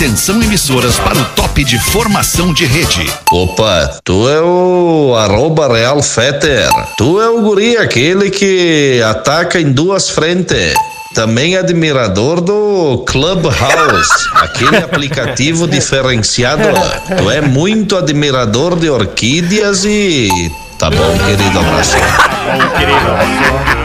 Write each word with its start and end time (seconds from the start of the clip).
Atenção 0.00 0.42
emissoras 0.42 0.98
para 0.98 1.18
o 1.18 1.24
top 1.36 1.62
de 1.62 1.78
formação 1.78 2.54
de 2.54 2.64
rede. 2.64 3.06
Opa, 3.30 3.98
tu 4.02 4.30
é 4.30 4.40
o 4.40 5.14
arroba 5.14 5.68
Real 5.68 6.02
Fetter. 6.02 6.70
Tu 6.96 7.20
é 7.20 7.28
o 7.28 7.42
guri 7.42 7.76
aquele 7.76 8.30
que 8.30 9.02
ataca 9.04 9.60
em 9.60 9.70
duas 9.70 10.08
frentes. 10.08 10.72
Também 11.14 11.54
admirador 11.54 12.40
do 12.40 13.04
Clubhouse, 13.06 14.08
aquele 14.36 14.78
aplicativo 14.78 15.68
diferenciado. 15.68 16.62
Tu 17.18 17.30
é 17.30 17.42
muito 17.42 17.94
admirador 17.94 18.76
de 18.76 18.88
orquídeas 18.88 19.84
e. 19.84 20.30
Tá 20.78 20.88
bom, 20.88 21.18
querido 21.26 21.58
abraço. 21.58 21.96
Bom, 21.98 22.78
querido. 22.78 23.79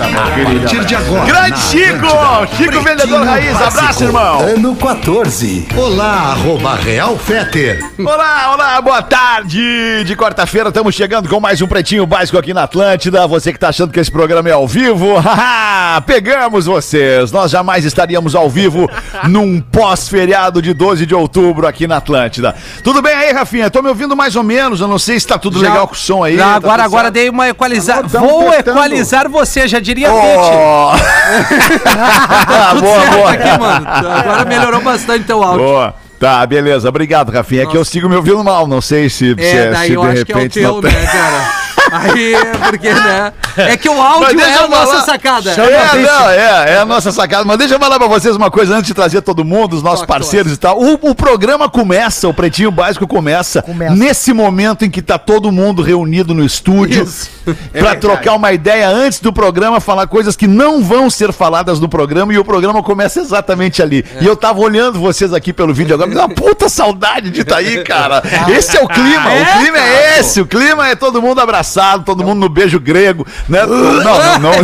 A 0.00 0.08
partir 0.08 0.84
de 0.84 0.94
agora. 0.94 1.24
Grande 1.26 1.58
Chico! 1.58 2.56
Chico 2.56 2.80
Vendedor 2.82 3.24
Raiz, 3.24 3.60
abraço, 3.60 4.04
irmão! 4.04 4.40
Ano 4.40 4.76
14. 4.76 5.66
Olá, 5.76 6.30
arroba 6.30 6.76
Real 6.76 7.16
Feter. 7.18 7.84
Olá, 7.98 8.52
olá, 8.54 8.80
boa 8.80 9.02
tarde! 9.02 10.04
De 10.04 10.14
quarta-feira 10.14 10.68
estamos 10.68 10.94
chegando 10.94 11.28
com 11.28 11.40
mais 11.40 11.60
um 11.60 11.66
Pretinho 11.66 12.06
Básico 12.06 12.38
aqui 12.38 12.54
na 12.54 12.62
Atlântida. 12.62 13.26
Você 13.26 13.52
que 13.52 13.58
tá 13.58 13.70
achando 13.70 13.92
que 13.92 13.98
esse 13.98 14.10
programa 14.10 14.48
é 14.48 14.52
ao 14.52 14.68
vivo, 14.68 15.16
haha, 15.18 16.00
pegamos 16.02 16.66
vocês! 16.66 17.32
Nós 17.32 17.50
jamais 17.50 17.84
estaríamos 17.84 18.36
ao 18.36 18.48
vivo 18.48 18.88
num 19.28 19.60
pós-feriado 19.60 20.62
de 20.62 20.72
12 20.74 21.06
de 21.06 21.14
outubro 21.14 21.66
aqui 21.66 21.88
na 21.88 21.96
Atlântida. 21.96 22.54
Tudo 22.84 23.02
bem 23.02 23.14
aí, 23.14 23.32
Rafinha? 23.32 23.68
Tô 23.68 23.82
me 23.82 23.88
ouvindo 23.88 24.14
mais 24.14 24.36
ou 24.36 24.44
menos, 24.44 24.80
eu 24.80 24.86
não 24.86 24.98
sei 24.98 25.18
se 25.18 25.26
tá 25.26 25.38
tudo 25.38 25.58
Já- 25.58 25.68
legal 25.70 25.88
com 25.88 25.94
o 25.94 25.98
som 25.98 26.22
aí. 26.22 26.36
Já 26.36 26.44
tá 26.50 26.54
agora, 26.54 26.84
agora 26.84 27.10
dei 27.10 27.28
uma 27.28 27.48
equalizada. 27.48 28.06
Vou 28.06 28.44
tentando. 28.52 28.76
equalizar 28.76 29.28
você, 29.28 29.66
já 29.66 29.80
diria. 29.88 30.12
Oh! 30.12 30.92
Tudo 32.70 32.82
boa, 32.82 33.00
certo 33.00 33.16
boa. 33.16 33.32
aqui, 33.32 33.58
mano. 33.58 33.86
Agora 33.88 34.44
melhorou 34.44 34.80
bastante 34.82 35.24
teu 35.24 35.42
áudio. 35.42 35.66
Boa. 35.66 35.94
Tá, 36.18 36.44
beleza. 36.46 36.88
Obrigado, 36.88 37.30
Rafinha. 37.30 37.62
É 37.62 37.66
que 37.66 37.76
eu 37.76 37.84
sigo 37.84 38.08
me 38.08 38.16
ouvindo 38.16 38.42
mal. 38.42 38.66
Não 38.66 38.80
sei 38.80 39.08
se, 39.08 39.34
se, 39.34 39.40
É, 39.40 39.70
daí 39.70 39.88
se 39.88 39.94
eu 39.94 40.02
de 40.02 40.08
acho 40.08 40.24
que 40.24 40.32
é 40.32 40.34
o 40.34 40.38
repente 40.38 40.60
não 40.60 40.80
teu, 40.80 40.90
né, 40.90 41.06
cara? 41.06 41.67
Aí, 41.92 42.34
porque, 42.68 42.92
né? 42.92 43.32
É 43.56 43.76
que 43.76 43.88
o 43.88 44.00
áudio 44.00 44.40
é 44.40 44.54
a 44.54 44.58
falar. 44.58 44.68
nossa 44.68 45.00
sacada. 45.02 45.50
É, 45.50 46.02
não, 46.02 46.30
é, 46.30 46.72
é 46.74 46.78
a 46.78 46.84
nossa 46.84 47.10
sacada. 47.10 47.44
Mas 47.44 47.58
deixa 47.58 47.74
eu 47.74 47.78
falar 47.78 47.98
pra 47.98 48.06
vocês 48.06 48.36
uma 48.36 48.50
coisa 48.50 48.74
antes 48.74 48.86
de 48.86 48.94
trazer 48.94 49.22
todo 49.22 49.44
mundo, 49.44 49.74
os 49.74 49.82
nossos 49.82 50.00
Toque, 50.00 50.12
parceiros 50.12 50.52
e 50.52 50.56
tal. 50.56 50.80
O, 50.80 51.10
o 51.10 51.14
programa 51.14 51.68
começa, 51.68 52.28
o 52.28 52.34
Pretinho 52.34 52.70
Básico 52.70 53.06
começa, 53.06 53.64
nesse 53.96 54.32
momento 54.32 54.84
em 54.84 54.90
que 54.90 55.02
tá 55.02 55.18
todo 55.18 55.50
mundo 55.50 55.82
reunido 55.82 56.34
no 56.34 56.44
estúdio 56.44 57.02
Isso. 57.02 57.30
pra 57.72 57.94
trocar 57.94 58.34
uma 58.34 58.52
ideia 58.52 58.88
antes 58.88 59.20
do 59.20 59.32
programa, 59.32 59.80
falar 59.80 60.06
coisas 60.06 60.36
que 60.36 60.46
não 60.46 60.82
vão 60.82 61.10
ser 61.10 61.32
faladas 61.32 61.80
no 61.80 61.88
programa 61.88 62.32
e 62.32 62.38
o 62.38 62.44
programa 62.44 62.82
começa 62.82 63.20
exatamente 63.20 63.82
ali. 63.82 64.04
E 64.20 64.26
eu 64.26 64.36
tava 64.36 64.60
olhando 64.60 65.00
vocês 65.00 65.32
aqui 65.32 65.52
pelo 65.52 65.74
vídeo 65.74 65.94
agora, 65.94 66.08
me 66.08 66.14
dá 66.14 66.26
uma 66.26 66.34
puta 66.34 66.68
saudade 66.68 67.30
de 67.30 67.40
estar 67.40 67.56
aí, 67.56 67.82
cara. 67.82 68.22
Esse 68.48 68.76
é 68.76 68.82
o 68.82 68.88
clima, 68.88 69.32
É, 69.32 69.42
o 69.42 69.58
clima 69.58 69.78
é 69.78 70.18
esse, 70.18 70.40
o 70.40 70.46
clima 70.46 70.88
é 70.88 70.94
todo 70.94 71.20
mundo 71.20 71.40
abraçado, 71.40 71.77
todo 72.04 72.24
mundo 72.24 72.40
no 72.40 72.48
beijo 72.48 72.78
grego, 72.80 73.26
né? 73.48 73.64
Não, 73.66 74.02
não, 74.02 74.38
não. 74.38 74.52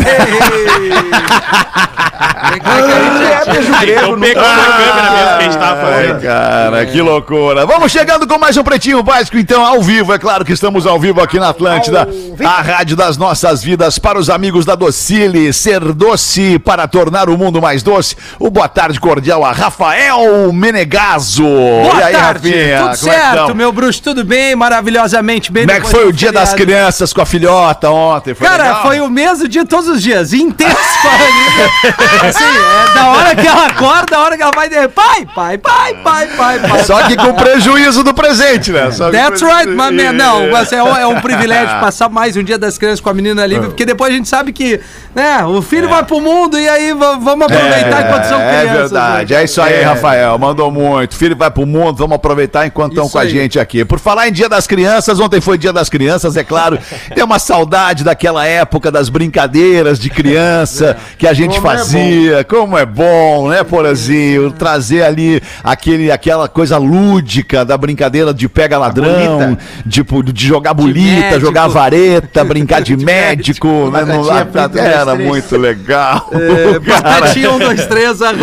É 2.14 3.50
beijo 3.52 3.72
grego. 3.80 4.00
Então 4.00 4.20
pegou 4.20 4.42
na 4.42 4.64
câmera 4.64 5.10
mesmo 5.10 5.28
que 5.28 5.34
a 5.34 5.40
gente 5.42 5.58
tava 5.58 5.80
fazendo. 5.80 6.20
cara, 6.22 6.86
que 6.86 7.00
loucura. 7.00 7.66
Vamos 7.66 7.90
chegando 7.92 8.26
com 8.26 8.38
mais 8.38 8.56
um 8.56 8.62
Pretinho 8.62 9.02
Básico, 9.02 9.36
então, 9.38 9.64
ao 9.64 9.82
vivo. 9.82 10.12
É 10.12 10.18
claro 10.18 10.44
que 10.44 10.52
estamos 10.52 10.86
ao 10.86 10.98
vivo 10.98 11.20
aqui 11.20 11.38
na 11.38 11.48
Atlântida, 11.50 12.08
a 12.44 12.62
rádio 12.62 12.96
das 12.96 13.16
nossas 13.16 13.62
vidas 13.62 13.98
para 13.98 14.18
os 14.18 14.30
amigos 14.30 14.64
da 14.64 14.74
Docile. 14.74 15.52
Ser 15.52 15.80
doce 15.92 16.58
para 16.58 16.86
tornar 16.86 17.28
o 17.28 17.36
mundo 17.36 17.60
mais 17.60 17.82
doce. 17.82 18.16
O 18.38 18.50
boa 18.50 18.68
tarde 18.68 18.98
cordial 19.00 19.44
a 19.44 19.52
Rafael 19.52 20.52
Menegaso. 20.52 21.42
Boa 21.42 22.00
e 22.00 22.02
aí, 22.02 22.12
tarde, 22.12 22.48
Rafinha? 22.50 22.78
tudo 22.78 22.98
como 22.98 23.12
é 23.12 23.14
que 23.14 23.20
certo, 23.22 23.46
tão? 23.46 23.54
meu 23.54 23.72
bruxo, 23.72 24.02
tudo 24.02 24.24
bem, 24.24 24.54
maravilhosamente 24.56 25.50
bem. 25.52 25.66
Como 25.66 25.76
é 25.76 25.80
que 25.80 25.90
foi 25.90 26.06
o 26.08 26.12
dia 26.12 26.32
das 26.32 26.50
feriado. 26.50 26.72
crianças 26.72 27.12
com 27.12 27.20
a 27.20 27.26
filhota 27.26 27.90
ontem? 27.90 28.34
Foi 28.34 28.46
Cara, 28.46 28.62
legal? 28.64 28.82
foi 28.82 29.00
o 29.00 29.10
mesmo 29.10 29.48
dia 29.48 29.64
todos 29.66 29.88
os 29.88 30.02
dias, 30.02 30.32
intenso 30.32 30.74
com 31.02 31.08
a 31.08 31.12
Anitta. 31.14 32.03
Assim, 32.28 32.44
é 32.44 32.94
da 32.94 33.08
hora 33.08 33.34
que 33.34 33.46
ela 33.46 33.66
acorda, 33.66 34.06
da 34.10 34.20
hora 34.20 34.36
que 34.36 34.42
ela 34.42 34.52
vai 34.54 34.68
de 34.68 34.88
pai, 34.88 35.26
pai, 35.34 35.58
pai, 35.58 35.94
pai, 36.02 36.26
pai, 36.36 36.58
pai. 36.60 36.84
Só 36.84 37.02
que 37.02 37.16
com 37.16 37.32
prejuízo 37.34 38.02
do 38.02 38.14
presente, 38.14 38.70
né? 38.72 38.90
Só 38.90 39.10
That's 39.10 39.42
right, 39.42 39.66
man. 39.70 39.90
Não, 40.12 40.50
mas 40.50 40.72
é, 40.72 40.82
um- 40.82 41.16
é 41.16 41.20
privilégio 41.20 41.78
passar 41.80 42.08
mais 42.08 42.36
um 42.36 42.42
dia 42.42 42.58
das 42.58 42.78
crianças 42.78 43.00
com 43.00 43.10
a 43.10 43.14
menina 43.14 43.42
ali, 43.42 43.58
porque 43.58 43.84
depois 43.84 44.12
a 44.12 44.16
gente 44.16 44.28
sabe 44.28 44.52
que, 44.52 44.80
né, 45.14 45.44
o 45.44 45.60
filho 45.62 45.88
vai 45.88 46.02
pro 46.04 46.20
mundo 46.20 46.58
e 46.58 46.68
aí 46.68 46.92
va- 46.92 47.16
vamos 47.16 47.46
aproveitar 47.46 48.02
enquanto 48.06 48.24
são 48.24 48.40
É 48.40 48.60
crianças. 48.60 48.90
verdade, 48.90 49.34
né? 49.34 49.40
é 49.40 49.44
isso 49.44 49.62
aí, 49.62 49.82
Rafael. 49.82 50.38
Mandou 50.38 50.70
muito. 50.70 51.16
Filho 51.16 51.36
vai 51.36 51.50
pro 51.50 51.66
mundo, 51.66 51.96
vamos 51.96 52.16
aproveitar 52.16 52.66
enquanto 52.66 52.92
estão 52.92 53.08
com 53.08 53.18
a 53.18 53.22
aí. 53.22 53.30
gente 53.30 53.58
aqui. 53.58 53.84
Por 53.84 53.98
falar 53.98 54.28
em 54.28 54.32
Dia 54.32 54.48
das 54.48 54.66
Crianças, 54.66 55.18
ontem 55.20 55.40
foi 55.40 55.56
Dia 55.58 55.72
das 55.72 55.88
Crianças, 55.88 56.36
é 56.36 56.44
claro. 56.44 56.78
Tem 57.14 57.22
uma 57.24 57.38
saudade 57.38 58.04
daquela 58.04 58.46
época 58.46 58.90
das 58.90 59.08
brincadeiras 59.08 59.98
de 59.98 60.10
criança 60.10 60.96
que 61.18 61.26
a 61.26 61.32
gente 61.32 61.60
Como 61.94 62.34
é. 62.34 62.44
Como 62.44 62.78
é 62.78 62.86
bom, 62.86 63.48
né, 63.48 63.62
Porazinho? 63.64 64.50
Trazer 64.52 65.02
ali 65.02 65.40
aquele, 65.62 66.10
aquela 66.10 66.48
coisa 66.48 66.76
lúdica 66.78 67.64
da 67.64 67.76
brincadeira 67.76 68.32
de 68.32 68.48
pega 68.48 68.78
ladrão, 68.78 69.38
bolita. 69.38 69.58
tipo, 69.88 70.22
de 70.22 70.46
jogar 70.46 70.72
bolita, 70.74 71.20
médico. 71.20 71.40
jogar 71.40 71.68
vareta, 71.68 72.44
brincar 72.44 72.80
de 72.82 72.96
médico. 73.04 73.90
né, 73.92 74.04
no- 74.04 74.78
Era 74.78 75.14
muito 75.14 75.56
legal. 75.56 76.30
Batatinha, 76.86 77.50
um, 77.52 77.58
dois, 77.58 77.86
três, 77.86 78.20
aham. 78.22 78.34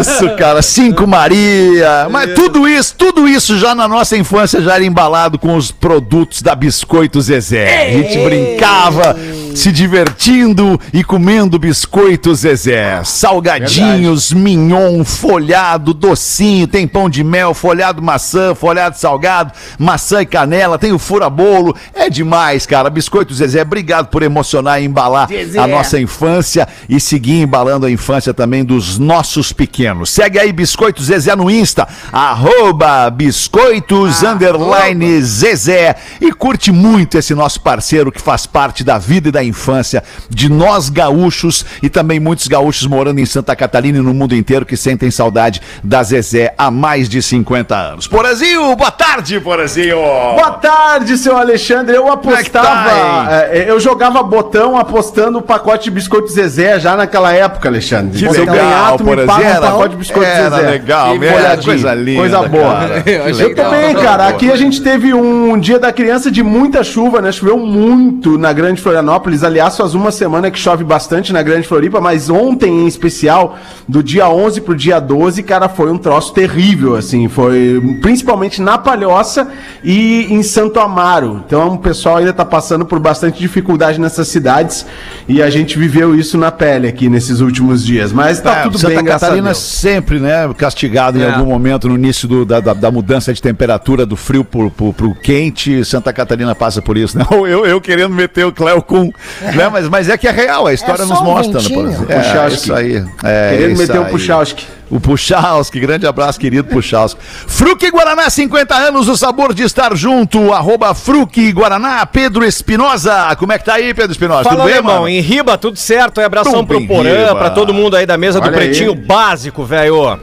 Isso, 0.00 0.28
cara, 0.36 0.62
cinco 0.62 1.06
Maria. 1.06 2.08
Mas 2.10 2.32
tudo 2.34 2.68
isso, 2.68 2.94
tudo 2.96 3.28
isso 3.28 3.58
já 3.58 3.74
na 3.74 3.88
nossa 3.88 4.16
infância 4.16 4.60
já 4.60 4.74
era 4.74 4.84
embalado 4.84 5.38
com 5.38 5.56
os 5.56 5.70
produtos 5.70 6.42
da 6.42 6.54
Biscoito 6.54 7.20
Zezé. 7.20 7.88
A 7.88 7.90
gente 7.92 8.18
brincava 8.24 9.16
se 9.54 9.70
divertindo 9.70 10.80
e 10.92 11.04
comendo 11.04 11.58
biscoito 11.58 12.34
Zezé. 12.34 13.02
Salgadinhos, 13.04 14.32
mignon, 14.32 15.04
folhado, 15.04 15.92
docinho, 15.92 16.66
tem 16.66 16.86
pão 16.86 17.08
de 17.08 17.22
mel, 17.22 17.54
folhado 17.54 18.02
maçã, 18.02 18.54
folhado 18.54 18.96
salgado, 18.96 19.52
maçã 19.78 20.22
e 20.22 20.26
canela, 20.26 20.78
tem 20.78 20.92
o 20.92 20.98
fura-bolo. 20.98 21.76
É 21.94 22.08
demais, 22.08 22.66
cara. 22.66 22.90
Biscoito 22.90 23.34
Zezé, 23.34 23.62
obrigado 23.62 24.08
por 24.08 24.22
emocionar 24.22 24.80
e 24.80 24.84
embalar 24.84 25.28
a 25.58 25.66
nossa 25.66 26.00
infância 26.00 26.66
e 26.88 26.98
seguir 27.00 27.40
embalando 27.40 27.86
a 27.86 27.90
infância 27.90 28.32
também 28.32 28.64
dos 28.64 28.98
nossos 28.98 29.52
pequenos. 29.52 30.10
Segue 30.10 30.38
aí 30.38 30.52
Biscoito 30.52 31.02
Zezé 31.02 31.34
no 31.36 31.50
Insta, 31.50 31.86
arroba 32.12 33.10
biscoitos 33.10 34.22
underline 34.22 35.20
Zezé 35.22 35.96
e 36.20 36.32
curte 36.32 36.70
muito 36.72 37.18
esse 37.18 37.34
nosso 37.34 37.60
parceiro 37.60 38.12
que 38.12 38.20
faz 38.20 38.46
parte 38.46 38.84
da 38.84 38.98
vida 38.98 39.28
e 39.28 39.32
da 39.32 39.41
infância 39.44 40.02
de 40.28 40.48
nós 40.48 40.88
gaúchos 40.88 41.64
e 41.82 41.88
também 41.88 42.18
muitos 42.20 42.46
gaúchos 42.46 42.86
morando 42.86 43.18
em 43.18 43.26
Santa 43.26 43.54
Catarina 43.56 43.98
e 43.98 44.02
no 44.02 44.14
mundo 44.14 44.34
inteiro 44.34 44.64
que 44.66 44.76
sentem 44.76 45.10
saudade 45.10 45.60
da 45.82 46.02
Zezé 46.02 46.54
há 46.56 46.70
mais 46.70 47.08
de 47.08 47.20
50 47.22 47.76
anos. 47.76 48.06
Porazinho, 48.06 48.74
boa 48.76 48.90
tarde, 48.90 49.40
Porazinho! 49.40 49.96
Boa 49.96 50.50
tarde, 50.52 51.16
seu 51.16 51.36
Alexandre. 51.36 51.94
Eu 51.96 52.02
é 52.08 52.10
que 52.10 52.12
apostava. 52.12 52.90
tá, 52.90 53.48
eu 53.54 53.78
jogava 53.80 54.22
botão 54.22 54.76
apostando 54.76 55.38
o 55.38 55.42
pacote 55.42 55.84
de 55.84 55.90
biscoito 55.90 56.28
Zezé 56.28 56.78
já 56.80 56.96
naquela 56.96 57.32
época, 57.32 57.68
Alexandre. 57.68 58.18
Que 58.18 58.28
legal, 58.28 58.54
ganhar, 58.56 58.96
tu 58.96 59.04
me 59.04 59.16
paga 59.26 59.44
um 59.44 59.48
era- 59.48 59.60
pacote 59.60 59.88
de 59.90 59.96
biscoito 59.96 60.30
era 60.30 60.50
Zezé. 60.56 60.70
legal, 60.70 61.14
E 61.14 61.18
mesmo, 61.18 61.34
era 61.36 61.42
molhadinho. 61.42 61.64
coisa 61.66 61.94
linda, 61.94 62.20
Coisa 62.20 62.48
boa. 62.48 62.74
cara. 62.74 63.02
Eu 63.12 63.28
Eu 63.28 63.34
legal. 63.48 63.70
também, 63.70 63.94
cara. 63.94 64.26
Aqui 64.28 64.50
a 64.50 64.56
gente 64.56 64.80
teve 64.82 65.12
um 65.14 65.58
dia 65.58 65.78
da 65.78 65.92
criança 65.92 66.30
de 66.30 66.42
muita 66.42 66.82
chuva, 66.84 67.20
né? 67.20 67.30
Choveu 67.32 67.58
muito 67.58 68.36
na 68.38 68.52
Grande 68.52 68.80
Florianópolis. 68.80 69.31
Aliás, 69.42 69.76
faz 69.76 69.94
uma 69.94 70.10
semana 70.10 70.50
que 70.50 70.58
chove 70.58 70.82
bastante 70.84 71.32
na 71.32 71.42
Grande 71.42 71.66
Floripa, 71.68 72.00
mas 72.00 72.28
ontem 72.28 72.82
em 72.82 72.86
especial, 72.86 73.56
do 73.88 74.02
dia 74.02 74.28
11 74.28 74.60
pro 74.62 74.74
dia 74.74 74.98
12, 75.00 75.42
cara, 75.42 75.68
foi 75.68 75.90
um 75.90 75.98
troço 75.98 76.32
terrível, 76.34 76.96
assim. 76.96 77.28
Foi 77.28 77.80
principalmente 78.02 78.60
na 78.60 78.76
Palhoça 78.78 79.48
e 79.84 80.26
em 80.32 80.42
Santo 80.42 80.80
Amaro. 80.80 81.42
Então 81.46 81.74
o 81.74 81.78
pessoal 81.78 82.16
ainda 82.16 82.32
tá 82.32 82.44
passando 82.44 82.84
por 82.84 82.98
bastante 82.98 83.38
dificuldade 83.38 84.00
nessas 84.00 84.28
cidades 84.28 84.84
e 85.28 85.40
a 85.42 85.48
gente 85.50 85.78
viveu 85.78 86.14
isso 86.14 86.36
na 86.36 86.50
pele 86.50 86.88
aqui 86.88 87.08
nesses 87.08 87.40
últimos 87.40 87.84
dias. 87.84 88.12
Mas 88.12 88.40
tá 88.40 88.58
É, 88.58 88.62
tudo 88.64 88.78
Santa 88.78 88.94
bem, 88.96 89.04
graças 89.04 89.22
a 89.22 89.26
Catarina 89.26 89.48
Deus. 89.50 89.58
sempre, 89.58 90.18
né, 90.18 90.52
castigado 90.56 91.18
em 91.18 91.22
É. 91.22 91.32
algum 91.32 91.46
momento 91.48 91.88
no 91.88 91.94
início 91.94 92.26
do- 92.26 92.44
da, 92.44 92.60
da- 92.60 92.74
da 92.74 92.90
mudança 92.90 93.32
de 93.32 93.40
temperatura 93.40 94.04
do 94.04 94.16
frio 94.16 94.44
pro, 94.44 94.70
pro, 94.70 94.92
pro 94.92 95.14
quente. 95.14 95.84
Santa 95.84 96.12
Catarina 96.12 96.54
passa 96.54 96.80
por 96.82 96.96
isso, 96.96 97.16
né? 97.18 97.24
Eu, 97.52 97.66
eu 97.66 97.80
querendo 97.80 98.14
meter 98.14 98.46
o 98.46 98.52
Cléo 98.52 98.80
com, 98.82 99.12
né? 99.54 99.68
Mas, 99.70 99.88
mas 99.88 100.08
é 100.08 100.16
que 100.16 100.26
é 100.26 100.30
real, 100.30 100.66
a 100.66 100.74
história 100.74 101.02
É 101.02 101.06
nos 101.06 101.20
um 101.20 101.24
mostra, 101.24 101.60
né, 101.60 101.68
por 101.68 101.86
exemplo. 101.86 102.06
É, 102.12 102.20
Puchalski. 102.20 102.58
isso 102.60 102.74
aí. 102.74 103.04
É, 103.24 103.56
Querendo 103.56 103.78
meter 103.78 103.98
o 103.98 104.04
aí. 104.04 104.10
Puchalski. 104.10 104.66
O 104.90 105.00
Puchalski, 105.00 105.80
grande 105.80 106.06
abraço, 106.06 106.38
querido 106.38 106.64
Puchalski. 106.64 107.18
Fruque 107.46 107.90
Guaraná, 107.90 108.28
50 108.28 108.74
anos, 108.74 109.08
o 109.08 109.16
sabor 109.16 109.54
de 109.54 109.62
estar 109.62 109.96
junto. 109.96 110.52
Arroba 110.52 110.94
Fruque 110.94 111.50
Guaraná, 111.50 112.04
Pedro 112.04 112.44
Espinosa. 112.44 113.34
Como 113.36 113.52
é 113.52 113.58
que 113.58 113.64
tá 113.64 113.74
aí, 113.74 113.94
Pedro 113.94 114.12
Espinosa? 114.12 114.44
Fala, 114.44 114.56
Tudo 114.56 114.70
bem, 114.70 114.82
mano? 114.82 115.08
Em 115.08 115.20
Riba, 115.20 115.56
tudo 115.56 115.78
certo. 115.78 116.20
Um 116.20 116.24
abração 116.24 116.66
pro 116.66 116.86
Porã, 116.86 117.34
pra 117.34 117.50
todo 117.50 117.72
mundo 117.72 117.96
aí 117.96 118.04
da 118.04 118.18
mesa 118.18 118.38
do 118.38 118.46
Olha 118.46 118.58
aí. 118.58 118.66
Pretinho 118.68 118.94
Básico, 118.94 119.64
velho. 119.64 120.20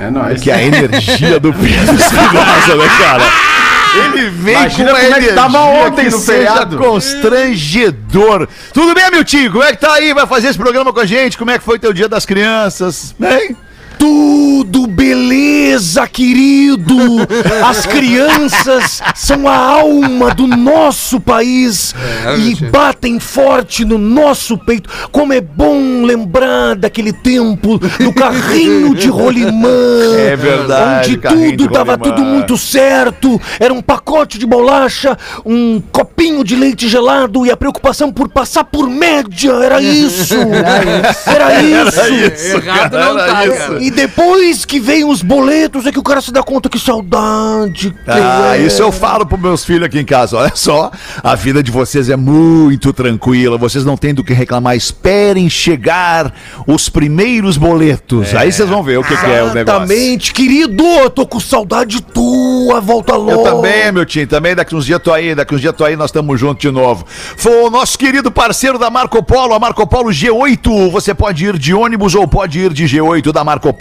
É 0.00 0.10
nóis. 0.10 0.40
Que 0.40 0.50
é 0.50 0.54
a 0.54 0.62
energia 0.62 1.38
do 1.38 1.52
Pedro 1.52 1.94
Espinosa, 1.94 2.74
né, 2.76 2.88
cara? 2.98 3.49
Ele 3.96 4.30
vem 4.30 4.54
Imagina 4.54 4.90
com 4.90 4.96
uma 4.96 5.00
como 5.00 5.00
é 5.00 5.00
que 5.00 5.06
energia 5.16 5.34
tava 5.34 5.58
ontem 5.58 6.04
que 6.04 6.10
no 6.10 6.18
seja 6.18 6.32
feriado. 6.32 6.76
constrangedor. 6.78 8.48
Tudo 8.72 8.94
bem, 8.94 9.10
meu 9.10 9.24
tio? 9.24 9.50
Como 9.50 9.64
é 9.64 9.72
que 9.72 9.78
tá 9.78 9.94
aí? 9.94 10.14
Vai 10.14 10.26
fazer 10.26 10.48
esse 10.48 10.58
programa 10.58 10.92
com 10.92 11.00
a 11.00 11.06
gente? 11.06 11.36
Como 11.36 11.50
é 11.50 11.58
que 11.58 11.64
foi 11.64 11.78
teu 11.78 11.92
dia 11.92 12.08
das 12.08 12.24
crianças? 12.24 13.14
Bem? 13.18 13.56
Tudo 14.00 14.86
beleza, 14.86 16.08
querido! 16.08 16.96
As 17.62 17.84
crianças 17.84 19.02
são 19.14 19.46
a 19.46 19.54
alma 19.54 20.34
do 20.34 20.46
nosso 20.46 21.20
país 21.20 21.94
e 22.38 22.54
batem 22.70 23.20
forte 23.20 23.84
no 23.84 23.98
nosso 23.98 24.56
peito. 24.56 24.88
Como 25.12 25.34
é 25.34 25.40
bom 25.42 26.02
lembrar 26.02 26.76
daquele 26.76 27.12
tempo 27.12 27.78
do 27.78 28.10
carrinho 28.16 28.94
de 28.94 29.08
rolimã. 29.08 29.68
É 30.18 30.34
verdade, 30.34 31.20
Onde 31.22 31.56
tudo 31.58 31.74
rolimã. 31.76 31.98
tudo 31.98 32.22
muito 32.24 32.56
certo. 32.56 33.38
Era 33.60 33.74
um 33.74 33.82
pacote 33.82 34.38
de 34.38 34.46
bolacha, 34.46 35.14
um 35.44 35.78
copinho 35.92 36.42
de 36.42 36.56
leite 36.56 36.88
gelado 36.88 37.44
e 37.44 37.50
a 37.50 37.56
preocupação 37.56 38.10
por 38.10 38.30
passar 38.30 38.64
por 38.64 38.88
média. 38.88 39.52
Era 39.62 39.78
isso! 39.82 40.36
Era 41.26 41.60
isso! 41.62 42.00
Errado 42.56 42.92
não 42.98 43.18
Era 43.18 43.32
tá, 43.34 43.46
isso. 43.46 43.56
cara. 43.58 43.89
E 43.90 43.92
depois 43.92 44.64
que 44.64 44.78
vem 44.78 45.04
os 45.04 45.20
boletos 45.20 45.84
é 45.84 45.90
que 45.90 45.98
o 45.98 46.02
cara 46.02 46.20
se 46.20 46.30
dá 46.30 46.44
conta 46.44 46.68
que 46.68 46.78
saudade. 46.78 47.90
que 47.90 48.10
Ah, 48.10 48.52
é. 48.56 48.62
isso 48.62 48.80
eu 48.80 48.92
falo 48.92 49.26
pros 49.26 49.40
meus 49.40 49.64
filhos 49.64 49.84
aqui 49.86 49.98
em 49.98 50.04
casa. 50.04 50.36
Olha 50.36 50.52
só, 50.54 50.92
a 51.24 51.34
vida 51.34 51.60
de 51.60 51.72
vocês 51.72 52.08
é 52.08 52.14
muito 52.14 52.92
tranquila. 52.92 53.58
Vocês 53.58 53.84
não 53.84 53.96
têm 53.96 54.14
do 54.14 54.22
que 54.22 54.32
reclamar. 54.32 54.76
Esperem 54.76 55.50
chegar 55.50 56.32
os 56.68 56.88
primeiros 56.88 57.56
boletos. 57.56 58.32
Aí 58.32 58.52
vocês 58.52 58.68
vão 58.68 58.80
ver 58.80 58.98
o 58.98 59.02
que, 59.02 59.16
que 59.16 59.26
é 59.26 59.42
o 59.42 59.52
negócio. 59.52 59.82
Exatamente, 59.82 60.32
querido, 60.32 60.84
eu 60.84 61.10
tô 61.10 61.26
com 61.26 61.40
saudade 61.40 62.00
tua, 62.00 62.80
volta 62.80 63.16
logo. 63.16 63.32
Eu 63.32 63.42
também, 63.42 63.90
meu 63.90 64.06
time, 64.06 64.26
também 64.26 64.54
daqui 64.54 64.76
uns 64.76 64.86
dias 64.86 65.00
tô 65.02 65.12
aí, 65.12 65.34
daqui 65.34 65.52
uns 65.52 65.60
dias 65.60 65.74
tô 65.74 65.84
aí, 65.84 65.96
nós 65.96 66.10
estamos 66.10 66.38
juntos 66.38 66.60
de 66.62 66.70
novo. 66.70 67.04
Foi 67.08 67.64
o 67.64 67.70
nosso 67.70 67.98
querido 67.98 68.30
parceiro 68.30 68.78
da 68.78 68.88
Marco 68.88 69.20
Polo, 69.20 69.52
a 69.52 69.58
Marco 69.58 69.84
Polo 69.84 70.10
G8. 70.10 70.90
Você 70.92 71.12
pode 71.12 71.44
ir 71.44 71.58
de 71.58 71.74
ônibus 71.74 72.14
ou 72.14 72.28
pode 72.28 72.60
ir 72.60 72.72
de 72.72 72.84
G8 72.84 73.32
da 73.32 73.42
Marco 73.42 73.72
Polo. 73.72 73.79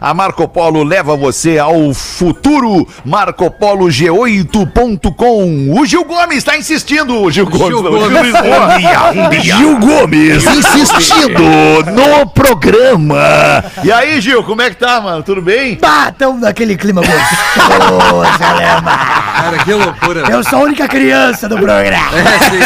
A 0.00 0.14
Marco 0.14 0.46
Polo 0.46 0.84
leva 0.84 1.16
você 1.16 1.58
ao 1.58 1.92
futuro. 1.92 2.86
MarcoPoloG8.com. 3.06 5.74
O 5.78 5.84
Gil 5.84 6.04
Gomes 6.04 6.38
está 6.38 6.56
insistindo, 6.56 7.20
o 7.20 7.30
Gil 7.30 7.46
Gomes. 7.46 7.66
Gil 7.66 7.82
não, 7.82 7.90
Gomes. 7.90 8.08
Gil 8.10 8.22
Lisboa. 8.22 8.78
Gil 9.42 9.76
Gomes 9.78 10.44
insistindo 10.76 11.42
no 11.92 12.26
programa. 12.30 13.64
E 13.82 13.90
aí, 13.90 14.20
Gil, 14.20 14.44
como 14.44 14.62
é 14.62 14.70
que 14.70 14.76
tá, 14.76 15.00
mano? 15.00 15.20
Tudo 15.22 15.40
bem? 15.42 15.76
Bah, 15.80 16.12
tamo 16.16 16.38
naquele 16.38 16.76
clima 16.76 17.00
gostoso, 17.02 18.44
Alema. 18.44 18.90
Cara, 19.40 19.58
que 19.64 19.72
loucura. 19.72 20.20
Eu 20.30 20.44
sou 20.44 20.58
a 20.60 20.62
única 20.62 20.86
criança 20.86 21.48
do 21.48 21.58
programa. 21.58 22.10
É, 22.18 22.38
sim. 22.50 22.60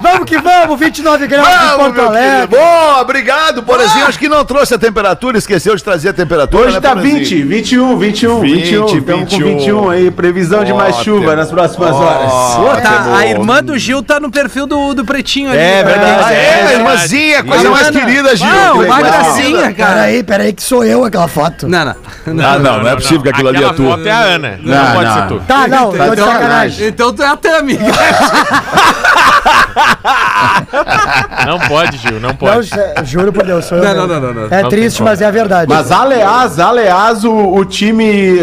Vamos 0.00 0.24
que 0.26 0.38
vamos, 0.38 0.78
29 0.78 1.26
graus 1.26 1.48
Vamos, 1.48 1.76
Porto 1.76 1.94
meu 1.94 2.10
querido. 2.10 2.26
Alegre. 2.26 2.46
Boa, 2.46 3.00
obrigado, 3.00 3.62
Porazinho. 3.86 4.06
Acho 4.06 4.18
que 4.18 4.28
não 4.28 4.44
trouxe 4.44 4.74
a 4.74 4.78
temperatura, 4.78 5.38
esceseu 5.38 5.74
de 5.76 5.82
trazer 5.84 6.08
a 6.10 6.12
temperatura. 6.12 6.64
Hoje 6.64 6.74
né, 6.74 6.80
tá 6.80 6.90
Porazinho? 6.90 7.18
20, 7.18 7.42
21, 7.44 7.96
21, 7.98 8.40
20, 8.40 8.54
21. 8.54 8.86
Estamos 8.86 9.04
com 9.06 9.36
21. 9.38 9.56
21 9.58 9.90
aí. 9.90 10.10
Previsão 10.10 10.64
de 10.64 10.72
mais 10.72 10.96
Ótimo. 10.96 11.18
chuva 11.18 11.36
nas 11.36 11.50
próximas 11.50 11.94
horas. 11.94 12.30
Pô, 12.32 12.80
tá, 12.82 13.16
a 13.16 13.26
irmã 13.26 13.62
do 13.62 13.78
Gil 13.78 14.02
tá 14.02 14.18
no 14.20 14.30
perfil 14.30 14.66
do, 14.66 14.94
do 14.94 15.04
pretinho 15.04 15.50
ali. 15.50 15.58
É 15.58 15.82
verdade. 15.84 16.24
Ah, 16.26 16.34
é, 16.34 16.72
irmãzinha, 16.74 17.44
coisa 17.44 17.70
mais 17.70 17.90
querida, 17.90 18.36
Gil. 18.36 18.46
Que 18.48 18.78
uma 18.86 19.02
gracinha, 19.02 19.72
cara. 19.72 19.94
Peraí, 19.96 20.22
peraí, 20.22 20.52
que 20.52 20.62
sou 20.62 20.84
eu 20.84 21.04
aquela 21.04 21.28
foto. 21.28 21.68
Não, 21.68 21.84
não. 21.84 21.94
Ah, 22.44 22.58
não, 22.58 22.82
não 22.82 22.88
é 22.88 22.94
possível 22.96 23.22
que 23.22 23.28
aquilo 23.28 23.48
ali 23.48 23.58
é 23.58 23.66
Aquela 23.66 23.74
tua. 23.74 23.96
foto 23.96 24.06
é 24.06 24.10
a 24.10 24.18
Ana. 24.20 24.58
Não, 24.62 24.84
Não, 24.84 24.92
pode 24.92 25.04
não. 25.08 25.14
ser 25.14 25.28
tu. 25.28 25.40
Tá, 25.46 25.68
não, 25.68 25.92
Tá 25.92 26.04
tô 26.06 26.14
de 26.14 26.16
de 26.16 26.26
sacanagem. 26.26 26.86
Então 26.88 27.12
tu 27.12 27.22
é 27.22 27.26
a 27.26 27.36
Tami. 27.36 27.78
Não 31.46 31.58
pode, 31.60 31.96
Gil, 31.98 32.12
não 32.20 32.30
Não, 32.30 32.36
pode. 32.36 32.70
juro 33.04 33.32
por 33.32 33.44
Deus, 33.44 33.64
sou. 33.64 33.75
Não, 33.76 33.94
não, 33.94 34.06
não, 34.06 34.20
não, 34.20 34.34
não. 34.34 34.46
É 34.50 34.62
Não 34.62 34.68
triste, 34.68 35.02
mas 35.02 35.20
é 35.20 35.26
a 35.26 35.30
verdade. 35.30 35.66
Mas 35.72 35.90
aliás, 35.92 36.58
aliás, 36.58 37.24
o, 37.24 37.32
o 37.32 37.64
time, 37.64 38.38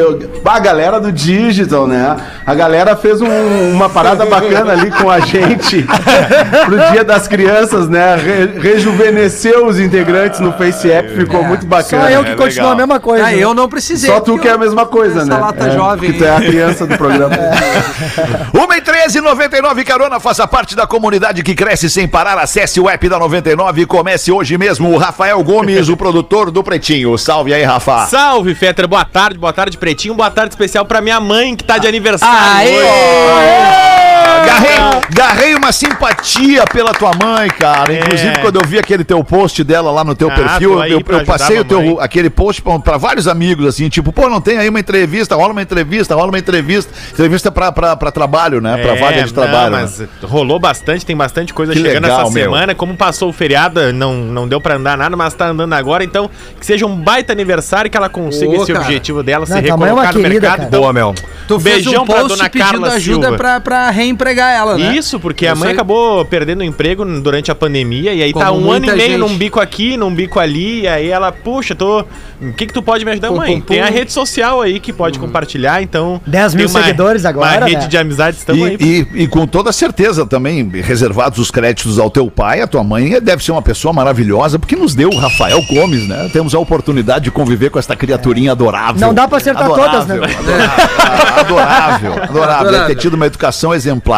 a 0.46 0.60
galera 0.60 1.00
do 1.00 1.12
Digital, 1.12 1.88
né? 1.88 2.16
A 2.46 2.54
galera 2.54 2.96
fez 2.96 3.22
um- 3.22 3.72
uma 3.74 3.90
parada 3.90 4.26
bacana 4.26 4.74
ali 4.74 4.92
com 4.92 5.10
a 5.10 5.20
gente 5.20 5.84
pro 6.66 6.92
Dia 6.92 7.04
das 7.04 7.28
Crianças, 7.28 7.88
né? 7.90 8.16
Re- 8.16 8.60
rejuvenesceu 8.60 9.66
os 9.66 9.80
integrantes 9.80 10.40
no 10.40 10.52
Face 10.54 10.92
App, 10.92 11.10
ficou 11.16 11.44
muito 11.44 11.62
Só 11.64 11.68
bacana. 11.68 12.12
eu 12.12 12.24
que 12.24 12.32
é 12.32 12.36
continuo 12.36 12.50
legal. 12.70 12.72
a 12.72 12.76
mesma 12.76 13.00
coisa. 13.00 13.26
Ah, 13.26 13.34
eu 13.36 13.54
não 13.54 13.68
precisei. 13.70 14.10
Só 14.10 14.20
tu 14.20 14.32
porque 14.34 14.42
que 14.44 14.48
é 14.48 14.52
a 14.52 14.56
eu- 14.56 14.60
mesma 14.60 14.86
coisa, 14.86 15.20
essa 15.22 15.30
né? 15.34 15.38
lata 15.38 15.68
É, 15.68 15.72
jovem. 15.72 16.12
Que 16.12 16.18
tu 16.18 16.26
é 16.26 16.36
a 16.36 16.42
criança 16.42 16.86
do 16.86 16.98
programa. 16.98 17.36
1 18.54 18.74
e 18.74 18.82
13, 18.82 19.22
99 19.22 19.84
Carona, 19.84 20.20
faça 20.20 20.48
parte 20.48 20.76
da 20.76 20.86
comunidade 20.86 21.44
que 21.44 21.56
cresce 21.56 21.90
sem 21.90 22.08
parar. 22.08 22.38
Acesse 22.38 22.80
o 22.80 22.90
app 22.90 23.08
da 23.10 23.18
99 23.20 23.82
e 23.82 23.86
comece 23.86 24.32
hoje 24.32 24.58
mesmo. 24.58 24.90
O 24.90 24.98
Rafael 25.14 25.44
Gomes, 25.44 25.90
o 25.90 25.96
produtor 25.96 26.50
do 26.50 26.64
Pretinho. 26.64 27.16
Salve 27.20 27.54
aí, 27.54 27.62
Rafa. 27.62 28.08
Salve, 28.08 28.56
Fetter. 28.56 28.88
Boa 28.88 29.06
tarde, 29.06 29.38
boa 29.38 29.54
tarde, 29.54 29.78
Pretinho. 29.78 30.16
Boa 30.16 30.32
tarde 30.32 30.56
especial 30.56 30.86
pra 30.86 31.02
minha 31.02 31.20
mãe, 31.20 31.56
que 31.56 31.64
tá 31.64 31.78
de 31.78 31.88
aniversário 31.88 32.68
Aê! 32.68 32.78
hoje. 32.80 34.03
Garrei, 34.46 35.02
garrei 35.12 35.56
uma 35.56 35.72
simpatia 35.72 36.66
pela 36.66 36.94
tua 36.94 37.12
mãe, 37.22 37.50
cara. 37.50 37.94
Inclusive, 37.94 38.30
É. 38.30 38.38
quando 38.40 38.56
eu 38.62 38.68
vi 38.68 38.78
aquele 38.80 39.04
teu 39.04 39.24
post 39.24 39.64
dela 39.64 39.92
lá 39.92 40.04
no 40.04 40.16
teu 40.16 40.30
Ah, 40.30 40.36
perfil, 40.36 40.82
aí 40.82 40.92
eu, 40.92 41.02
pra 41.02 41.18
eu 41.20 41.26
passei 41.26 41.60
o 41.60 41.66
teu, 41.66 42.00
aquele 42.02 42.30
post 42.30 42.62
pra, 42.62 42.80
pra 42.80 42.98
vários 42.98 43.28
amigos, 43.28 43.66
assim, 43.68 43.90
tipo, 43.90 44.12
pô, 44.12 44.30
não 44.30 44.42
tem 44.42 44.58
aí 44.58 44.70
uma 44.70 44.80
entrevista, 44.80 45.36
rola 45.36 45.52
uma 45.52 45.62
entrevista, 45.62 46.16
rola 46.16 46.30
uma 46.30 46.40
entrevista. 46.40 46.92
Entrevista 47.12 47.52
pra, 47.52 47.72
pra, 47.72 47.96
pra 47.96 48.12
trabalho, 48.12 48.60
né? 48.62 48.78
Pra 48.78 48.94
É, 48.96 49.00
vaga 49.00 49.24
de 49.24 49.34
não, 49.34 49.44
trabalho. 49.44 49.72
né? 49.76 49.82
mas 49.82 50.04
rolou 50.24 50.60
bastante, 50.60 51.06
tem 51.06 51.16
bastante 51.16 51.54
coisa 51.54 51.74
Que 51.74 51.80
chegando 51.82 52.04
legal, 52.04 52.22
essa 52.22 52.32
meu. 52.32 52.44
semana. 52.44 52.76
Como 52.76 52.96
passou 52.96 53.30
o 53.30 53.34
feriado, 53.34 53.94
não, 53.94 54.14
não 54.14 54.48
deu 54.48 54.60
pra 54.60 54.76
andar 54.76 54.98
nada, 54.98 55.16
mas 55.16 55.34
tá 55.34 55.48
andando 55.48 55.74
agora. 55.74 56.04
Então, 56.04 56.30
que 56.60 56.66
seja 56.66 56.86
um 56.86 56.96
baita 56.96 57.32
aniversário, 57.34 57.90
que 57.90 57.98
ela 57.98 58.10
consiga 58.10 58.52
Ô, 58.52 58.64
esse 58.64 58.72
cara. 58.74 58.86
objetivo 58.86 59.24
dela, 59.24 59.46
se 59.46 59.54
Não, 59.54 59.62
tua 59.64 59.78
mãe 59.78 59.90
é 59.90 59.94
uma 59.94 60.02
recolocar 60.02 60.14
no 60.16 60.22
querida, 60.22 60.42
mercado. 60.42 60.58
cara. 60.58 60.68
Então, 60.68 60.80
Boa, 60.82 60.94
meu. 60.94 61.16
Tu 61.48 61.60
fez 61.60 61.84
Beijão 61.84 62.04
um 62.04 62.06
pra 62.06 62.16
post 62.16 62.30
dona 62.38 62.50
pedindo 62.50 62.72
Carla 62.72 62.88
ajuda 62.94 63.22
Silva. 63.28 63.38
pra, 63.38 63.60
pra 63.60 63.90
reempregar 64.24 64.52
ela, 64.54 64.78
né? 64.78 64.96
Isso, 64.96 65.20
porque 65.20 65.46
a 65.46 65.52
Eu 65.52 65.56
mãe 65.56 65.68
sei. 65.68 65.74
acabou 65.74 66.24
perdendo 66.26 66.62
o 66.62 66.64
emprego 66.64 67.04
durante 67.22 67.52
a 67.52 67.56
pandemia 67.56 68.14
e 68.14 68.22
aí 68.24 68.34
tá 68.34 68.48
Como 68.48 68.68
um 68.68 68.72
ano 68.72 68.86
e 68.86 68.92
meio 68.92 69.10
gente. 69.12 69.18
num 69.18 69.36
bico 69.38 69.60
aqui, 69.60 69.98
num 69.98 70.14
bico 70.14 70.40
ali, 70.40 70.82
e 70.82 70.88
aí 70.88 71.10
ela, 71.10 71.32
puxa, 71.32 71.76
tô. 71.76 72.02
O 72.42 72.54
que 72.54 72.66
que 72.68 72.74
tu 72.74 72.82
pode 72.82 73.06
me 73.06 73.12
ajudar, 73.12 73.30
Pum, 73.30 73.38
mãe? 73.38 73.60
pum, 73.62 73.68
Tem 73.68 73.82
a 73.82 73.88
pum. 73.88 73.94
rede 73.94 74.12
social 74.12 74.62
aí 74.62 74.80
que 74.80 74.92
pode 74.92 75.20
compartilhar, 75.20 75.82
então. 75.82 76.22
10 76.26 76.54
mil 76.56 76.68
uma- 76.68 76.82
seguidores 76.82 77.26
agora, 77.26 77.60
Uma 77.62 77.66
rede 77.68 77.82
né? 77.84 77.88
de 77.88 77.98
amizades 77.98 78.40
estamos 78.40 78.64
aí. 78.68 78.78
E, 78.80 79.08
e- 79.14 79.24
e 79.24 79.28
com 79.28 79.46
toda 79.48 79.72
certeza 79.72 80.26
também, 80.26 80.68
reservados 80.82 81.40
os 81.40 81.50
créditos 81.52 82.00
ao 82.00 82.10
teu 82.10 82.30
pai, 82.30 82.62
a 82.62 82.68
tua 82.68 82.84
mãe 82.84 83.20
deve 83.22 83.44
ser 83.44 83.52
uma 83.52 83.62
pessoa 83.62 83.94
maravilhosa, 83.94 84.58
porque 84.60 84.76
nos 84.76 84.94
deu 84.96 85.10
o 85.10 85.18
Rafael 85.18 85.62
Gomes, 85.70 86.08
né? 86.08 86.30
Temos 86.34 86.54
a 86.56 86.60
oportunidade 86.60 87.26
de 87.26 87.32
conviver 87.32 87.70
com 87.70 87.80
esta 87.80 87.96
criaturinha 87.96 88.52
adorável. 88.52 89.00
Não 89.00 89.14
dá 89.14 89.28
pra 89.28 89.38
acertar 89.38 89.68
todas, 89.68 90.06
né? 90.08 90.16
Adorável, 90.16 91.40
adorável, 91.40 92.14
adorável. 92.24 92.34
Ter 92.34 92.76
Adorável. 92.76 92.96
tido 92.96 93.14
uma 93.16 93.26
educação 93.26 93.74
exemplar. 93.74 94.13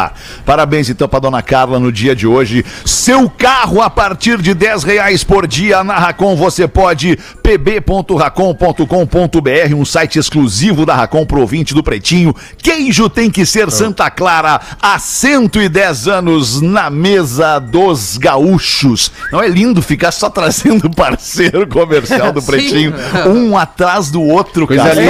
Parabéns 0.46 0.90
então 0.90 1.08
pra 1.08 1.20
dona 1.20 1.42
Carla 1.42 1.80
no 1.80 1.92
dia 1.92 2.16
de 2.16 2.28
hoje. 2.28 2.64
Seu 2.86 3.30
carro 3.30 3.82
a 3.82 3.90
partir 3.90 4.42
de 4.42 4.54
10 4.54 4.84
reais 4.84 5.24
por 5.24 5.48
dia 5.48 5.84
na 5.84 5.98
Racon 5.98 6.36
você 6.36 6.68
pode 6.68 7.18
pb.racon.com.br, 7.42 9.76
um 9.76 9.86
site 9.86 10.20
exclusivo 10.20 10.86
da 10.86 10.96
Racon 10.96 11.26
pro 11.26 11.42
ouvinte 11.42 11.74
do 11.74 11.84
Pretinho. 11.84 12.36
Queijo 12.58 13.10
tem 13.10 13.30
que 13.30 13.46
ser 13.46 13.70
Santa 13.72 14.10
Clara 14.10 14.60
há 14.82 14.98
110 15.00 16.08
anos 16.08 16.62
na 16.62 16.90
mesa 16.90 17.60
dos 17.60 18.18
gaúchos. 18.18 19.12
Não 19.32 19.42
é 19.42 19.48
lindo 19.48 19.82
ficar 19.82 20.12
só 20.12 20.30
trazendo 20.30 20.90
parceiro 20.92 21.68
comercial 21.68 22.32
do 22.32 22.42
Sim. 22.46 22.48
Pretinho, 22.48 22.94
um 23.28 23.58
atrás 23.58 24.10
do 24.12 24.22
outro, 24.22 24.68
Coisa 24.68 24.84
cara. 24.84 24.96
tá. 24.96 25.02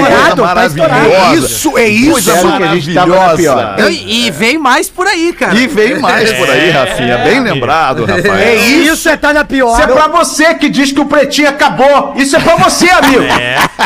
É 1.06 1.36
isso, 1.36 1.78
é 1.78 1.88
isso, 1.88 2.12
Coisa 2.12 2.34
que 2.58 2.64
a 2.64 2.76
gente 2.76 2.94
tava 2.94 3.16
na 3.16 3.36
pior. 3.36 3.76
Eu- 3.80 3.92
e 3.92 4.32
vem 4.32 4.58
mais 4.58 4.75
por 4.90 5.08
aí, 5.08 5.34
cara. 5.34 5.56
E 5.56 5.68
vem 5.68 6.00
mais 6.00 6.32
por 6.34 6.50
aí, 6.50 6.70
Rafinha. 6.70 7.18
Bem 7.20 7.40
lembrado, 7.40 8.06
Rafael. 8.06 8.34
É 8.36 8.56
isso, 8.56 9.08
é 9.08 9.16
tá 9.18 9.34
na 9.34 9.44
pior. 9.46 9.74
Isso 9.74 9.82
é 9.82 9.88
pra 9.88 10.08
você 10.08 10.54
que 10.56 10.70
diz 10.70 10.92
que 10.92 11.00
o 11.00 11.06
Pretinho 11.06 11.50
acabou. 11.50 12.14
Isso 12.16 12.36
é 12.36 12.40
pra 12.40 12.56
você, 12.56 12.90
amigo. 12.90 13.24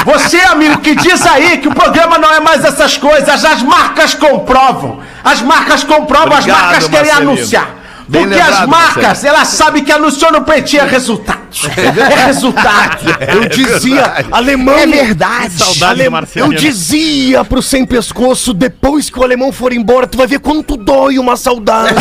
Você, 0.05 0.38
amigo, 0.41 0.79
que 0.79 0.96
diz 0.96 1.25
aí 1.25 1.58
que 1.60 1.67
o 1.67 1.74
programa 1.74 2.17
não 2.17 2.34
é 2.34 2.39
mais 2.39 2.63
essas 2.65 2.98
coisas. 2.98 3.46
As 3.46 3.62
marcas 3.62 4.13
comprovam. 4.13 5.00
As 5.24 5.41
marcas 5.41 5.84
comprovam, 5.84 6.34
as 6.34 6.39
Obrigado, 6.39 6.62
marcas 6.62 6.88
querem 6.88 7.08
Marcelino. 7.08 7.31
anunciar. 7.34 7.69
Bem 8.08 8.24
Porque 8.27 8.39
as 8.39 8.48
lembrado, 8.48 8.69
marcas, 8.69 9.03
Marcelino. 9.03 9.36
elas 9.36 9.48
sabem 9.50 9.84
que 9.84 9.91
anunciou 9.91 10.31
no 10.31 10.41
Pretinho 10.41 10.84
é 10.84 10.88
resultado. 10.88 11.38
É 11.77 12.25
resultado. 12.25 13.06
Eu 13.27 13.50
dizia, 13.50 14.25
alemão. 14.32 14.77
É 14.77 14.88
verdade. 14.88 15.53
Saudade 15.53 16.10
Marcelino. 16.10 16.53
Eu 16.53 16.58
dizia 16.58 17.44
pro 17.44 17.62
sem 17.62 17.86
pescoço, 17.86 18.53
depois 18.53 19.10
que 19.10 19.20
o 19.20 19.24
alemão 19.24 19.51
for 19.51 19.74
embora, 19.74 20.08
tu 20.08 20.18
vai 20.18 20.27
ver 20.27 20.39
quanto 20.39 20.77
dói 20.77 21.20
uma 21.20 21.36
saudade. 21.36 21.96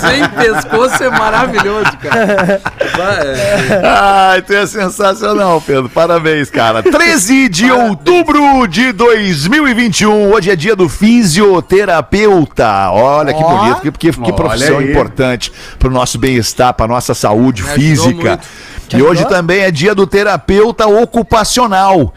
Sem 0.00 0.28
pescoço 0.28 1.02
é 1.02 1.10
maravilhoso, 1.10 1.96
cara. 1.98 2.60
Vai. 2.96 4.32
Ai, 4.32 4.42
tu 4.42 4.52
é 4.52 4.66
sensacional, 4.66 5.60
Pedro. 5.60 5.88
Parabéns, 5.88 6.50
cara. 6.50 6.82
13 6.82 7.48
de 7.48 7.70
outubro 7.70 8.66
de 8.66 8.92
2021. 8.92 10.32
Hoje 10.32 10.50
é 10.50 10.56
dia 10.56 10.76
do 10.76 10.88
fisioterapeuta. 10.88 12.90
Olha 12.90 13.34
que 13.34 13.42
bonito, 13.42 13.80
que, 13.80 13.92
que, 13.92 14.12
que 14.12 14.32
profissão 14.32 14.80
importante 14.80 15.52
pro 15.78 15.90
nosso 15.90 16.18
bem-estar, 16.18 16.74
pra 16.74 16.86
nossa 16.86 17.14
saúde 17.20 17.62
Me 17.62 17.68
física. 17.70 18.40
muito. 18.40 18.96
E 18.96 19.02
hoje 19.02 19.24
também 19.26 19.60
é 19.60 19.70
dia 19.70 19.94
do 19.94 20.06
terapeuta 20.06 20.86
ocupacional. 20.86 22.12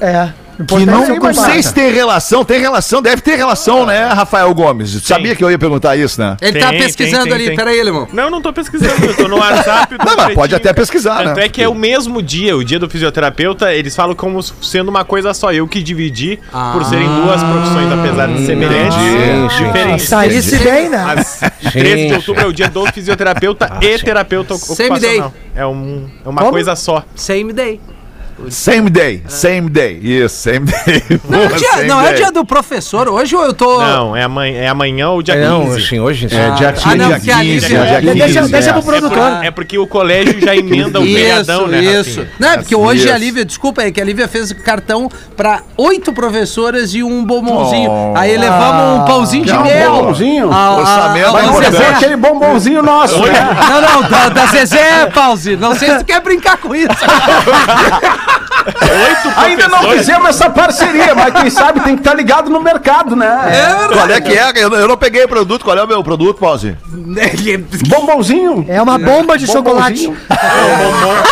É. 0.00 0.32
Que 0.66 0.84
não, 0.84 1.06
não 1.20 1.34
sei 1.34 1.62
se 1.62 1.72
tem 1.72 1.92
relação, 1.92 2.44
tem 2.44 2.60
relação, 2.60 3.00
deve 3.00 3.22
ter 3.22 3.36
relação, 3.36 3.86
né, 3.86 4.06
Rafael 4.06 4.52
Gomes? 4.54 5.00
Sabia 5.04 5.36
que 5.36 5.44
eu 5.44 5.50
ia 5.50 5.58
perguntar 5.58 5.94
isso, 5.96 6.20
né? 6.20 6.36
Ele 6.40 6.58
tá 6.58 6.70
Tem, 6.70 6.82
pesquisando 6.82 7.24
tem, 7.24 7.32
tem, 7.38 7.46
ali, 7.48 7.56
peraí, 7.56 7.80
alemão. 7.80 8.08
Não, 8.12 8.28
não 8.28 8.42
tô 8.42 8.52
pesquisando, 8.52 9.04
eu 9.04 9.14
tô 9.16 9.28
no 9.28 9.36
WhatsApp. 9.38 9.96
Não, 10.04 10.16
mas 10.16 10.34
pode 10.34 10.54
até 10.54 10.72
pesquisar, 10.72 11.22
Tanto 11.22 11.36
né? 11.36 11.44
é 11.44 11.48
que 11.48 11.62
é 11.62 11.68
o 11.68 11.74
mesmo 11.74 12.20
dia, 12.22 12.56
o 12.56 12.64
dia 12.64 12.78
do 12.78 12.88
fisioterapeuta, 12.90 13.72
eles 13.72 13.94
falam 13.94 14.16
como 14.16 14.42
sendo 14.42 14.88
uma 14.88 15.04
coisa 15.04 15.32
só. 15.32 15.52
Eu 15.52 15.68
que 15.68 15.82
dividi 15.82 16.38
por 16.72 16.84
serem 16.84 17.06
duas 17.22 17.42
profissões, 17.42 17.92
apesar 17.92 18.26
de 18.28 18.46
semelhantes, 18.46 18.96
Entendi. 18.98 19.64
diferentes. 19.64 20.08
Saísse 20.08 20.58
bem, 20.58 20.88
né? 20.88 21.04
Mas 21.04 21.40
13 21.72 22.06
de 22.08 22.14
outubro 22.14 22.42
é 22.42 22.46
o 22.46 22.52
dia 22.52 22.68
do 22.68 22.84
fisioterapeuta 22.86 23.78
e 23.80 23.98
terapeuta 23.98 24.54
ocu- 24.54 24.74
Same 24.74 24.90
ocupacional. 24.90 25.34
É, 25.54 25.66
um, 25.66 26.08
é 26.24 26.28
uma 26.28 26.40
Como? 26.40 26.52
coisa 26.52 26.74
só. 26.76 27.04
Same 27.14 27.52
day. 27.52 27.80
Same 28.50 28.88
day, 28.88 29.22
same 29.28 29.68
day. 29.68 29.98
Isso, 30.00 30.36
same 30.36 30.60
day. 30.66 31.02
Não, 31.28 31.40
é 31.42 31.46
Boa, 31.48 31.58
dia, 31.58 31.70
same 31.72 31.88
não 31.88 32.00
é 32.00 32.06
day. 32.08 32.14
dia 32.16 32.30
do 32.32 32.44
professor 32.44 33.08
hoje 33.08 33.34
ou 33.34 33.44
eu 33.44 33.52
tô. 33.52 33.80
Não, 33.80 34.16
é 34.16 34.22
amanhã, 34.22 34.58
é 34.60 34.68
amanhã 34.68 35.08
ou 35.10 35.22
dia 35.22 35.34
Não, 35.36 35.64
15. 35.66 35.78
assim, 35.84 36.00
hoje. 36.00 36.26
É, 36.30 36.50
dia 36.52 36.72
15, 36.72 36.86
Ah, 36.88 36.94
não, 36.96 37.06
dia 37.08 37.16
porque 37.16 37.30
a 37.30 37.36
15, 37.38 37.44
Lívia- 37.52 37.68
dia 37.68 38.00
15. 38.00 38.14
Deixa, 38.14 38.48
deixa 38.48 38.70
é. 38.70 38.72
pro 38.72 38.82
produtor. 38.82 39.18
É, 39.18 39.30
por- 39.36 39.44
é 39.46 39.50
porque 39.50 39.78
o 39.78 39.86
colégio 39.86 40.40
já 40.40 40.54
emenda 40.54 41.00
o 41.00 41.02
feriadão, 41.04 41.62
isso, 41.62 41.68
né? 41.68 41.82
isso. 41.82 42.20
Rafinha? 42.20 42.30
Não, 42.38 42.48
é 42.52 42.56
porque 42.58 42.74
hoje 42.76 43.04
Isso. 43.04 43.12
a 43.14 43.18
Lívia, 43.18 43.44
desculpa 43.44 43.82
aí, 43.82 43.90
que 43.92 44.00
a 44.00 44.04
Lívia 44.04 44.28
fez 44.28 44.52
cartão 44.52 45.10
pra 45.36 45.62
oito 45.76 46.12
professoras 46.12 46.94
e 46.94 47.02
um 47.02 47.24
bombonzinho. 47.24 47.90
Oh. 47.90 48.14
aí 48.16 48.36
levamos 48.36 49.00
um 49.00 49.04
pãozinho 49.04 49.44
de 49.44 49.50
Quer 49.52 49.58
um 49.58 49.64
mel. 49.64 49.90
bombonzinho? 49.92 50.52
A- 50.52 50.76
Orçamento 50.76 51.26
a- 51.28 51.32
Mas 51.32 51.48
a-. 51.48 51.70
Zezé 51.70 51.82
é 51.84 51.88
aquele 51.90 52.16
bombonzinho 52.16 52.82
nosso, 52.82 53.18
né? 53.20 53.32
Não, 53.68 53.80
não, 54.02 54.08
da, 54.08 54.28
da 54.28 54.46
Zezé, 54.46 55.06
Pause. 55.12 55.56
Não 55.56 55.74
sei 55.74 55.90
se 55.90 55.98
tu 55.98 56.04
quer 56.04 56.20
brincar 56.20 56.56
com 56.58 56.74
isso. 56.74 56.88
Oito 58.66 59.40
Ainda 59.40 59.62
não 59.68 59.78
professores. 59.78 60.00
fizemos 60.00 60.28
essa 60.30 60.50
parceria, 60.50 61.14
mas 61.14 61.32
quem 61.40 61.50
sabe 61.50 61.80
tem 61.80 61.94
que 61.94 62.00
estar 62.00 62.14
ligado 62.14 62.50
no 62.50 62.60
mercado, 62.60 63.14
né? 63.16 63.28
Qual 63.92 64.10
é 64.10 64.20
que 64.20 64.36
é? 64.36 64.52
Eu 64.56 64.70
não- 64.70 64.78
eu 64.78 64.88
não 64.88 64.96
peguei 64.96 65.24
o 65.24 65.28
produto. 65.28 65.64
Qual 65.64 65.76
é 65.76 65.82
o 65.82 65.86
meu 65.88 66.02
produto, 66.02 66.38
Pause? 66.38 66.76
Bombonzinho. 67.88 68.64
É 68.68 68.80
uma 68.82 68.98
bomba 68.98 69.36
de 69.38 69.46
chocolate. 69.46 70.12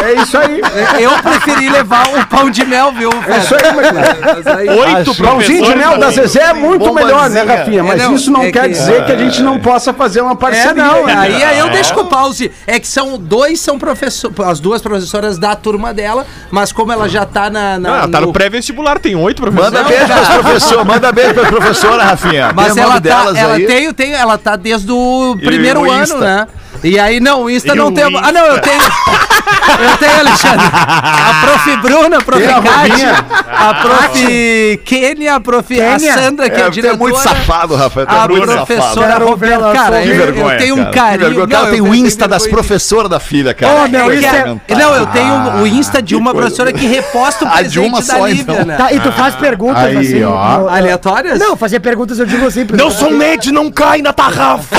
É 0.05 0.13
isso 0.23 0.37
aí. 0.39 0.61
Eu 1.01 1.11
preferi 1.23 1.69
levar 1.69 2.07
o 2.09 2.27
pão 2.27 2.51
de 2.51 2.65
mel, 2.65 2.93
viu, 2.93 3.11
É 3.11 3.39
isso 3.39 3.55
aí, 3.55 3.67
McLaren. 3.69 4.97
Oito 4.97 5.15
Pãozinho 5.15 5.65
de 5.65 5.73
professores 5.73 5.77
mel 5.77 5.99
da. 5.99 6.11
Zezé 6.11 6.41
é 6.43 6.53
muito 6.53 6.93
melhor, 6.95 7.29
né, 7.31 7.43
Rafinha? 7.43 7.83
Mas 7.85 8.01
É, 8.01 8.05
não, 8.05 8.15
isso 8.15 8.31
não 8.31 8.43
é 8.43 8.53
quer 8.53 8.63
que- 8.63 8.69
dizer 8.71 9.05
que 9.05 9.13
a 9.13 9.17
gente 9.17 9.43
não 9.43 9.59
possa 9.59 9.93
fazer 9.93 10.21
uma 10.21 10.33
É, 10.33 10.37
parceria. 10.37 10.75
não, 10.75 11.05
né? 11.07 11.15
aí, 11.17 11.43
aí 11.45 11.59
eu 11.59 11.69
deixo 11.71 11.93
com 11.95 12.03
o 12.03 12.07
pause. 12.07 12.51
É 12.67 12.79
que 12.79 12.87
são 12.87 13.19
dois 13.19 13.61
são 13.61 13.79
professor, 13.79 14.33
as 14.47 14.61
duas 14.61 14.81
professoras 14.81 15.39
da 15.39 15.55
turma 15.55 15.93
dela, 15.93 16.27
mas 16.51 16.73
como 16.73 16.93
ela 16.93 17.09
já 17.09 17.16
tá 17.25 17.49
na. 17.49 17.79
na- 17.79 18.03
Ah, 18.03 18.09
tá 18.09 18.21
no 18.21 18.33
pré-vestibular, 18.33 18.99
tem 18.99 19.15
oito 19.15 19.41
Manda 19.43 19.71
professores. 19.71 19.89
beijo 19.89 20.07
pras 20.13 20.29
professoras. 20.29 20.87
Manda 20.87 21.13
beijo 21.13 21.35
pras 21.35 21.49
professoras, 21.49 22.05
Rafinha. 22.05 22.53
Mas 22.55 22.77
ela 22.77 22.95
tá, 22.95 22.99
delas 22.99 23.37
ela 23.37 23.55
aí. 23.55 23.67
tem, 23.67 23.93
tem, 23.95 24.13
ela 24.13 24.37
tá 24.37 24.57
desde 24.57 24.91
o 24.91 25.37
primeiro 25.43 25.91
ano, 25.91 26.19
né? 26.19 26.47
E 26.85 26.99
aí, 26.99 27.21
não, 27.21 27.43
o 27.45 27.51
Insta 27.51 27.73
E 27.73 27.77
não 27.77 27.89
o 27.89 27.93
tem. 27.93 28.07
Insta? 28.07 28.21
Ah, 28.29 28.33
não, 28.33 28.47
eu 28.47 28.61
tenho. 28.61 28.81
Eu 28.83 29.97
tenho, 29.99 30.19
Alexandre. 30.21 30.67
A 30.67 31.41
prof. 31.45 31.77
Bruna, 31.79 32.19
a 32.19 32.23
prof. 32.23 32.43
Tem 32.43 32.53
a 32.55 32.61
Kátia, 32.63 33.25
a 33.49 33.75
prof. 33.75 34.81
Kênia, 34.85 35.35
a 35.35 35.41
prof. 35.41 35.81
A 35.81 35.97
Kênia? 35.99 36.15
Sandra, 36.15 36.49
que 36.51 36.57
é, 36.57 36.61
É, 36.61 36.63
a 36.63 36.65
tu 36.67 36.69
é 36.69 36.71
diretora. 36.75 36.99
muito 36.99 37.19
safado, 37.19 37.75
Rafael. 37.75 38.07
A 38.09 38.29
muito 38.29 38.47
safado. 38.47 38.67
professora 38.67 39.19
Roberta. 39.25 39.55
ela 39.55 39.73
Cara, 39.75 39.97
eu, 39.97 40.03
Que 40.03 40.09
eu 40.11 40.17
vergonha, 40.17 40.59
tenho 40.59 40.75
um 40.77 40.85
carinho. 40.91 41.47
cara 41.49 41.65
não, 41.65 41.71
tem 41.71 41.79
eu 41.79 41.85
o 41.85 41.95
Insta 41.95 42.29
das 42.29 42.47
professoras 42.47 43.11
da 43.11 43.19
filha, 43.21 43.53
cara. 43.55 43.85
Ô, 43.85 43.89
meu, 43.89 44.11
É 44.11 44.15
isso 44.17 44.61
Não, 44.77 44.95
eu 44.95 45.07
tenho 45.07 45.63
o 45.63 45.67
Insta 45.67 46.01
de 46.03 46.15
uma 46.17 46.33
professora 46.35 46.73
que 46.73 46.87
reposta 46.87 47.45
o 47.45 47.49
Ah, 47.49 47.53
presente 47.53 47.73
de 47.73 47.79
uma 47.81 47.99
da 48.01 48.05
só, 48.17 48.27
Lívia, 48.27 48.43
então. 48.43 48.65
né? 48.65 48.77
Tá, 48.77 48.93
e 48.93 49.01
tu 49.01 49.13
faz 49.13 49.35
perguntas 49.35 49.83
Aí, 49.85 49.97
assim. 49.97 50.23
ó. 50.25 50.69
Aleatórias? 50.69 51.39
Não, 51.39 51.57
fazer 51.57 51.81
perguntas 51.81 52.19
eu 52.19 52.27
digo 52.27 52.47
assim. 52.47 52.67
Não 52.73 52.91
sou 52.91 53.11
médio, 53.11 53.53
não 53.53 53.71
cai 53.71 54.01
na 54.03 54.13
tarrafa. 54.13 54.77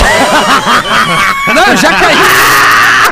Não, 1.54 1.64
eu 1.66 1.76
já 1.90 1.98
caí. 2.00 2.18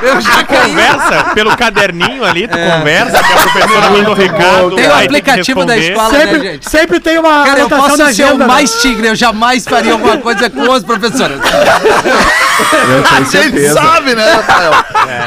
Eu 0.02 0.20
já 0.20 0.44
caí. 0.44 0.70
Conversa 0.70 1.24
pelo 1.34 1.56
caderninho 1.56 2.24
ali, 2.24 2.46
tu 2.46 2.56
conversa, 2.58 3.22
que 3.22 3.32
a 3.32 3.36
professora 3.38 3.90
manda 3.90 4.10
o 4.10 4.14
recado. 4.14 4.76
Tem 4.76 4.86
o 4.86 4.90
que 4.90 5.04
aplicativo 5.04 5.64
da 5.64 5.76
escola, 5.76 6.12
né, 6.12 6.18
Sempre, 6.20 6.40
gente? 6.40 6.70
sempre 6.70 7.00
tem 7.00 7.18
uma 7.18 7.44
Cara, 7.44 7.60
eu 7.60 7.68
posso 7.68 7.96
ser 7.96 8.02
agenda. 8.02 8.34
o 8.34 8.38
né? 8.38 8.46
mais 8.46 8.80
tigre, 8.82 9.08
eu 9.08 9.14
jamais 9.14 9.64
faria 9.64 9.92
alguma 9.92 10.18
coisa 10.18 10.50
com 10.50 10.70
as 10.72 10.82
professoras. 10.84 11.40
Eu 12.88 13.02
tenho 13.02 13.14
A 13.14 13.18
gente 13.18 13.30
certeza. 13.30 13.74
sabe, 13.74 14.14
né, 14.14 14.32
Rafael? 14.32 14.72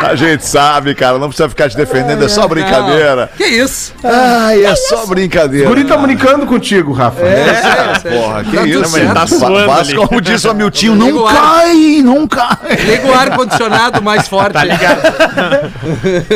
A 0.10 0.16
gente 0.16 0.46
sabe, 0.46 0.96
cara. 0.96 1.18
Não 1.20 1.28
precisa 1.28 1.48
ficar 1.50 1.70
te 1.70 1.76
defendendo, 1.78 2.24
é 2.24 2.28
só 2.30 2.48
brincadeira. 2.48 3.30
Que 3.38 3.46
isso? 3.46 3.94
Ai, 4.04 4.66
é 4.66 4.76
só 4.76 5.06
brincadeira. 5.06 5.68
Guri 5.68 5.84
tá 5.84 5.98
brincando 5.98 6.46
contigo, 6.46 6.92
Rafa. 6.94 7.22
Porra, 7.22 8.44
que 8.44 8.52
Tá 8.56 8.62
tudo 8.64 8.68
isso, 8.82 8.90
certo. 8.92 9.14
Tá 9.14 9.20
Fa- 9.22 9.28
suando 9.28 9.66
Faz 9.68 9.88
ali. 9.90 9.96
como 9.98 10.22
disse 10.22 10.48
o 10.48 10.52
Amiltinho, 10.52 10.96
não 10.96 11.18
o 11.18 11.26
cai, 11.26 12.02
não 12.04 12.28
cai. 12.28 12.58
Liga 12.86 13.08
o 13.08 13.14
ar-condicionado 13.14 14.02
mais 14.02 14.28
forte. 14.30 14.54
Tá 14.54 14.64
ligado? 14.64 15.02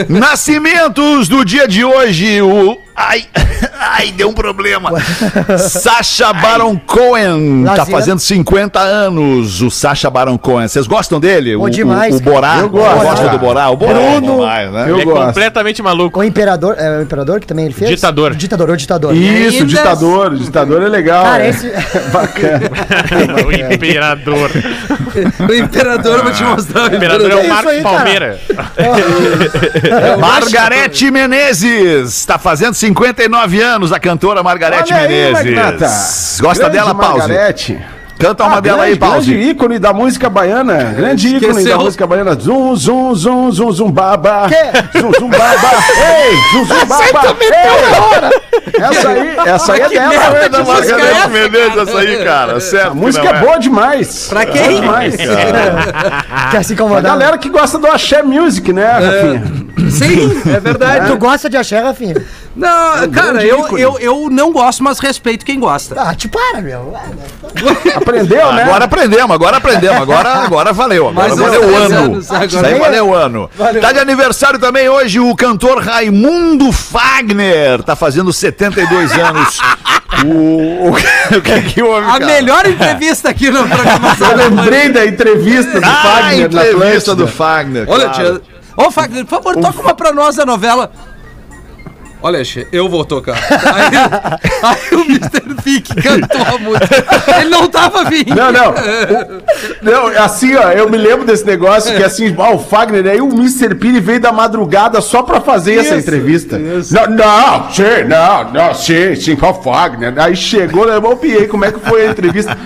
Nascimentos 0.10 1.28
do 1.28 1.44
dia 1.44 1.68
de 1.68 1.84
hoje, 1.84 2.42
o... 2.42 2.78
Ai, 2.96 3.26
ai, 3.80 4.12
deu 4.12 4.30
um 4.30 4.34
problema. 4.34 4.92
Sacha 5.58 6.32
Baron 6.32 6.78
Cohen 6.78 7.64
tá 7.66 7.72
Laziano. 7.78 7.92
fazendo 7.92 8.20
50 8.20 8.80
anos, 8.80 9.62
o 9.62 9.72
Sacha 9.72 10.10
Baron 10.10 10.38
Cohen. 10.38 10.68
Vocês 10.68 10.86
gostam 10.86 11.20
dele? 11.20 11.58
Pô, 11.58 11.64
o, 11.66 11.70
demais, 11.70 12.14
o, 12.14 12.18
o 12.18 12.22
Borá? 12.22 12.60
Eu 12.60 12.70
gosto, 12.70 13.02
Gosta 13.04 13.30
do 13.30 13.40
Borá? 13.40 13.70
O 13.70 13.78
Borá 13.78 13.94
Bruno. 13.94 14.16
é 14.16 14.22
demais, 14.22 14.72
né? 14.72 14.86
Eu 14.90 15.00
é 15.00 15.06
gosto. 15.06 15.26
completamente 15.26 15.82
maluco. 15.82 16.20
O 16.20 16.24
imperador, 16.24 16.76
é 16.78 17.00
o 17.00 17.02
imperador 17.02 17.40
que 17.40 17.48
também 17.48 17.66
ele 17.66 17.74
fez? 17.74 17.90
Ditador. 17.90 18.36
Ditador, 18.36 18.70
o 18.70 18.78
ditador. 18.78 19.16
Isso, 19.16 19.58
Ainda- 19.58 19.66
ditador. 19.66 20.36
Ditador 20.36 20.84
é 20.84 20.88
legal. 20.88 21.24
Cara, 21.24 21.46
é. 21.46 21.50
esse. 21.50 21.72
Bacana. 22.14 22.70
o 23.48 23.52
imperador. 23.74 24.52
O 25.50 25.54
imperador, 25.54 26.18
eu 26.20 26.24
vou 26.24 26.32
te 26.34 26.44
mostrar. 26.44 26.92
O 26.92 26.96
imperador 26.96 27.32
é 27.32 27.36
o 27.36 27.50
Marcos. 27.50 27.82
Palmeira. 27.82 28.40
Margarete 30.20 31.10
Menezes 31.12 32.10
está 32.18 32.38
fazendo 32.38 32.74
59 32.84 33.62
anos, 33.62 33.94
a 33.94 34.00
cantora 34.00 34.44
Margarete 34.44 34.94
aí, 34.94 35.08
Menezes. 35.08 35.32
Magnata. 35.32 35.88
Gosta 36.42 36.70
Grande 36.70 36.78
dela, 36.78 36.94
Pause? 36.94 37.32
Canta 38.24 38.44
uma 38.46 38.58
Ah, 38.58 38.62
dela 38.62 38.84
aí, 38.84 38.96
grande, 38.96 39.14
grande 39.14 39.32
Pause. 39.34 39.50
ícone 39.52 39.80
da 39.80 39.94
música 39.94 40.30
baiana. 40.30 40.94
Grande 40.96 41.28
ícone 41.36 41.52
Esqueceu. 41.52 41.78
da 41.78 41.84
música 41.84 42.08
baiana. 42.08 42.36
Zum, 42.36 42.76
zum, 42.76 43.16
zum, 43.16 43.52
zum, 43.52 43.72
zum, 43.74 43.92
baba. 43.92 44.48
Zum, 45.00 45.14
zum, 45.14 45.30
baba. 45.30 45.70
Ei, 45.98 46.36
zum, 46.52 46.66
zum, 46.66 46.88
baba. 46.88 47.36
Ei. 47.42 48.54
Essa 48.82 49.10
aí, 49.10 49.36
essa 49.46 49.74
aí 49.74 49.82
é 49.82 49.90
dela. 49.90 50.10
merda 50.10 50.30
né, 50.34 50.44
de 50.44 50.50
da 50.50 50.64
música 50.64 50.96
é 51.02 51.12
essa? 51.12 51.28
Menezes, 51.28 51.78
essa 51.78 51.98
aí, 52.00 52.24
cara. 52.24 52.60
Certo. 52.60 52.92
A 52.92 52.96
música 52.96 53.28
é 53.30 53.40
boa 53.40 53.58
demais. 53.60 54.28
Pra 54.30 54.46
quem? 54.46 54.62
Boa 54.64 54.82
demais. 54.82 55.16
Quer 56.52 56.64
se 56.64 56.74
A 56.74 56.76
incomodar? 56.76 57.04
galera 57.04 57.38
que 57.38 57.50
gosta 57.50 57.78
do 57.78 57.88
axé 57.88 58.24
music, 58.24 58.72
né, 58.74 58.86
Rafinha? 58.86 59.44
Sim, 59.90 60.42
é 60.56 60.60
verdade. 60.62 61.12
Tu 61.12 61.18
gosta 61.18 61.50
de 61.50 61.58
axé, 61.58 61.80
Rafinha? 61.80 62.16
Não, 62.56 62.70
cara, 62.70 63.08
grande 63.08 63.48
eu, 63.48 63.60
ícone. 63.62 63.82
eu, 63.82 64.00
eu 64.00 64.30
não 64.30 64.52
gosto, 64.54 64.84
mas 64.84 65.00
respeito 65.00 65.44
quem 65.44 65.60
gosta. 65.60 65.96
Ah, 66.00 66.14
te 66.14 66.28
para, 66.28 66.62
meu. 66.62 66.94
Aprendeu, 68.22 68.54
né? 68.54 68.64
Agora 68.64 68.86
aprendemos, 68.86 69.32
agora 69.36 69.58
aprendemos. 69.58 70.02
Agora, 70.02 70.30
agora 70.30 70.74
valeu. 70.74 71.10
Agora 71.10 71.36
valeu 71.36 71.62
o 71.62 71.76
ano. 71.76 71.96
anos, 71.98 72.32
agora 72.32 72.46
Isso 72.46 72.58
aí 72.58 72.64
valeu. 72.64 72.80
valeu 72.80 73.08
o 73.08 73.14
ano. 73.16 73.50
Tá 73.82 73.92
de 73.92 74.00
aniversário 74.00 74.60
também 74.60 74.88
hoje 74.90 75.20
o 75.20 75.36
cantor 75.36 75.82
Raimundo 75.84 76.72
Fagner. 76.72 77.82
Tá 77.84 77.96
fazendo 77.96 78.32
72 78.34 79.12
anos. 79.18 79.60
O, 80.26 80.90
o, 80.90 80.94
que- 80.94 81.38
o 81.38 81.42
que 81.64 81.82
houve, 81.82 82.08
A 82.08 82.12
cara? 82.14 82.26
melhor 82.26 82.66
entrevista 82.66 83.30
aqui 83.30 83.50
no 83.50 83.68
programação. 83.68 84.30
Eu 84.32 84.38
lembrei 84.38 84.90
da 84.90 85.06
entrevista 85.06 85.80
do 85.82 85.86
Ah, 85.86 86.02
Fagner 86.22 86.52
na 86.52 86.68
entrevista 86.70 87.16
do 87.16 87.28
Fagner. 87.28 87.86
Olha, 87.90 88.10
claro. 88.10 88.40
tia. 88.40 88.42
Ô, 88.78 88.92
Fagner, 88.92 89.26
por 89.26 89.42
favor, 89.42 89.56
toca 89.62 89.82
uma 89.82 89.94
pra 89.94 90.14
nós 90.14 90.36
da 90.36 90.46
novela. 90.46 90.92
Olha, 92.24 92.42
eu 92.72 92.88
vou 92.88 93.04
tocar. 93.04 93.36
Aí, 93.36 94.40
aí 94.64 94.98
o 94.98 95.02
Mr. 95.02 95.62
Pique 95.62 95.94
cantou 96.02 96.42
a 96.42 96.58
música. 96.58 97.04
Ele 97.42 97.50
não 97.50 97.68
tava 97.68 98.06
vindo. 98.06 98.34
Não, 98.34 98.50
não. 98.50 98.70
O- 98.72 99.44
não, 99.82 100.08
assim, 100.24 100.56
ó, 100.56 100.72
eu 100.72 100.90
me 100.90 100.98
lembro 100.98 101.26
desse 101.26 101.46
negócio 101.46 101.94
que 101.94 102.02
assim, 102.02 102.34
ah, 102.40 102.52
o 102.52 102.60
Fagner, 102.60 103.06
aí 103.08 103.20
o 103.20 103.28
Mr. 103.28 103.76
Pini 103.76 104.00
veio 104.00 104.22
da 104.22 104.32
madrugada 104.32 105.02
só 105.02 105.22
pra 105.22 105.42
fazer 105.42 105.80
essa 105.80 105.98
entrevista. 105.98 106.58
Não, 106.58 107.08
não, 107.10 107.72
sim, 107.72 107.84
não, 108.08 108.52
não, 108.54 108.74
sim, 108.74 109.16
sim, 109.16 109.34
o 109.34 109.54
Fagner. 109.62 110.14
Aí 110.18 110.34
chegou, 110.36 110.86
levou 110.86 111.12
o 111.14 111.18
Piei, 111.18 111.46
como 111.48 111.66
é 111.66 111.74
que 111.74 111.80
foi 111.82 112.08
a 112.08 112.12
entrevista? 112.12 112.58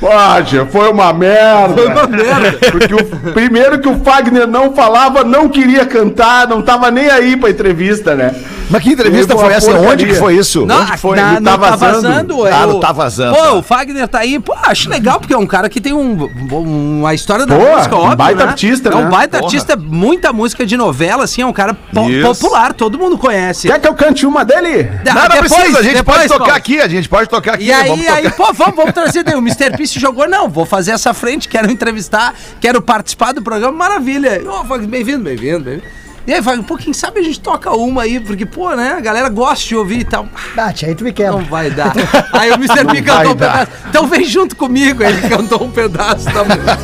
Poxa, 0.00 0.66
foi 0.66 0.90
uma 0.90 1.12
merda. 1.12 1.74
Foi 1.74 1.86
uma 1.86 2.06
merda. 2.08 2.58
Porque 2.72 2.94
o, 2.94 3.32
primeiro 3.32 3.78
que 3.78 3.88
o 3.88 4.00
Fagner 4.00 4.46
não 4.48 4.74
falava, 4.74 5.22
não 5.22 5.48
queria 5.48 5.86
cantar, 5.86 6.48
não 6.48 6.60
tava 6.62 6.90
nem 6.90 7.08
aí 7.08 7.36
pra 7.36 7.48
entrevista, 7.50 8.16
né? 8.16 8.34
Mas 8.70 8.82
que 8.82 8.90
entrevista 8.92 9.36
Foi 9.36 9.52
essa? 9.52 9.70
Onde 9.70 9.78
porcaria. 9.80 10.06
que 10.06 10.14
foi 10.14 10.36
isso? 10.36 10.64
Não, 10.64 10.80
Onde 10.82 10.96
foi? 10.96 11.16
na- 11.16 11.34
tá 11.40 11.40
tá 11.40 11.56
vazando. 11.76 12.02
vazando. 12.08 12.44
Ah, 12.46 12.62
eu- 12.66 12.80
tá 12.80 12.92
vazando, 12.92 13.36
Pô, 13.36 13.42
tá. 13.42 13.52
o 13.52 13.62
Fagner 13.62 14.08
tá 14.08 14.18
aí. 14.20 14.40
Pô, 14.40 14.54
acho 14.62 14.88
legal, 14.88 15.20
porque 15.20 15.34
é 15.34 15.38
um 15.38 15.46
cara 15.46 15.68
que 15.68 15.80
tem 15.80 15.92
um, 15.92 16.24
uma 16.50 17.12
história 17.14 17.44
da 17.46 17.54
Pô, 17.54 17.62
música, 17.62 17.94
um 17.94 17.98
óbvio, 18.00 18.16
baita 18.16 18.44
né? 18.44 18.50
artista, 18.50 18.88
É 18.88 18.96
um 18.96 19.04
né? 19.04 19.10
baita 19.10 19.38
Porra. 19.38 19.48
artista, 19.50 19.76
muita 19.76 20.32
música 20.32 20.64
de 20.64 20.76
novela, 20.76 21.24
assim, 21.24 21.42
é 21.42 21.46
um 21.46 21.52
cara 21.52 21.74
po- 21.74 22.08
Isso. 22.08 22.26
popular, 22.40 22.72
todo 22.72 22.98
mundo 22.98 23.18
conhece. 23.18 23.68
Quer 23.68 23.78
que 23.78 23.86
eu 23.86 23.94
cante 23.94 24.24
uma 24.26 24.44
dele? 24.44 24.88
Ah, 24.90 25.14
Não, 25.14 25.22
não 25.22 25.28
depois- 25.28 25.52
precisa, 25.52 25.78
a 25.78 25.82
gente 25.82 25.94
depois, 25.96 26.16
pode 26.16 26.28
tocar 26.28 26.38
Paulo. 26.44 26.54
aqui, 26.56 26.80
a 26.80 26.88
gente 26.88 27.08
pode 27.08 27.28
tocar 27.28 27.54
aqui. 27.54 27.64
E 27.66 27.72
aí, 27.72 27.88
vamos 27.90 28.06
aí, 28.08 28.30
pô, 28.30 28.52
vamos, 28.54 28.76
vamos 28.76 28.92
trazer. 28.92 29.22
daí 29.24 29.34
O 29.34 29.38
Mr. 29.38 29.76
P 29.76 29.86
se 29.86 30.00
jogou, 30.00 30.26
não, 30.28 30.48
vou 30.48 30.64
fazer 30.64 30.92
essa 30.92 31.12
frente, 31.12 31.48
quero 31.48 31.70
entrevistar, 31.70 32.34
quero 32.60 32.80
participar 32.80 33.32
do 33.32 33.42
programa, 33.42 33.76
maravilha. 33.76 34.42
Ô, 34.48 34.64
Fagner, 34.64 34.88
bem-vindo, 34.88 35.22
bem-vindo, 35.22 35.60
bem-vindo. 35.60 36.03
E 36.26 36.32
aí, 36.32 36.42
Fagner, 36.42 36.64
pô, 36.64 36.76
quem 36.78 36.92
sabe 36.94 37.20
a 37.20 37.22
gente 37.22 37.38
toca 37.38 37.70
uma 37.72 38.02
aí, 38.02 38.18
porque, 38.18 38.46
pô, 38.46 38.70
né, 38.74 38.94
a 38.96 39.00
galera 39.00 39.28
gosta 39.28 39.62
de 39.68 39.76
ouvir 39.76 39.98
e 40.00 40.04
tal. 40.04 40.26
Bate, 40.56 40.86
aí 40.86 40.94
tu 40.94 41.04
me 41.04 41.10
Não 41.10 41.14
quebra. 41.14 41.42
vai 41.42 41.70
dar. 41.70 41.92
Aí 42.32 42.50
o 42.50 42.54
Mr. 42.54 42.84
P 42.86 43.02
cantou 43.02 43.32
um 43.32 43.36
pedaço. 43.36 43.68
Então 43.90 44.06
vem 44.06 44.24
junto 44.24 44.56
comigo. 44.56 45.04
Aí 45.04 45.12
ele 45.12 45.28
cantou 45.28 45.62
um 45.62 45.70
pedaço 45.70 46.24
da 46.24 46.42
música. 46.44 46.78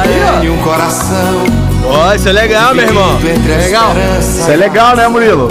Aí, 0.00 0.48
Ó, 1.86 2.14
isso 2.14 2.28
é 2.28 2.32
legal, 2.32 2.74
meu 2.74 2.86
irmão. 2.86 3.18
Legal. 3.20 3.92
Isso 4.18 4.50
é 4.50 4.56
legal, 4.56 4.96
né, 4.96 5.06
Murilo? 5.06 5.48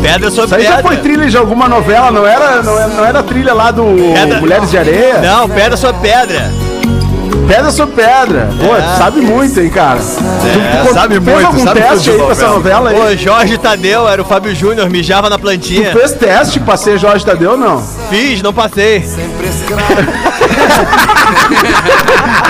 Pedra 0.00 0.28
Isso 0.28 0.36
sobre 0.36 0.56
aí 0.56 0.62
já 0.62 0.76
pedra. 0.76 0.82
foi 0.90 0.96
trilha 0.98 1.28
de 1.28 1.36
alguma 1.36 1.68
novela, 1.68 2.10
não 2.10 2.24
era, 2.26 2.62
não 2.62 2.78
era, 2.78 2.88
não 2.88 3.04
era 3.04 3.22
trilha 3.22 3.52
lá 3.52 3.70
do 3.72 3.84
Pedra- 4.14 4.40
Mulheres 4.40 4.70
de 4.70 4.78
Areia? 4.78 5.18
Não, 5.20 5.48
pedra 5.48 5.76
sobre 5.76 6.00
pedra. 6.08 6.50
Pedra 7.46 7.70
sobre 7.70 7.94
pedra. 7.96 8.48
Pô, 8.58 8.74
tu 8.74 8.98
sabe 8.98 9.20
muito, 9.20 9.60
hein, 9.60 9.68
cara. 9.70 9.98
É, 9.98 10.82
tu, 10.86 10.94
sabe 10.94 11.20
fez 11.20 11.26
muito, 11.26 11.46
algum 11.46 11.64
sabe 11.64 11.80
teste 11.80 12.10
aí 12.10 12.18
com 12.18 12.30
essa 12.30 12.46
novela 12.48 12.90
aí? 12.90 13.00
Ô, 13.00 13.16
Jorge 13.16 13.58
Tadeu, 13.58 14.08
era 14.08 14.22
o 14.22 14.24
Fábio 14.24 14.54
Júnior, 14.54 14.88
mijava 14.88 15.28
na 15.28 15.36
Tu 15.38 15.42
plantinha. 15.42 15.92
fez 15.92 16.12
teste 16.12 16.60
pra 16.60 16.76
ser 16.76 16.98
Jorge 16.98 17.24
Tadeu 17.24 17.52
ou 17.52 17.58
não? 17.58 17.82
Fiz, 18.10 18.40
não 18.42 18.52
passei. 18.52 19.04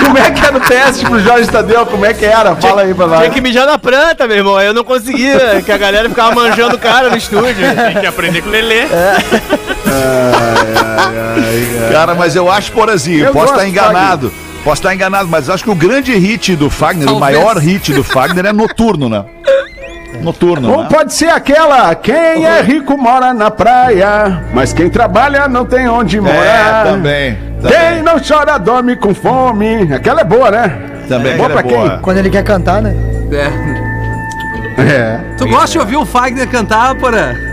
Como 0.03 0.17
é 0.17 0.31
que 0.31 0.45
era 0.45 0.57
o 0.57 0.59
teste 0.59 1.05
pro 1.05 1.19
Jorge 1.19 1.49
Tadeu? 1.49 1.85
Como 1.85 2.05
é 2.05 2.13
que 2.13 2.25
era? 2.25 2.55
Fala 2.55 2.81
aí 2.81 2.93
pra 2.93 3.07
nós. 3.07 3.19
Tinha 3.19 3.29
que 3.31 3.41
mijar 3.41 3.65
na 3.65 3.77
planta, 3.77 4.27
meu 4.27 4.37
irmão. 4.37 4.57
Aí 4.57 4.67
Eu 4.67 4.73
não 4.73 4.83
conseguia, 4.83 5.61
que 5.63 5.71
a 5.71 5.77
galera 5.77 6.09
ficava 6.09 6.33
manjando 6.35 6.75
o 6.75 6.79
cara 6.79 7.09
no 7.09 7.17
estúdio. 7.17 7.55
Tem 7.75 8.01
que 8.01 8.05
aprender 8.05 8.41
com 8.41 8.49
o 8.49 8.51
Lelê. 8.51 8.83
Cara, 11.91 12.15
mas 12.15 12.35
eu 12.35 12.51
acho, 12.51 12.71
Porazinho, 12.71 13.25
Eu 13.25 13.31
posso 13.31 13.53
estar 13.53 13.67
enganado. 13.67 14.31
Posso 14.63 14.79
estar 14.81 14.93
enganado, 14.95 15.27
mas 15.27 15.49
acho 15.49 15.63
que 15.63 15.69
o 15.69 15.75
grande 15.75 16.13
hit 16.15 16.55
do 16.55 16.69
Fagner, 16.69 17.07
o 17.09 17.19
Talvez. 17.19 17.37
maior 17.37 17.57
hit 17.57 17.91
do 17.93 18.03
Fagner 18.03 18.45
é 18.45 18.53
noturno, 18.53 19.09
né? 19.09 19.25
Noturno, 20.21 20.71
Ou 20.71 20.83
né? 20.83 20.87
pode 20.89 21.13
ser 21.13 21.29
aquela, 21.29 21.93
quem 21.95 22.45
é 22.45 22.61
rico 22.61 22.97
mora 22.97 23.33
na 23.33 23.51
praia, 23.51 24.41
mas 24.53 24.71
quem 24.71 24.89
trabalha 24.89 25.49
não 25.49 25.65
tem 25.65 25.87
onde 25.89 26.17
É, 26.17 26.21
morar. 26.21 26.83
também. 26.85 27.37
Quem 27.67 28.01
não 28.03 28.19
chora 28.25 28.57
dorme 28.57 28.95
com 28.95 29.13
fome. 29.13 29.91
Aquela 29.93 30.21
é 30.21 30.23
boa, 30.23 30.49
né? 30.51 30.79
Também. 31.09 31.35
boa 31.35 31.47
aquela 31.49 31.63
pra 31.63 31.71
é 31.71 31.75
boa. 31.75 31.99
Quando 32.01 32.17
ele 32.19 32.29
quer 32.29 32.43
cantar, 32.43 32.81
né? 32.81 32.95
É. 33.31 33.51
É. 34.81 35.19
Tu 35.37 35.45
gosta 35.47 35.71
de 35.71 35.79
ouvir 35.79 35.97
o 35.97 36.05
Fagner 36.05 36.47
cantar, 36.47 36.95
porra? 36.95 37.35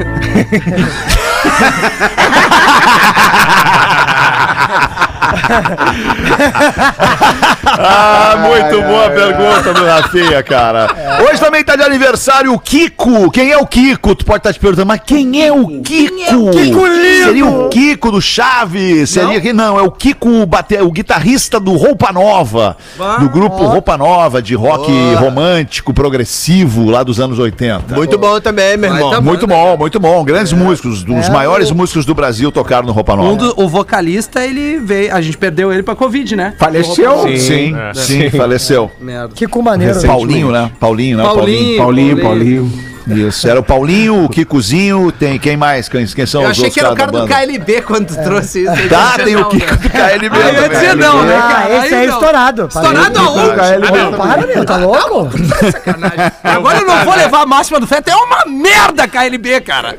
Ah, 7.66 8.36
muito 8.48 8.82
boa 8.82 9.06
a 9.06 9.10
pergunta 9.10 9.74
do 9.74 9.84
Rafinha, 9.84 10.42
cara. 10.42 10.88
Hoje 11.28 11.40
também 11.40 11.62
tá 11.64 11.76
de 11.76 11.82
aniversário 11.82 12.52
o 12.52 12.58
Kiko. 12.58 13.30
Quem 13.30 13.50
é 13.50 13.58
o 13.58 13.66
Kiko? 13.66 14.14
Tu 14.14 14.24
pode 14.24 14.38
estar 14.38 14.52
te 14.52 14.58
perguntando, 14.60 14.86
mas 14.86 15.00
quem 15.04 15.44
é 15.44 15.52
o 15.52 15.66
Kiko? 15.82 16.50
Kiko 16.50 16.86
lindo! 16.86 17.24
Seria 17.24 17.46
o 17.46 17.68
Kiko 17.68 18.10
do 18.10 18.20
Chaves? 18.20 19.10
Seria 19.10 19.40
que 19.40 19.52
não, 19.52 19.78
é 19.78 19.82
o 19.82 19.90
Kiko 19.90 20.46
bate... 20.46 20.76
o 20.78 20.90
guitarrista 20.90 21.58
do 21.60 21.72
Roupa 21.76 22.12
Nova, 22.12 22.76
do 23.18 23.28
grupo 23.28 23.64
Roupa 23.64 23.96
Nova 23.96 24.40
de 24.42 24.54
rock 24.54 24.90
romântico, 25.16 25.92
progressivo 25.94 26.90
lá 26.90 27.02
dos 27.02 27.20
anos 27.20 27.38
80. 27.38 27.94
Muito 27.94 28.18
bom 28.18 28.40
também, 28.40 28.76
meu 28.76 28.92
irmão. 28.92 29.10
Tá 29.10 29.20
Muito 29.20 29.46
bom, 29.46 29.76
muito 29.76 30.00
bom. 30.00 30.24
Grandes 30.24 30.52
músicos, 30.52 31.02
dos 31.02 31.26
É, 31.26 31.30
maiores 31.30 31.70
o- 31.70 31.74
músicos 31.74 32.04
do 32.04 32.14
Brasil 32.14 32.50
tocaram 32.52 32.86
no 32.86 32.92
Roupa 32.92 33.16
Nova. 33.16 33.28
Um 33.30 33.36
do- 33.36 33.54
o 33.62 33.68
vocalista, 33.68 34.44
ele 34.44 34.78
veio. 34.78 35.14
A 35.14 35.20
gente 35.20 35.29
perdeu 35.36 35.72
ele 35.72 35.82
pra 35.82 35.94
Covid, 35.94 36.36
né? 36.36 36.54
Faleceu? 36.58 37.22
Sim, 37.38 37.72
sim, 37.94 38.30
faleceu. 38.30 38.90
Merda. 39.00 39.34
Que 39.34 39.46
com 39.46 39.62
maneiro. 39.62 40.00
Paulinho, 40.02 40.50
né? 40.50 40.70
Paulinho, 40.78 41.16
né? 41.16 41.24
Paulinho. 41.24 41.76
Paulinho, 41.76 42.20
Paulinho. 42.20 42.89
Isso, 43.06 43.48
era 43.48 43.58
o 43.58 43.62
Paulinho, 43.62 44.24
o 44.24 44.28
Kikozinho, 44.28 45.10
tem 45.12 45.38
quem 45.38 45.56
mais? 45.56 45.88
Quem, 45.88 46.06
quem 46.06 46.26
são 46.26 46.42
Eu 46.42 46.46
os 46.46 46.50
achei 46.52 46.64
outros 46.64 46.74
que 46.74 46.80
era 46.80 46.92
o 46.92 46.96
cara 46.96 47.10
do? 47.10 47.26
KLB 47.26 47.82
quando 47.82 48.06
tu 48.08 48.22
trouxe 48.22 48.62
isso. 48.64 48.88
Tá, 48.88 49.14
Eu 49.18 49.24
tem 49.24 49.36
o 49.36 49.44
Kiko 49.46 49.76
do 49.76 49.88
não, 49.88 50.00
né? 50.00 50.08
KLB 50.10 50.36
Aí 50.42 50.54
eu 50.56 50.62
ia 50.62 50.68
dizer 50.68 50.96
não, 50.96 51.22
né, 51.22 51.36
Ah, 51.36 51.48
cara? 51.52 51.86
esse 51.86 51.94
Aí 51.94 52.04
é 52.04 52.06
não. 52.06 52.14
estourado. 52.14 52.66
Estourado 52.66 53.18
aonde? 53.18 53.56
KLB. 53.56 54.16
Para, 54.16 54.46
meu, 54.46 54.64
tá 54.64 54.76
louco? 54.76 55.30
Agora 56.44 56.78
eu 56.78 56.86
não 56.86 57.04
vou 57.04 57.14
levar 57.16 57.42
a 57.42 57.46
máxima 57.46 57.80
do 57.80 57.86
Feta. 57.86 58.10
É 58.10 58.14
uma 58.16 58.44
merda 58.46 59.08
KLB, 59.08 59.60
cara. 59.62 59.96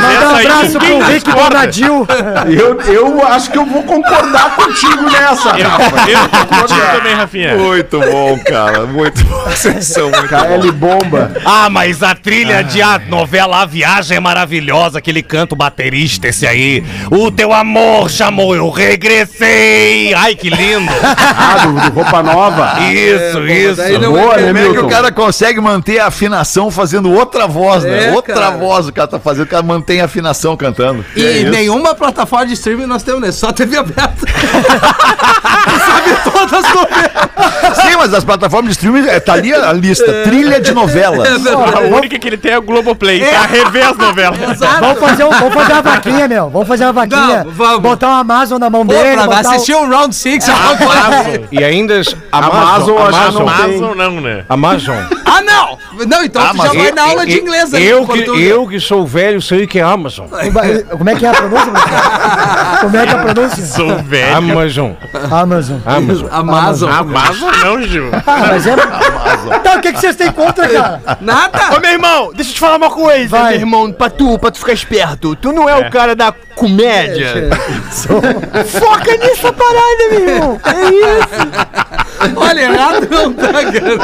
Manda 0.00 0.28
um 0.28 0.36
abraço 0.36 0.78
pro 0.78 0.98
Rick 1.06 1.30
Bonadil. 1.30 2.06
Eu, 2.48 2.80
eu 2.82 3.26
acho 3.26 3.50
que 3.50 3.58
eu 3.58 3.66
vou 3.66 3.82
concordar 3.82 4.54
contigo 4.56 5.02
nessa, 5.10 5.50
Rafa. 5.52 6.10
Eu 6.10 6.28
tô 6.28 6.46
contigo 6.46 6.86
também, 6.96 7.14
Rafinha. 7.14 7.56
Muito 7.56 8.00
bom, 8.00 8.38
cara. 8.46 8.86
Muito 8.86 9.24
bom. 9.24 9.38
Vocês 9.50 9.86
são 9.86 10.10
muito 10.10 10.27
KL 10.28 10.70
Bomba. 10.72 11.32
Ah, 11.44 11.70
mas 11.70 12.02
a 12.02 12.14
trilha 12.14 12.62
de 12.62 12.82
a 12.82 12.98
novela 12.98 13.62
A 13.62 13.66
Viagem 13.66 14.16
é 14.16 14.20
maravilhosa, 14.20 14.98
aquele 14.98 15.22
canto 15.22 15.56
baterista 15.56 16.28
esse 16.28 16.46
aí. 16.46 16.84
O 17.10 17.30
teu 17.30 17.52
amor 17.52 18.10
chamou, 18.10 18.54
eu 18.54 18.68
regressei. 18.70 20.12
Ai, 20.14 20.34
que 20.34 20.50
lindo. 20.50 20.88
Ah, 21.40 21.66
do, 21.66 21.72
do 21.72 21.94
Roupa 21.94 22.22
Nova. 22.22 22.78
Isso, 22.92 23.40
isso. 23.46 23.76
daí 23.76 23.98
não- 23.98 24.12
Boa, 24.12 24.36
né, 24.36 24.46
Como 24.48 24.58
é 24.58 24.70
que 24.72 24.78
o 24.80 24.88
cara 24.88 25.10
consegue 25.12 25.60
manter 25.60 25.98
a 26.00 26.06
afinação 26.06 26.70
fazendo 26.70 27.10
outra 27.12 27.46
voz, 27.46 27.84
né? 27.84 28.08
É, 28.08 28.12
outra 28.12 28.34
cara. 28.34 28.50
voz 28.50 28.88
o 28.88 28.92
cara 28.92 29.08
tá 29.08 29.18
fazendo, 29.18 29.44
o 29.44 29.48
cara 29.48 29.62
mantém 29.62 30.00
a 30.00 30.04
afinação 30.06 30.56
cantando. 30.56 31.04
E 31.16 31.24
É 31.24 31.44
nenhuma 31.50 31.94
plataforma 31.94 32.46
de 32.46 32.52
streaming 32.54 32.86
nós 32.86 33.02
temos, 33.02 33.20
né? 33.20 33.32
Só 33.32 33.52
TV 33.52 33.76
aberta. 33.78 34.26
Sabe 35.86 36.30
todas 36.30 36.52
as 36.52 36.74
novelas. 36.74 37.77
Sim, 37.88 37.96
mas 37.96 38.14
as 38.14 38.24
plataformas 38.24 38.76
de 38.76 38.78
streaming, 38.78 39.08
é, 39.08 39.18
tá 39.18 39.32
ali 39.32 39.52
a 39.54 39.72
lista, 39.72 40.22
trilha 40.24 40.60
de 40.60 40.72
novelas. 40.72 41.46
A 41.46 41.80
única 41.96 42.18
que 42.18 42.26
ele 42.26 42.36
tem 42.36 42.52
é 42.52 42.58
o 42.58 42.62
Globoplay, 42.62 43.20
pra 43.20 43.46
rever 43.46 43.88
as 43.88 43.96
novelas. 43.96 44.58
Vamos 44.80 44.98
fazer, 44.98 45.24
um, 45.24 45.30
vamos 45.30 45.54
fazer 45.54 45.72
uma 45.72 45.82
vaquinha, 45.82 46.28
meu. 46.28 46.50
Vamos 46.50 46.68
fazer 46.68 46.84
uma 46.84 46.92
vaquinha. 46.92 47.44
Vamos, 47.44 47.56
vamos. 47.56 47.80
Botar 47.80 48.08
uma 48.08 48.20
Amazon 48.20 48.58
na 48.58 48.68
mão 48.68 48.86
Pô, 48.86 48.92
dele. 48.92 49.22
pra 49.22 49.38
assistir 49.38 49.74
o... 49.74 49.82
o 49.82 49.88
Round 49.88 50.14
6. 50.14 50.44
E 51.50 51.64
ainda 51.64 52.00
Amazon, 52.32 52.98
Amazon, 52.98 52.98
Amazon, 52.98 53.44
não. 53.44 53.48
Amazon 53.48 53.96
não, 53.96 54.20
né? 54.20 54.44
Amazon. 54.48 54.96
Ah, 55.24 55.42
não! 55.42 55.78
Não, 56.06 56.24
então 56.24 56.42
tu 56.42 56.44
já 56.44 56.50
Amazon. 56.50 56.76
vai 56.76 56.92
na 56.92 57.02
aula 57.02 57.26
de 57.26 57.38
inglês 57.38 57.74
aí, 57.74 57.86
Eu 57.86 58.06
com 58.06 58.12
que, 58.12 58.20
eu 58.20 58.66
que 58.66 58.80
sou 58.80 59.06
velho 59.06 59.40
sei 59.42 59.66
que 59.66 59.78
é 59.78 59.82
Amazon. 59.82 60.26
Como 60.90 61.10
é 61.10 61.14
que 61.14 61.26
é 61.26 61.30
a 61.30 61.34
pronúncia? 61.34 61.72
Como 62.80 62.96
é 62.96 63.06
que 63.06 63.12
é 63.12 63.16
a 63.16 63.18
pronúncia? 63.18 63.66
Sou 63.66 63.98
velho. 64.02 64.36
Amazon. 64.36 64.92
Amazon. 65.30 65.78
Amazon. 65.84 66.28
Amazon. 66.30 66.90
Amazon 66.90 67.48
não, 67.62 67.77
Gil. 67.82 68.10
Ah, 68.26 68.46
mas 68.48 68.66
é... 68.66 68.72
Então, 69.56 69.76
o 69.76 69.80
que, 69.80 69.92
que 69.92 70.00
vocês 70.00 70.14
têm 70.16 70.30
contra, 70.30 70.68
cara? 70.68 71.00
Nada! 71.20 71.76
Ô, 71.76 71.80
meu 71.80 71.90
irmão, 71.92 72.30
deixa 72.34 72.50
eu 72.50 72.54
te 72.54 72.60
falar 72.60 72.76
uma 72.76 72.90
coisa, 72.90 73.28
Vai. 73.28 73.52
meu 73.52 73.60
irmão, 73.60 73.92
pra 73.92 74.10
tu, 74.10 74.38
pra 74.38 74.50
tu 74.50 74.58
ficar 74.58 74.72
esperto. 74.72 75.34
Tu 75.36 75.52
não 75.52 75.68
é, 75.68 75.76
o 75.76 75.90
cara 75.90 76.14
da 76.14 76.32
comédia. 76.54 77.48
Foca 78.66 79.16
nessa 79.16 79.52
parada, 79.52 80.08
meu 80.10 80.28
irmão. 80.28 80.60
É 80.64 80.84
isso. 80.90 81.28
Olha, 82.36 82.60
errado 82.60 83.08
não 83.10 83.32
tá, 83.32 83.52
cara. 83.52 83.98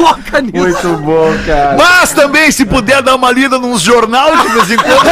Foca 0.00 0.40
nisso. 0.40 0.56
Muito 0.56 0.88
bom, 1.02 1.32
cara. 1.46 1.76
Mas 1.78 2.12
também, 2.12 2.50
se 2.50 2.64
puder 2.64 3.02
dar 3.02 3.14
uma 3.16 3.30
lida 3.30 3.58
num 3.58 3.78
jornal 3.78 4.36
de 4.36 4.48
vez 4.48 4.70
em 4.70 4.76
quando, 4.76 5.10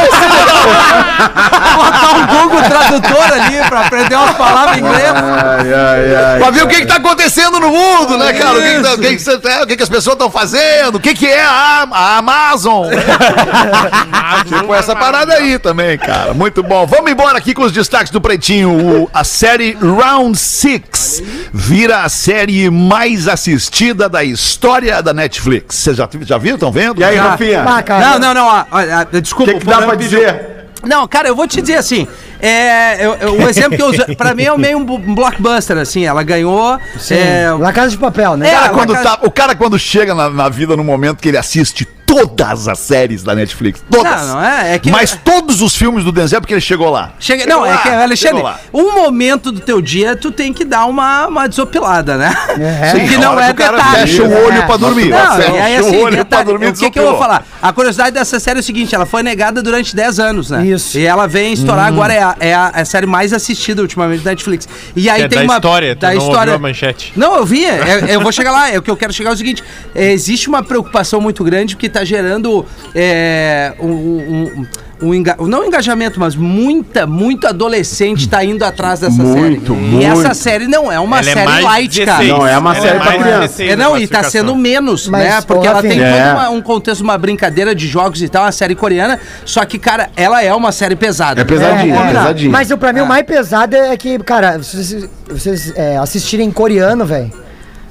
Botar 1.75 2.11
um 2.13 2.25
Google 2.27 2.61
Tradutor 2.63 3.23
ali 3.33 3.57
pra 3.69 3.81
aprender 3.81 4.15
umas 4.15 4.35
palavras 4.35 4.77
em 4.77 4.79
inglês. 4.81 5.03
Ai, 5.15 5.73
ai, 5.73 6.15
ai. 6.33 6.39
Pra 6.39 6.49
ver 6.51 6.63
o 6.63 6.67
que, 6.67 6.75
que 6.81 6.85
tá 6.85 6.95
acontecendo 6.95 7.59
no 7.59 7.69
mundo, 7.69 8.17
né, 8.17 8.33
cara? 8.33 8.57
O 8.57 8.61
que, 8.61 8.75
que, 8.75 8.81
tá- 8.83 8.93
o 8.93 8.97
que, 8.99 9.15
que, 9.15 9.19
cê- 9.21 9.39
é, 9.45 9.63
o 9.63 9.67
que 9.67 9.77
que 9.77 9.83
as 9.83 9.89
pessoas 9.89 10.13
estão 10.15 10.29
fazendo? 10.31 10.95
O 10.95 10.99
que, 10.99 11.13
que 11.13 11.27
é 11.27 11.43
a, 11.43 11.87
a 11.91 12.17
Amazon? 12.17 12.87
tipo 14.47 14.73
essa 14.73 14.95
parada 14.95 15.33
aí 15.33 15.57
também, 15.59 15.97
cara. 15.97 16.33
Muito 16.33 16.63
bom. 16.63 16.85
Vamos 16.85 17.11
embora 17.11 17.37
aqui 17.37 17.53
com 17.53 17.63
os 17.63 17.71
destaques 17.71 18.11
do 18.11 18.21
Pretinho. 18.21 18.69
O- 19.03 19.09
a 19.13 19.23
série 19.23 19.77
Round 19.81 20.37
Six 20.37 21.21
vira 21.53 22.03
a 22.03 22.09
série 22.09 22.69
mais 22.69 23.27
assistida 23.27 24.07
da 24.09 24.23
história 24.23 24.78
da 25.03 25.13
Netflix. 25.13 25.75
Vocês 25.75 25.97
já, 25.97 26.07
já 26.21 26.37
viram? 26.37 26.55
Estão 26.55 26.71
vendo? 26.71 26.99
E 26.99 27.03
aí, 27.03 27.15
Rafinha? 27.17 27.63
Ah. 27.63 27.99
Não, 27.99 28.19
não, 28.19 28.33
não. 28.33 28.45
ó, 28.47 28.65
ó, 28.71 28.77
ó, 28.79 29.17
O 29.17 29.21
desculpa. 29.21 29.53
que, 29.53 29.59
que 29.59 29.65
dá 29.65 29.77
pra 29.77 29.89
pediu- 29.97 30.19
dizer? 30.19 30.59
Não, 30.85 31.05
cara, 31.09 31.27
eu 31.27 31.35
vou 31.35 31.45
te 31.45 31.61
dizer 31.61 31.75
assim. 31.75 32.07
É, 32.41 33.05
eu- 33.05 33.13
eu- 33.15 33.33
o 33.41 33.49
exemplo 33.49 33.75
que 33.75 33.81
eu 33.83 33.87
uso, 33.87 34.15
pra 34.15 34.33
mim 34.33 34.43
é 34.43 34.57
meio 34.57 34.77
um 34.77 34.85
bu- 34.85 34.97
blockbuster, 34.97 35.77
assim. 35.77 36.05
Ela 36.05 36.23
ganhou. 36.23 36.79
é, 37.11 37.51
La 37.59 37.73
Casa 37.73 37.89
de 37.89 37.97
Papel, 37.97 38.37
né? 38.37 38.47
É, 38.49 38.53
O 38.53 38.55
cara, 38.61 38.69
quando 38.69 38.93
casa- 38.93 39.03
tá- 39.09 39.19
o 39.23 39.31
cara 39.31 39.55
quando 39.55 39.77
chega 39.77 40.15
na, 40.15 40.29
na 40.29 40.47
vida 40.47 40.77
no 40.77 40.83
momento 40.83 41.17
que 41.17 41.27
ele 41.27 41.37
assiste 41.37 41.85
todas 42.09 42.67
as 42.67 42.79
séries 42.79 43.21
da 43.21 43.35
Netflix, 43.35 43.83
todas. 43.89 44.21
Não, 44.27 44.35
não 44.35 44.43
é, 44.43 44.73
é 44.75 44.79
que- 44.79 44.89
Mas 44.89 45.15
todos 45.23 45.61
os 45.61 45.75
filmes 45.75 46.03
do 46.03 46.11
Denzel 46.11 46.41
porque 46.41 46.55
ele 46.55 46.61
chegou 46.61 46.89
lá. 46.89 47.11
Chega, 47.19 47.43
Chegou 47.43 47.57
não, 47.59 47.65
é 47.65 47.69
lá, 47.69 47.77
que, 47.77 47.89
Alexandre, 47.89 48.43
um 48.73 48.95
momento 48.95 49.51
do 49.51 49.59
teu 49.59 49.79
dia 49.79 50.15
tu 50.15 50.31
tem 50.31 50.51
que 50.51 50.65
dar 50.65 50.85
uma, 50.87 51.27
uma 51.27 51.47
desopilada, 51.47 52.17
né? 52.17 52.35
É. 52.59 52.91
Sim, 52.91 53.07
que 53.07 53.17
não 53.17 53.39
é 53.39 53.47
que 53.47 53.51
o 53.51 53.55
cara 53.65 53.77
detalhe. 53.77 53.97
fecha 54.07 54.23
o 54.23 54.45
olho 54.45 54.57
É. 54.57 54.61
pra 54.63 54.77
dormir. 54.77 55.09
Não, 55.09 55.35
Fecha 55.35 55.51
e 55.51 55.59
aí 55.59 55.75
o 55.75 55.79
assim, 55.85 55.97
olho 55.97 56.15
pra 56.15 56.23
detalhe, 56.23 56.45
dormir, 56.45 56.67
o 56.69 56.73
que, 56.73 56.89
que 56.89 56.99
eu 56.99 57.03
vou 57.11 57.17
falar? 57.19 57.45
A 57.61 57.71
curiosidade 57.71 58.11
dessa 58.11 58.39
série 58.39 58.57
é 58.57 58.61
o 58.61 58.63
seguinte, 58.63 58.95
ela 58.95 59.05
foi 59.05 59.21
negada 59.21 59.61
durante 59.61 59.95
10 59.95 60.19
anos, 60.19 60.49
né? 60.49 60.65
Isso. 60.65 60.97
E 60.97 61.05
ela 61.05 61.27
vem 61.27 61.53
estourar 61.53 61.85
agora, 61.85 62.11
é 62.13 62.23
a, 62.23 62.35
é 62.39 62.53
a- 62.55 62.71
é 62.75 62.85
série 62.85 63.05
mais 63.05 63.33
assistida 63.33 63.81
ultimamente 63.83 64.23
da 64.23 64.31
Netflix. 64.31 64.67
E 64.95 65.09
aí 65.09 65.21
É 65.21 65.27
tem 65.27 65.39
da 65.39 65.45
uma... 65.45 65.55
história, 65.55 65.95
tu 65.95 66.05
não 66.07 66.25
ouviu 66.25 66.53
a 66.55 66.57
manchete. 66.59 67.13
Não, 67.15 67.35
eu 67.35 67.45
vi, 67.45 67.65
é- 67.65 68.05
é- 68.09 68.15
eu 68.15 68.21
vou 68.21 68.31
chegar 68.31 68.51
lá, 68.51 68.69
é 68.71 68.77
o 68.77 68.81
que 68.81 68.89
eu 68.89 68.97
quero 68.97 69.13
chegar 69.13 69.29
é 69.29 69.33
o 69.33 69.37
seguinte, 69.37 69.63
é, 69.93 70.11
existe 70.11 70.47
uma 70.49 70.63
preocupação 70.63 71.21
muito 71.21 71.43
grande 71.43 71.75
que 71.75 71.87
tá 71.87 71.98
gerando 72.05 72.65
é, 72.95 73.73
um, 73.79 73.87
um- 73.89 74.65
um 75.01 75.13
enga- 75.13 75.37
não 75.39 75.63
engajamento, 75.65 76.19
mas 76.19 76.35
muita, 76.35 77.07
muito 77.07 77.47
adolescente 77.47 78.27
tá 78.27 78.43
indo 78.43 78.65
atrás 78.65 78.99
dessa 78.99 79.23
Muito, 79.23 79.33
série. 79.73 79.79
muito. 79.79 80.01
E 80.01 80.03
essa 80.05 80.33
série 80.33 80.67
não 80.67 80.91
é 80.91 80.99
uma 80.99 81.19
Ela 81.19 81.29
é 81.29 81.33
série 81.33 81.45
mais 81.45 81.63
light, 81.63 82.05
cara. 82.05 82.17
16. 82.17 82.29
Não, 82.37 82.47
é 82.47 82.57
uma 82.57 82.75
Ela 82.75 82.81
série 82.85 82.97
pra 82.99 83.05
mais 83.05 83.21
criança. 83.21 83.39
16 83.41 83.71
É, 83.71 83.75
não, 83.77 83.97
e 83.97 84.07
tá 84.07 84.23
sendo 84.23 84.55
menos, 84.57 85.07
Mas, 85.07 85.23
né? 85.23 85.41
Porque 85.41 85.67
ela 85.67 85.81
tem 85.81 85.91
Rafinha. 85.91 86.11
todo 86.11 86.19
É. 86.19 86.33
uma- 86.33 86.49
um 86.49 86.61
contexto, 86.61 86.99
uma 87.01 87.17
brincadeira 87.17 87.73
de 87.73 87.87
jogos 87.87 88.21
e 88.21 88.27
tal, 88.27 88.43
uma 88.43 88.51
série 88.51 88.75
coreana. 88.75 89.17
Só 89.45 89.63
que, 89.63 89.79
cara, 89.79 90.09
ela 90.17 90.43
é 90.43 90.53
uma 90.53 90.73
série 90.73 90.97
pesada. 90.97 91.41
É 91.41 91.45
pesadinho, 91.45 91.95
É, 91.95 91.97
é, 91.97 92.01
é. 92.01 92.07
pesadinho. 92.07 92.51
Mas 92.51 92.69
o, 92.69 92.77
pra 92.77 92.91
mim 92.91 92.99
o 92.99 93.05
mais 93.07 93.23
pesado 93.25 93.77
é 93.77 93.95
que, 93.95 94.19
cara, 94.19 94.61
se 94.61 94.83
vocês, 94.83 95.09
vocês, 95.29 95.73
é, 95.77 95.95
assistirem 95.97 96.45
em 96.47 96.51
coreano, 96.51 97.05
velho. 97.05 97.31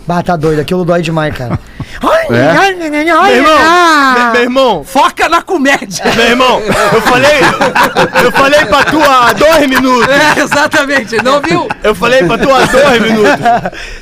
Bah, 0.07 0.23
tá 0.23 0.37
doido, 0.37 0.61
aquilo 0.61 0.85
dói 0.85 1.01
demais, 1.01 1.35
cara. 1.35 1.59
É? 2.31 2.75
Meu 2.75 3.31
irmão, 3.31 4.15
meu, 4.15 4.33
meu 4.33 4.43
irmão, 4.43 4.85
Foca 4.85 5.29
na 5.29 5.43
comédia! 5.43 6.05
meu 6.15 6.27
irmão, 6.27 6.61
eu 6.93 7.03
falei, 7.03 7.41
eu 8.23 8.33
falei 8.33 8.65
pra 8.67 8.85
tu 8.85 9.03
há 9.03 9.33
dois 9.33 9.67
minutos. 9.67 10.09
É, 10.09 10.41
exatamente, 10.41 11.17
não 11.23 11.41
viu? 11.41 11.67
Eu 11.83 11.95
falei 11.95 12.23
pra 12.25 12.39
tu 12.39 12.53
há 12.53 12.65
dois 12.67 13.03
minutos. 13.03 13.31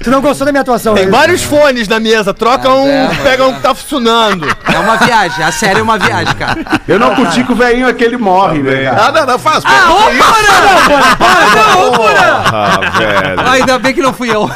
Tu 0.02 0.10
não 0.10 0.20
gostou 0.20 0.44
da 0.44 0.52
minha 0.52 0.62
atuação? 0.62 0.94
Tem 0.94 1.06
né? 1.06 1.10
vários 1.10 1.42
fones 1.42 1.88
na 1.88 2.00
mesa, 2.00 2.34
troca 2.34 2.70
um, 2.70 3.08
pega 3.22 3.46
um 3.46 3.54
que 3.54 3.60
tá 3.60 3.74
funcionando. 3.74 4.46
É 4.72 4.78
uma 4.78 4.96
viagem, 4.96 5.44
a 5.44 5.52
série 5.52 5.80
é 5.80 5.82
uma 5.82 5.98
viagem, 5.98 6.34
cara. 6.34 6.58
Eu 6.86 6.98
não 6.98 7.14
curti 7.14 7.44
que 7.44 7.52
o 7.52 7.56
velhinho 7.56 7.88
aquele 7.88 8.16
morre, 8.16 8.58
né, 8.62 8.84
cara? 8.84 9.06
Ah, 9.06 9.12
não, 9.12 9.26
não, 9.26 9.38
faz. 9.38 9.62
Ah, 9.64 9.92
ô, 9.92 9.96
Porã! 9.96 11.16
Para, 11.18 11.78
ô, 11.78 11.92
Porã! 11.92 12.42
Ah, 12.52 12.80
velho. 12.98 13.40
Ah, 13.40 13.50
Ainda 13.52 13.78
bem 13.78 13.94
que 13.94 14.02
não 14.02 14.12
fui 14.12 14.30
eu. 14.30 14.50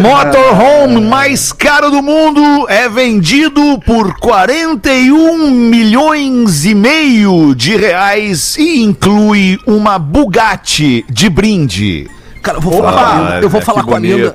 Motorhome 0.00 1.00
mais 1.00 1.52
caro 1.52 1.75
do 1.80 2.02
mundo 2.02 2.66
é 2.68 2.88
vendido 2.88 3.78
por 3.84 4.18
41 4.18 5.50
milhões 5.50 6.64
e 6.64 6.74
meio 6.74 7.54
de 7.54 7.76
reais 7.76 8.56
e 8.56 8.82
inclui 8.82 9.58
uma 9.66 9.98
Bugatti 9.98 11.04
de 11.08 11.28
brinde. 11.28 12.10
Cara, 12.42 12.56
eu 12.58 12.62
vou 12.62 12.72
falar 12.72 12.92
com 12.92 13.04
a 13.04 13.18
Linda. 13.18 13.40
Eu 13.42 13.48
vou 13.50 13.60
falar 13.60 13.82
com 13.84 13.94
a 13.94 13.98
Linda. 13.98 14.34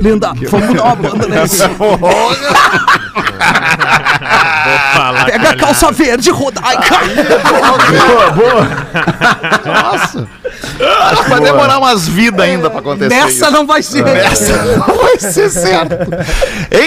Linda, 0.00 0.32
vamos 0.48 0.74
dar 0.74 0.84
uma 0.84 0.96
banda 0.96 1.26
nesse. 1.28 1.62
Falar 4.98 5.26
Pega 5.26 5.50
a 5.50 5.56
calça 5.56 5.92
verde, 5.92 6.28
roda. 6.30 6.60
Ai, 6.62 6.76
cara. 6.82 7.06
Boa, 7.06 8.30
boa. 8.32 8.68
Acho 11.10 11.22
que 11.24 11.30
vai 11.30 11.40
demorar 11.40 11.78
umas 11.78 12.08
vidas 12.08 12.40
ainda 12.40 12.68
pra 12.68 12.80
acontecer. 12.80 13.08
Nessa 13.14 13.28
isso. 13.28 13.50
não 13.50 13.64
vai 13.66 13.82
ser. 13.82 14.06
Essa 14.06 14.56
não 14.76 14.96
vai 14.96 15.18
ser 15.18 15.50
certo. 15.50 15.96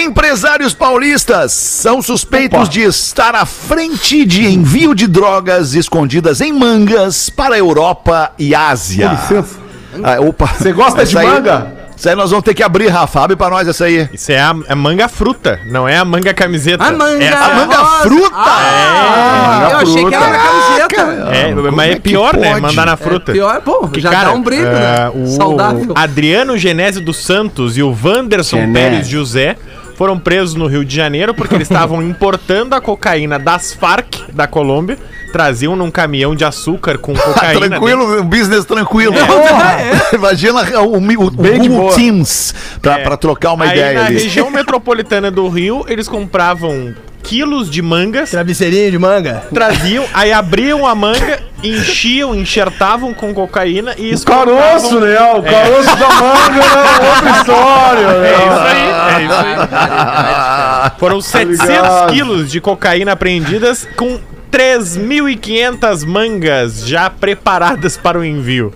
Empresários 0.02 0.74
paulistas 0.74 1.52
são 1.52 2.02
suspeitos 2.02 2.68
de 2.68 2.82
estar 2.82 3.34
à 3.34 3.46
frente 3.46 4.24
de 4.26 4.44
envio 4.46 4.94
de 4.94 5.06
drogas 5.06 5.74
escondidas 5.74 6.40
em 6.42 6.52
mangas 6.52 7.30
para 7.30 7.54
a 7.54 7.58
Europa 7.58 8.32
e 8.38 8.54
Ásia. 8.54 9.08
Com 9.08 9.14
licença. 9.34 9.62
Ah, 10.02 10.20
opa. 10.20 10.46
Você 10.46 10.72
gosta 10.72 11.04
de 11.04 11.16
aí- 11.16 11.26
manga? 11.26 11.81
Isso 12.02 12.08
aí 12.08 12.16
nós 12.16 12.30
vamos 12.30 12.44
ter 12.44 12.52
que 12.52 12.64
abrir, 12.64 12.88
Rafa. 12.88 13.20
Abre 13.22 13.36
pra 13.36 13.48
nós 13.48 13.68
essa 13.68 13.84
aí. 13.84 14.08
Isso 14.12 14.32
é 14.32 14.40
a, 14.40 14.52
a 14.68 14.74
manga 14.74 15.06
fruta, 15.08 15.60
não 15.66 15.86
é 15.88 15.96
a 15.98 16.04
manga 16.04 16.34
camiseta. 16.34 16.82
A 16.82 16.90
manga. 16.90 17.22
Essa- 17.24 17.44
A 17.44 17.54
manga 17.54 17.76
rosa. 17.76 18.02
fruta! 18.02 18.34
Ah, 18.34 19.68
eu 19.70 19.76
achei 19.78 20.04
que 20.06 20.12
era 20.12 20.28
na 20.28 20.38
camiseta. 20.38 21.02
É, 21.32 21.54
mas 21.70 21.88
é 21.90 21.92
é 21.92 21.98
pior, 22.00 22.36
né? 22.36 22.58
Mandar 22.58 22.86
na 22.86 22.92
É 22.94 22.96
fruta. 22.96 23.30
pior, 23.30 23.60
pô, 23.60 23.86
Que, 23.86 24.00
já 24.00 24.10
cara, 24.10 24.30
dá 24.30 24.32
um 24.34 24.42
brilho, 24.42 24.66
é, 24.66 24.72
né? 24.72 25.12
o 25.14 25.26
Saudável. 25.28 25.92
Adriano 25.94 26.58
Genésio 26.58 27.00
dos 27.04 27.18
Santos 27.24 27.78
e 27.78 27.84
o 27.84 27.96
Wanderson. 28.04 28.72
Pérez 28.72 29.06
José 29.06 29.56
foram 30.02 30.18
presos 30.18 30.56
no 30.56 30.66
Rio 30.66 30.84
de 30.84 30.96
Janeiro 30.96 31.32
porque 31.32 31.54
eles 31.54 31.70
estavam 31.70 32.02
importando 32.10 32.74
a 32.74 32.80
cocaína 32.80 33.38
das 33.38 33.72
Farc 33.72 34.16
da 34.32 34.48
Colômbia, 34.48 34.98
traziam 35.32 35.76
num 35.76 35.92
caminhão 35.92 36.34
de 36.34 36.44
açúcar 36.44 36.98
com 36.98 37.14
cocaína. 37.14 37.68
tranquilo, 37.68 38.20
um 38.20 38.24
business 38.24 38.64
tranquilo. 38.64 39.14
É. 39.16 40.10
Imagina 40.16 40.80
o, 40.80 40.96
o, 40.96 40.96
o 40.98 41.30
de 41.30 41.68
Google. 41.68 41.94
Teams 41.94 42.52
pra, 42.80 42.98
É. 42.98 43.04
pra 43.04 43.16
trocar 43.16 43.52
uma 43.52 43.64
Aí 43.64 43.70
ideia 43.78 44.00
na 44.00 44.06
ali. 44.06 44.14
região 44.18 44.50
metropolitana 44.50 45.30
do 45.30 45.48
Rio, 45.48 45.84
eles 45.86 46.08
compravam 46.08 46.92
quilos 47.22 47.70
de 47.70 47.80
mangas, 47.82 48.30
Travesseirinho 48.30 48.90
de 48.90 48.98
manga. 48.98 49.44
traziam, 49.52 50.04
aí 50.12 50.32
abriam 50.32 50.86
a 50.86 50.94
manga, 50.94 51.40
enchiam, 51.62 52.34
enxertavam 52.34 53.14
com 53.14 53.32
cocaína 53.32 53.94
e 53.96 54.14
O 54.14 54.20
caroço, 54.24 55.00
né? 55.00 55.18
O 55.32 55.42
caroço 55.42 55.96
da 55.96 56.08
manga 56.08 56.64
é 56.64 57.14
outra 57.14 57.30
história, 57.38 58.06
É 58.06 58.20
né? 58.20 58.32
isso 58.32 58.60
aí, 58.66 59.22
é 59.22 59.24
isso 59.24 59.34
aí. 59.34 60.90
Foram 60.98 61.20
700 61.20 61.66
ligado. 61.68 62.12
quilos 62.12 62.50
de 62.50 62.60
cocaína 62.60 63.12
apreendidas 63.12 63.88
com 63.96 64.18
3.500 64.50 66.04
mangas 66.06 66.86
já 66.86 67.08
preparadas 67.08 67.96
para 67.96 68.18
o 68.18 68.24
envio. 68.24 68.72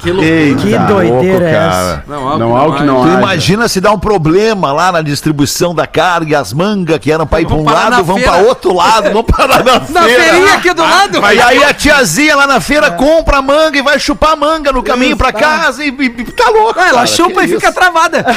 Que 0.00 0.10
loucura. 0.12 0.34
Eita, 0.34 0.62
Que 0.62 0.78
doideira 0.78 1.48
é 1.48 1.52
cara. 1.52 1.66
essa? 1.66 2.04
Não 2.38 2.56
há 2.56 2.66
o 2.66 2.74
que 2.76 2.82
não 2.84 3.02
Tu 3.02 3.08
há. 3.08 3.14
imagina 3.14 3.68
se 3.68 3.80
dá 3.80 3.90
um 3.92 3.98
problema 3.98 4.72
lá 4.72 4.92
na 4.92 5.02
distribuição 5.02 5.74
da 5.74 5.86
carga 5.86 6.32
e 6.32 6.34
as 6.34 6.52
mangas 6.52 6.98
que 6.98 7.10
eram 7.10 7.26
pra 7.26 7.40
ir 7.40 7.46
pra 7.46 7.54
um 7.56 7.64
Vão 7.64 7.72
parar 7.72 7.90
na 7.90 7.96
lado, 7.96 8.04
vão 8.04 8.16
feira. 8.16 8.32
pra 8.32 8.40
outro 8.42 8.74
lado, 8.74 9.10
vão 9.12 9.24
parar 9.24 9.64
na 9.64 9.80
Na 9.90 10.02
feira. 10.02 10.22
feirinha 10.22 10.54
aqui 10.54 10.72
do 10.74 10.82
lado. 10.82 11.18
E 11.32 11.40
aí 11.40 11.64
a 11.64 11.74
tiazinha 11.74 12.36
lá 12.36 12.46
na 12.46 12.60
feira 12.60 12.90
compra 12.92 13.38
a 13.38 13.42
manga 13.42 13.76
e 13.78 13.82
vai 13.82 13.98
chupar 13.98 14.32
a 14.32 14.36
manga 14.36 14.70
no 14.72 14.82
caminho 14.82 15.16
pra 15.16 15.32
casa 15.32 15.84
e, 15.84 15.88
e- 15.88 16.04
e 16.18 16.24
tá 16.24 16.48
louco. 16.50 16.78
Ah, 16.78 16.82
ela 16.88 16.92
cara, 16.94 17.06
chupa 17.06 17.40
que 17.40 17.46
e 17.46 17.48
fica 17.54 17.68
isso? 17.68 17.74
travada. 17.78 18.24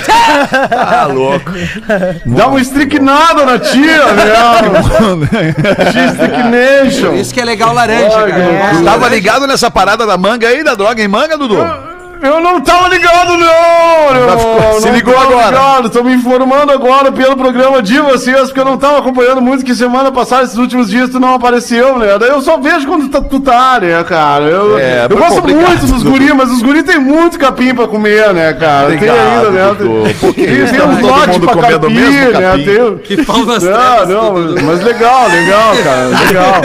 Tá 0.92 1.06
louco. 1.06 1.52
Dá 2.26 2.48
uma 2.48 2.60
estricnada 2.62 3.46
na 3.46 3.60
tia, 3.60 4.06
né? 4.14 4.32
X-Sticknation. 5.92 7.14
Isso 7.16 7.34
que 7.34 7.40
é 7.42 7.46
legal 7.46 7.74
laranja, 7.74 8.18
Ai, 8.18 8.32
cara. 8.32 8.76
Tu 8.78 8.84
tava 8.84 9.10
ligado 9.10 9.48
nessa 9.48 9.70
parada 9.72 10.06
da 10.06 10.18
manga 10.18 10.48
aí, 10.48 10.64
da 10.64 10.76
droga 10.76 11.02
em 11.02 11.08
manga, 11.08 11.38
Dudu? 11.38 11.51
Eu 12.24 12.40
não 12.40 12.62
tava 12.62 12.88
ligado, 12.88 13.36
não! 13.36 14.16
Eu 14.16 14.38
ficou- 14.38 14.80
se 14.80 14.86
não 14.88 14.94
ligou 14.96 15.18
agora. 15.18 15.48
Ligado. 15.48 15.90
Tô 15.90 16.04
me 16.04 16.14
informando 16.14 16.72
agora 16.72 17.12
pelo 17.12 17.36
programa 17.36 17.82
de 17.82 18.00
vocês, 18.00 18.42
porque 18.44 18.60
eu 18.60 18.66
não 18.66 18.78
tava 18.78 19.00
acompanhando 19.00 19.42
muito, 19.42 19.66
que 19.66 19.74
semana 19.74 20.12
passada, 20.12 20.44
esses 20.44 20.56
últimos 20.56 20.88
dias, 20.92 21.10
tu 21.10 21.20
não 21.20 21.34
apareceu, 21.34 21.98
né? 21.98 22.20
Daí 22.20 22.30
eu 22.30 22.40
só 22.40 22.58
vejo 22.60 22.86
quando 22.86 23.06
tu 23.06 23.10
tá, 23.10 23.22
tu 23.28 23.40
tá 23.40 23.80
né, 23.82 24.04
cara? 24.04 24.44
Eu, 24.44 24.78
É, 24.78 25.08
eu 25.10 25.18
gosto 25.18 25.42
complicado, 25.42 25.68
muito 25.68 25.86
dos 25.88 26.04
guris, 26.04 26.32
mas 26.34 26.52
os 26.52 26.62
guris 26.62 26.84
tem 26.84 27.00
muito 27.00 27.40
capim 27.40 27.74
pra 27.74 27.88
comer, 27.88 28.32
né, 28.36 28.54
cara? 28.54 28.90
tem 28.90 28.98
Obrigado, 28.98 29.18
ainda, 29.48 29.50
né? 29.50 29.76
Tem, 29.80 30.14
Porque 30.14 30.46
tem, 30.46 30.66
tem 30.68 31.02
lotes 31.02 31.28
mundo 31.38 31.46
pra 31.48 31.56
comendo 31.56 31.80
capim, 31.80 31.94
mesmo 31.96 32.32
né? 32.40 32.52
capim. 32.52 32.64
Tem, 32.66 32.98
Que 33.00 33.26
pau 33.26 33.46
nas 33.46 33.64
não, 33.64 34.06
não, 34.06 34.64
mas 34.64 34.84
legal, 34.84 35.28
legal, 35.28 35.74
cara, 35.84 36.08
legal. 36.28 36.62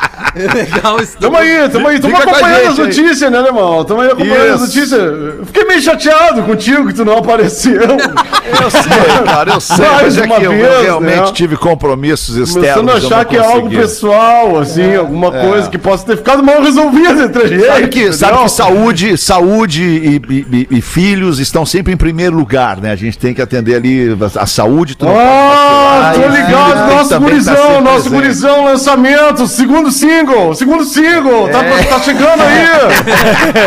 Legal 0.36 1.00
isso. 1.00 1.16
Tamo 1.18 1.36
aí, 1.36 1.68
tamo 1.70 1.88
aí, 1.88 1.98
tamo 1.98 2.16
acompanhando 2.16 2.68
as 2.68 2.78
notícias, 2.78 3.30
né, 3.32 3.38
alemão? 3.38 3.84
Tamo 3.84 4.00
aí 4.02 4.08
acompanhando 4.10 4.54
as 4.54 4.60
notícias. 4.60 4.92
Eu 4.92 5.46
Fiquei 5.46 5.64
meio 5.64 5.80
chateado 5.80 6.42
contigo 6.42 6.86
que 6.86 6.94
tu 6.94 7.04
não 7.04 7.18
apareceu. 7.18 7.80
Eu 7.82 8.70
sei, 8.70 9.24
cara, 9.24 9.52
eu 9.54 9.60
sei. 9.60 9.76
Mais 9.86 10.02
Mas 10.02 10.18
é 10.18 10.22
uma 10.24 10.36
que 10.36 10.44
eu 10.44 10.50
vez, 10.50 10.82
realmente 10.82 11.16
né? 11.26 11.32
tive 11.32 11.56
compromissos 11.56 12.36
externos. 12.36 12.74
Começando 12.74 12.90
a 12.90 12.94
achar 12.94 13.24
que 13.24 13.36
é 13.36 13.40
algo 13.44 13.68
pessoal, 13.70 14.58
assim, 14.58 14.94
alguma 14.94 15.30
coisa 15.32 15.68
que 15.70 15.78
possa 15.78 16.04
ter 16.06 16.16
ficado 16.16 16.42
mal 16.42 16.60
resolvida 16.62 17.24
entre 17.24 17.42
a 17.42 17.46
gente. 17.48 17.66
Sabe 17.66 17.88
que, 17.88 18.12
sabe 18.12 18.38
que 18.42 18.48
saúde, 18.50 19.16
saúde 19.18 19.82
e, 19.82 20.16
e- 20.16 20.46
e- 20.70 20.78
e 20.78 20.80
filhos 20.80 21.38
estão 21.38 21.64
sempre 21.66 21.92
em 21.92 21.96
primeiro 21.96 22.36
lugar, 22.36 22.78
né? 22.80 22.92
A 22.92 22.96
gente 22.96 23.18
tem 23.18 23.32
que 23.34 23.42
atender 23.42 23.76
ali 23.76 24.16
a, 24.36 24.42
a 24.42 24.46
saúde. 24.46 24.96
Tu 24.96 25.04
não 25.04 25.14
Ah, 25.16 26.12
tô 26.14 26.28
ligado, 26.28 26.72
filhos 26.72 26.94
nosso 26.96 27.08
tá 27.10 27.18
gurizão, 27.18 27.56
sempre 27.56 27.80
nosso 27.80 27.94
presente. 28.02 28.14
gurizão, 28.14 28.64
lançamento, 28.64 29.46
segundo 29.46 29.90
single, 29.90 30.25
segundo 30.54 30.84
single, 30.84 31.48
tá, 31.48 31.58
tá 31.88 32.00
chegando 32.00 32.42
aí. 32.42 32.66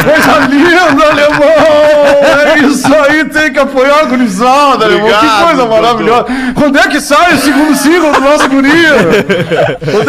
Coisa 0.03 0.47
linda, 0.47 1.05
alemão. 1.05 1.49
É 2.53 2.59
isso 2.59 2.87
aí, 2.93 3.25
tem 3.25 3.51
que 3.53 3.59
apoiar 3.59 3.99
a 4.01 4.03
gurizada, 4.05 4.85
alemão. 4.85 5.09
Que 5.09 5.43
coisa 5.45 5.65
maravilhosa. 5.65 6.25
Quando 6.55 6.77
é 6.77 6.87
que 6.87 6.99
sai 6.99 7.33
o 7.33 7.37
segundo 7.37 7.75
single 7.75 8.11
do 8.13 8.21
nosso? 8.21 8.49
Quando 8.49 8.65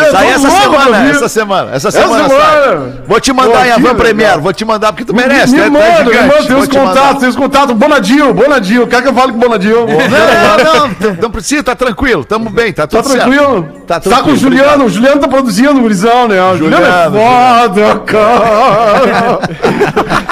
é? 0.02 0.10
Sai 0.10 0.28
essa 0.32 0.50
semana, 0.50 1.10
essa 1.10 1.28
semana, 1.28 1.70
essa 1.74 1.88
Essa 1.88 2.00
semana. 2.02 2.28
sai. 2.28 2.62
semana. 2.62 2.92
Vou 3.06 3.20
te 3.20 3.32
mandar 3.32 3.58
Pô, 3.58 3.64
em 3.64 3.70
Avan. 3.72 3.94
Premier, 3.94 4.38
vou 4.38 4.52
te 4.52 4.64
mandar 4.64 4.92
porque 4.92 5.04
tu 5.04 5.14
Me, 5.14 5.22
merece. 5.22 5.52
me 5.52 5.58
tu 5.58 5.62
é- 5.62 5.66
é 5.66 5.70
manda, 5.70 6.04
me 6.04 6.16
manda, 6.28 6.42
tem 6.46 6.56
os 6.56 6.68
contatos, 6.68 7.20
tem 7.20 7.28
os 7.28 7.36
contatos. 7.36 7.76
Bonadinho, 7.76 8.32
Bonadinho, 8.34 8.86
quer 8.86 9.02
que 9.02 9.08
eu 9.08 9.14
fale 9.14 9.32
com 9.32 9.38
o 9.38 9.40
Bonadinho? 9.40 9.86
Não, 9.86 11.08
não, 11.10 11.14
não, 11.22 11.30
precisa, 11.30 11.62
tá 11.62 11.74
tranquilo, 11.74 12.24
tamo 12.24 12.50
bem, 12.50 12.72
tá 12.72 12.86
Tá 12.86 13.02
tudo 13.02 13.12
certo. 13.12 13.28
tranquilo? 13.28 13.68
Tá 13.86 13.94
Tá, 13.94 14.00
tranquilo, 14.00 14.24
com 14.28 14.32
o 14.32 14.36
Juliano, 14.36 14.84
o 14.84 14.88
Juliano 14.88 15.20
tá 15.20 15.28
produzindo 15.28 15.72
o 15.78 15.80
gurizão, 15.82 16.28
né? 16.28 16.39
Juliano, 16.40 16.56
Juliano, 16.56 17.18
foda, 17.18 17.98
cara. 18.00 19.40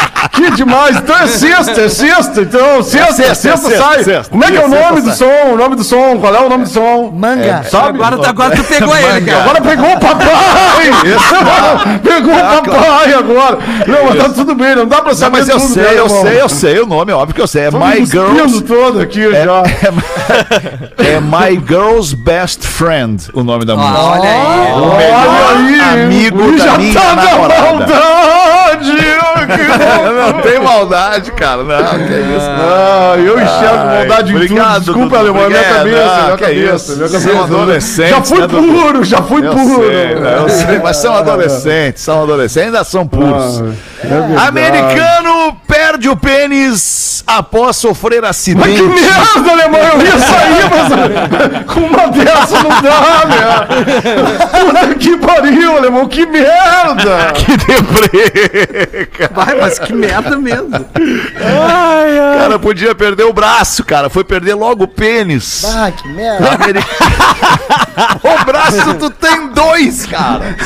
que 0.51 0.57
demais. 0.57 0.97
Então 0.97 1.17
é 1.17 1.27
sexta, 1.27 1.81
é 1.83 1.89
sexta. 1.89 2.41
Então, 2.43 2.83
sexta, 2.83 3.13
sexta, 3.13 3.35
sexta, 3.35 3.49
é 3.49 3.57
sexta, 3.69 3.77
sai. 3.83 4.05
sexta. 4.05 4.31
Como 4.31 4.45
é 4.45 4.51
que 4.51 4.57
é 4.57 4.65
o 4.67 4.69
Sexta 4.69 4.89
nome 4.89 5.01
do 5.03 5.15
som? 5.15 5.53
O 5.53 5.57
nome 5.57 5.77
do 5.77 5.85
som? 5.85 6.19
Qual 6.19 6.35
é 6.35 6.41
o 6.41 6.49
nome 6.49 6.65
do 6.65 6.71
som? 6.71 7.11
Manga. 7.15 7.63
Sabe? 7.71 8.03
Agora, 8.03 8.29
agora 8.29 8.57
tu 8.57 8.65
pegou 8.65 8.97
ele, 8.97 9.21
cara. 9.31 9.43
Agora 9.43 9.61
pegou 9.61 9.91
o 9.93 10.01
papai! 10.01 10.91
pegou 12.03 12.35
o 12.35 12.41
papai 12.65 13.13
agora! 13.15 13.59
Não, 13.87 14.05
mas 14.07 14.17
tá 14.23 14.29
tudo 14.31 14.55
bem, 14.55 14.75
não 14.77 14.87
dá 14.87 14.97
pra 15.03 15.11
Não, 15.11 15.15
saber 15.19 15.39
mas 15.39 15.49
eu 15.49 15.59
tudo, 15.59 15.73
sei, 15.75 15.83
né, 15.83 15.91
eu 15.99 16.05
irmão? 16.07 16.23
sei, 16.23 16.41
eu 16.43 16.49
sei 16.49 16.81
o 16.81 16.87
nome, 16.87 17.13
é 17.13 17.15
óbvio 17.15 17.35
que 17.35 17.41
eu 17.41 17.47
sei. 17.47 17.63
É 17.65 17.71
Tô 17.71 17.79
My 17.79 18.05
Girls. 18.07 18.63
todo 18.63 19.01
aqui 19.01 19.23
já. 19.33 19.63
É 20.99 21.21
My 21.21 21.61
Girl's 21.67 22.13
Best 22.13 22.67
Friend, 22.67 23.29
o 23.33 23.43
nome 23.43 23.65
da 23.65 23.77
música. 23.77 23.99
Olha 23.99 24.23
aí. 24.29 24.73
Olha 24.73 25.85
aí! 25.91 26.05
amigo 26.05 26.43
o 26.49 26.53
da 26.57 26.65
já 26.65 26.79
minha 26.79 26.95
tá 26.95 27.15
na 27.17 27.25
namorada. 27.25 27.63
maldade! 27.63 28.99
Não 30.33 30.41
tem 30.43 30.61
maldade, 30.61 31.33
cara. 31.33 31.63
Não, 31.63 31.77
que 31.85 32.15
isso. 32.15 32.47
Ah, 32.49 33.15
eu 33.17 33.35
enxergo 33.41 33.77
Ai, 33.79 33.99
maldade 33.99 34.33
em 34.35 34.47
tudo. 34.47 34.79
Desculpa, 34.81 35.01
Dudu, 35.01 35.17
alemão, 35.17 35.45
é 35.45 35.49
minha 35.49 35.65
cabeça, 35.65 36.03
Ah, 36.11 36.25
minha 36.25 36.37
que 36.37 36.45
cabeça, 36.45 36.93
isso. 36.93 36.97
minha 36.97 37.09
São 37.21 37.45
adolescentes, 37.45 38.11
Já 38.11 38.23
fui 38.23 38.41
né, 38.41 38.49
puro, 38.49 39.05
já 39.05 39.23
fui 39.23 39.47
Eu 39.47 39.53
puro. 39.55 39.87
sei, 39.87 40.15
né, 40.17 40.37
eu 40.39 40.49
sei, 40.49 40.79
mas 40.81 40.97
são 40.99 41.15
adolescentes, 41.15 42.03
são 42.03 42.23
adolescentes, 42.23 42.67
ainda 42.67 42.85
são 42.85 43.07
puros. 43.07 43.63
É. 44.05 44.47
Americano 44.47 45.57
perde 45.89 46.09
o 46.09 46.17
pênis 46.17 47.25
após 47.27 47.77
sofrer 47.77 48.21
Mas 48.21 48.31
acidente. 48.31 48.77
que 48.77 48.83
merda, 48.83 49.51
alemão! 49.51 49.81
Eu 49.81 50.03
ia 50.03 50.19
sair, 50.19 50.71
mas 50.71 51.65
com 51.73 51.81
uma 51.81 52.09
dessa 52.09 52.63
não 52.63 52.69
dá, 52.83 53.25
né? 53.27 53.67
Puta 54.61 54.95
que 54.97 55.17
pariu, 55.17 55.77
alemão! 55.77 56.07
Que 56.07 56.27
merda! 56.27 57.33
Que 57.39 57.57
deprê, 57.57 59.07
cara. 59.07 59.31
Vai, 59.33 59.55
mas 59.61 59.79
que 59.79 59.93
merda 59.93 60.37
mesmo. 60.37 60.71
Cara, 62.39 62.59
podia 62.59 62.95
perder 62.95 63.25
o 63.25 63.33
braço, 63.33 63.85
cara. 63.85 64.11
Foi 64.11 64.25
perder 64.25 64.55
logo 64.55 64.85
o 64.85 64.89
pênis. 64.89 65.65
Ah, 65.65 65.91
que 65.91 66.09
merda. 66.09 66.49
O 68.23 68.45
braço 68.45 68.95
tu 68.95 69.11
tem 69.11 69.49
dois, 69.49 70.07
cara. 70.07 70.57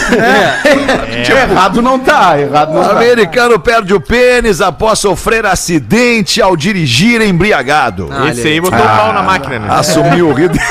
Errado 1.50 1.80
não 1.80 1.98
tá, 1.98 2.38
errado 2.38 2.74
não 2.74 2.82
O 2.82 2.84
tá. 2.84 2.92
americano 2.92 3.58
perde 3.58 3.94
o 3.94 4.00
pênis 4.00 4.60
após 4.60 4.98
sofrer 4.98 5.11
acidente 5.50 6.40
ao 6.42 6.56
dirigir 6.56 7.20
embriagado. 7.20 8.08
Esse 8.30 8.46
aí 8.48 8.60
botou 8.60 8.78
o 8.78 8.82
pau 8.82 9.12
na 9.12 9.22
máquina, 9.22 9.58
né? 9.58 9.66
Assumiu 9.70 10.28
o 10.28 10.32
risco. 10.32 10.54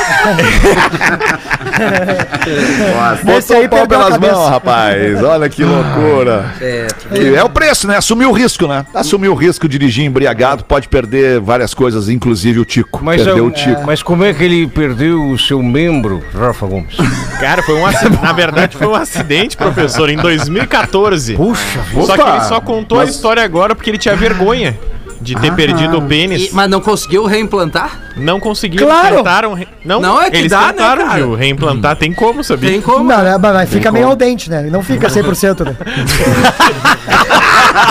Esse 3.37 3.49
Botou 3.49 3.57
aí 3.57 3.65
o 3.65 3.69
pau 3.69 3.83
a 3.83 3.87
pelas 3.87 4.17
mãos, 4.17 4.49
rapaz. 4.49 5.23
Olha 5.23 5.49
que 5.49 5.63
loucura. 5.63 6.51
É, 6.61 6.87
É 7.35 7.43
o 7.43 7.49
preço, 7.49 7.87
né? 7.87 7.97
Assumir 7.97 8.25
o 8.25 8.31
risco, 8.31 8.67
né? 8.67 8.85
Assumir 8.93 9.29
o 9.29 9.35
risco 9.35 9.67
de 9.67 9.77
dirigir 9.77 10.05
embriagado 10.05 10.63
pode 10.63 10.87
perder 10.87 11.39
várias 11.39 11.73
coisas, 11.73 12.09
inclusive 12.09 12.59
o 12.59 12.65
tico. 12.65 12.99
Mas, 13.03 13.17
Perdeu 13.23 13.37
eu- 13.37 13.45
o 13.47 13.51
tico. 13.51 13.83
mas 13.85 14.03
como 14.03 14.23
é 14.23 14.33
que 14.33 14.43
ele 14.43 14.67
perdeu 14.67 15.29
o 15.29 15.37
seu 15.39 15.61
membro, 15.63 16.23
Rafa 16.37 16.65
Gomes? 16.65 16.95
Cara, 17.39 17.61
foi 17.63 17.75
um 17.75 17.85
acidente. 17.85 18.21
Na 18.21 18.33
verdade, 18.33 18.77
foi 18.77 18.87
um 18.87 18.95
acidente, 18.95 19.57
professor, 19.57 20.09
em 20.09 20.17
2014. 20.17 21.35
Puxa, 21.35 21.61
Só 22.05 22.15
que 22.15 22.21
Opa, 22.21 22.35
ele 22.35 22.43
só 22.45 22.61
contou 22.61 22.99
a 22.99 23.01
mas- 23.05 23.15
história 23.15 23.43
agora 23.43 23.75
porque 23.75 23.89
ele 23.89 23.97
tinha 23.97 24.15
vergonha 24.33 24.77
de 25.21 25.35
ter 25.35 25.53
perdido 25.53 25.97
o 25.99 26.01
pênis. 26.01 26.49
E- 26.51 26.55
mas 26.55 26.69
não 26.69 26.81
conseguiu 26.81 27.25
reimplantar? 27.25 27.99
Não 28.17 28.39
conseguiu. 28.39 28.85
Claro. 28.87 29.17
Tentaram. 29.17 29.53
re- 29.53 29.67
Não, 29.85 29.99
Não, 30.01 30.19
é 30.21 30.29
que 30.31 30.37
eles 30.37 30.49
dá, 30.51 30.61
né, 30.61 30.67
tentaram, 30.73 31.05
cara? 31.07 31.15
viu? 31.19 31.35
Reimplantar 31.35 31.95
tem 31.95 32.11
como, 32.11 32.43
sabia? 32.43 32.71
Tem 32.71 32.81
como? 32.81 33.03
Não, 33.05 33.21
né, 33.21 33.37
mas 33.37 33.53
mas 33.53 33.69
fica 33.69 33.91
meio 33.91 34.07
ao 34.07 34.15
dente, 34.15 34.49
né? 34.49 34.63
Não 34.71 34.81
fica 34.83 35.07
100%, 35.09 35.63
né? 35.65 35.75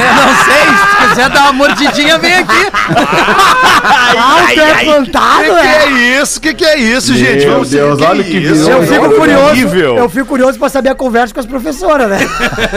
Eu 0.00 0.14
não 0.14 0.34
sei. 0.44 0.90
Se 1.10 1.16
quiser 1.16 1.30
dar 1.30 1.42
uma 1.42 1.52
mordidinha, 1.52 2.18
vem 2.18 2.34
aqui. 2.34 2.66
Ah, 2.72 4.44
o 4.44 4.54
pé 4.54 4.84
plantado, 4.84 5.42
Que 5.42 5.50
que 5.50 5.66
é? 5.66 5.82
é 5.84 5.90
isso? 6.20 6.40
Que 6.40 6.54
que 6.54 6.64
é 6.64 6.78
isso, 6.78 7.12
Meu 7.12 7.20
gente? 7.20 7.46
Vamos 7.46 7.70
Deus, 7.70 7.98
que 7.98 8.04
olha 8.04 8.24
que 8.24 8.36
isso? 8.38 8.70
Eu 8.70 8.82
fico 8.86 9.10
curioso. 9.16 9.44
horrível. 9.48 9.96
Eu 9.96 10.08
fico 10.08 10.26
curioso 10.26 10.58
pra 10.58 10.68
saber 10.68 10.90
a 10.90 10.94
conversa 10.94 11.34
com 11.34 11.40
as 11.40 11.46
professoras, 11.46 12.08
né? 12.08 12.18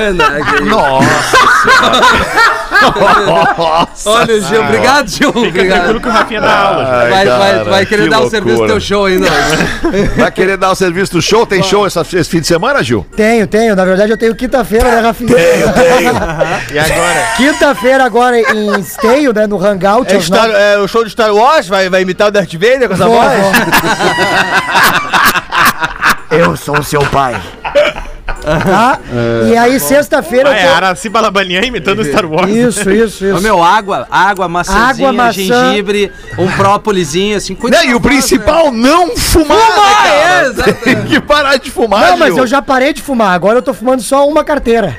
Nossa. 0.65 1.08
Nossa. 3.26 4.10
Olha, 4.10 4.41
Gil, 4.41 4.62
obrigado, 4.63 5.08
Gil. 5.08 5.32
Fica 5.32 5.41
tranquilo 5.41 5.48
Obrigado. 5.48 6.02
que 6.02 6.08
o 6.08 6.12
Rafinha 6.12 6.41
dá 6.41 6.58
aula. 6.60 6.84
Ai, 7.04 7.10
Vai, 7.10 7.26
vai, 7.26 7.52
cara, 7.52 7.63
vai 7.65 7.86
querer 7.86 8.04
que 8.04 8.10
dar 8.10 8.19
o 8.22 8.30
serviço 8.30 8.58
do 8.62 8.67
teu 8.67 8.80
show 8.80 9.06
ainda 9.06 9.28
hoje. 9.32 10.08
Vai 10.17 10.32
querer 10.32 10.58
dar 10.58 10.72
o 10.72 10.76
serviço 10.76 11.13
do 11.13 11.22
show? 11.22 11.46
Tem 11.46 11.62
show 11.63 11.86
essa- 11.86 12.02
esse 12.02 12.30
fim 12.30 12.41
de 12.41 12.48
semana, 12.48 12.84
Gil? 12.84 13.06
Tenho, 13.15 13.46
tenho. 13.48 13.76
Na 13.76 13.86
verdade, 13.86 14.12
eu 14.12 14.17
tenho 14.17 14.36
quinta-feira, 14.36 14.89
né, 14.89 15.02
Rafinha? 15.02 15.34
E 16.74 16.80
agora? 16.80 17.24
Quinta-feira 17.38 18.04
agora 18.04 18.23
em 18.32 18.80
Esteio, 18.80 19.34
né? 19.34 19.48
No 19.48 19.58
Hangout. 19.64 20.14
É, 20.14 20.20
Star- 20.20 20.50
é 20.50 20.78
o 20.78 20.88
show 20.88 21.04
de 21.04 21.10
Star 21.10 21.34
Wars, 21.34 21.68
vai, 21.68 21.90
vai 21.90 22.02
imitar 22.04 22.28
o 22.28 22.32
Darth 22.32 22.54
Vader 22.54 22.88
com 22.88 22.94
essa 22.94 23.08
voz? 23.08 23.32
Eu 26.32 26.56
sou 26.58 26.80
o 26.80 26.84
seu 26.84 27.02
pai. 27.08 27.40
Tá? 28.42 29.00
E 29.50 29.56
aí, 29.56 29.80
sexta-feira 29.80 30.50
é 30.50 30.68
tô... 30.68 30.74
Araci 30.74 31.08
Balabanian 31.08 31.62
imitando 31.62 32.04
Star 32.04 32.26
Wars. 32.26 32.50
Isso, 32.50 32.90
isso, 32.92 33.24
Ô, 33.26 33.34
isso. 33.34 33.42
meu, 33.42 33.64
água, 33.64 34.08
água, 34.10 34.48
maçãzinha, 34.50 35.10
Água, 35.10 35.14
maçã. 35.14 35.32
gengibre, 35.34 36.12
um 36.38 36.50
própolizinho, 36.52 37.38
assim. 37.38 37.56
Né? 37.70 37.86
E 37.86 37.94
o 37.96 38.00
voz, 38.00 38.14
principal, 38.16 38.72
não 38.72 39.16
fumar, 39.16 39.58
Fumar, 39.58 40.04
né, 40.04 40.54
é. 40.68 40.74
Tem 40.74 41.04
que 41.06 41.22
parar 41.22 41.58
de 41.58 41.70
fumar, 41.72 42.10
Não, 42.12 42.18
mas 42.18 42.34
Gil. 42.34 42.44
eu 42.44 42.48
já 42.48 42.62
parei 42.62 42.92
de 42.94 43.02
fumar. 43.02 43.34
Agora 43.34 43.60
eu 43.60 43.62
tô 43.62 43.74
fumando 43.74 44.02
só 44.02 44.28
uma 44.28 44.44
carteira. 44.44 44.98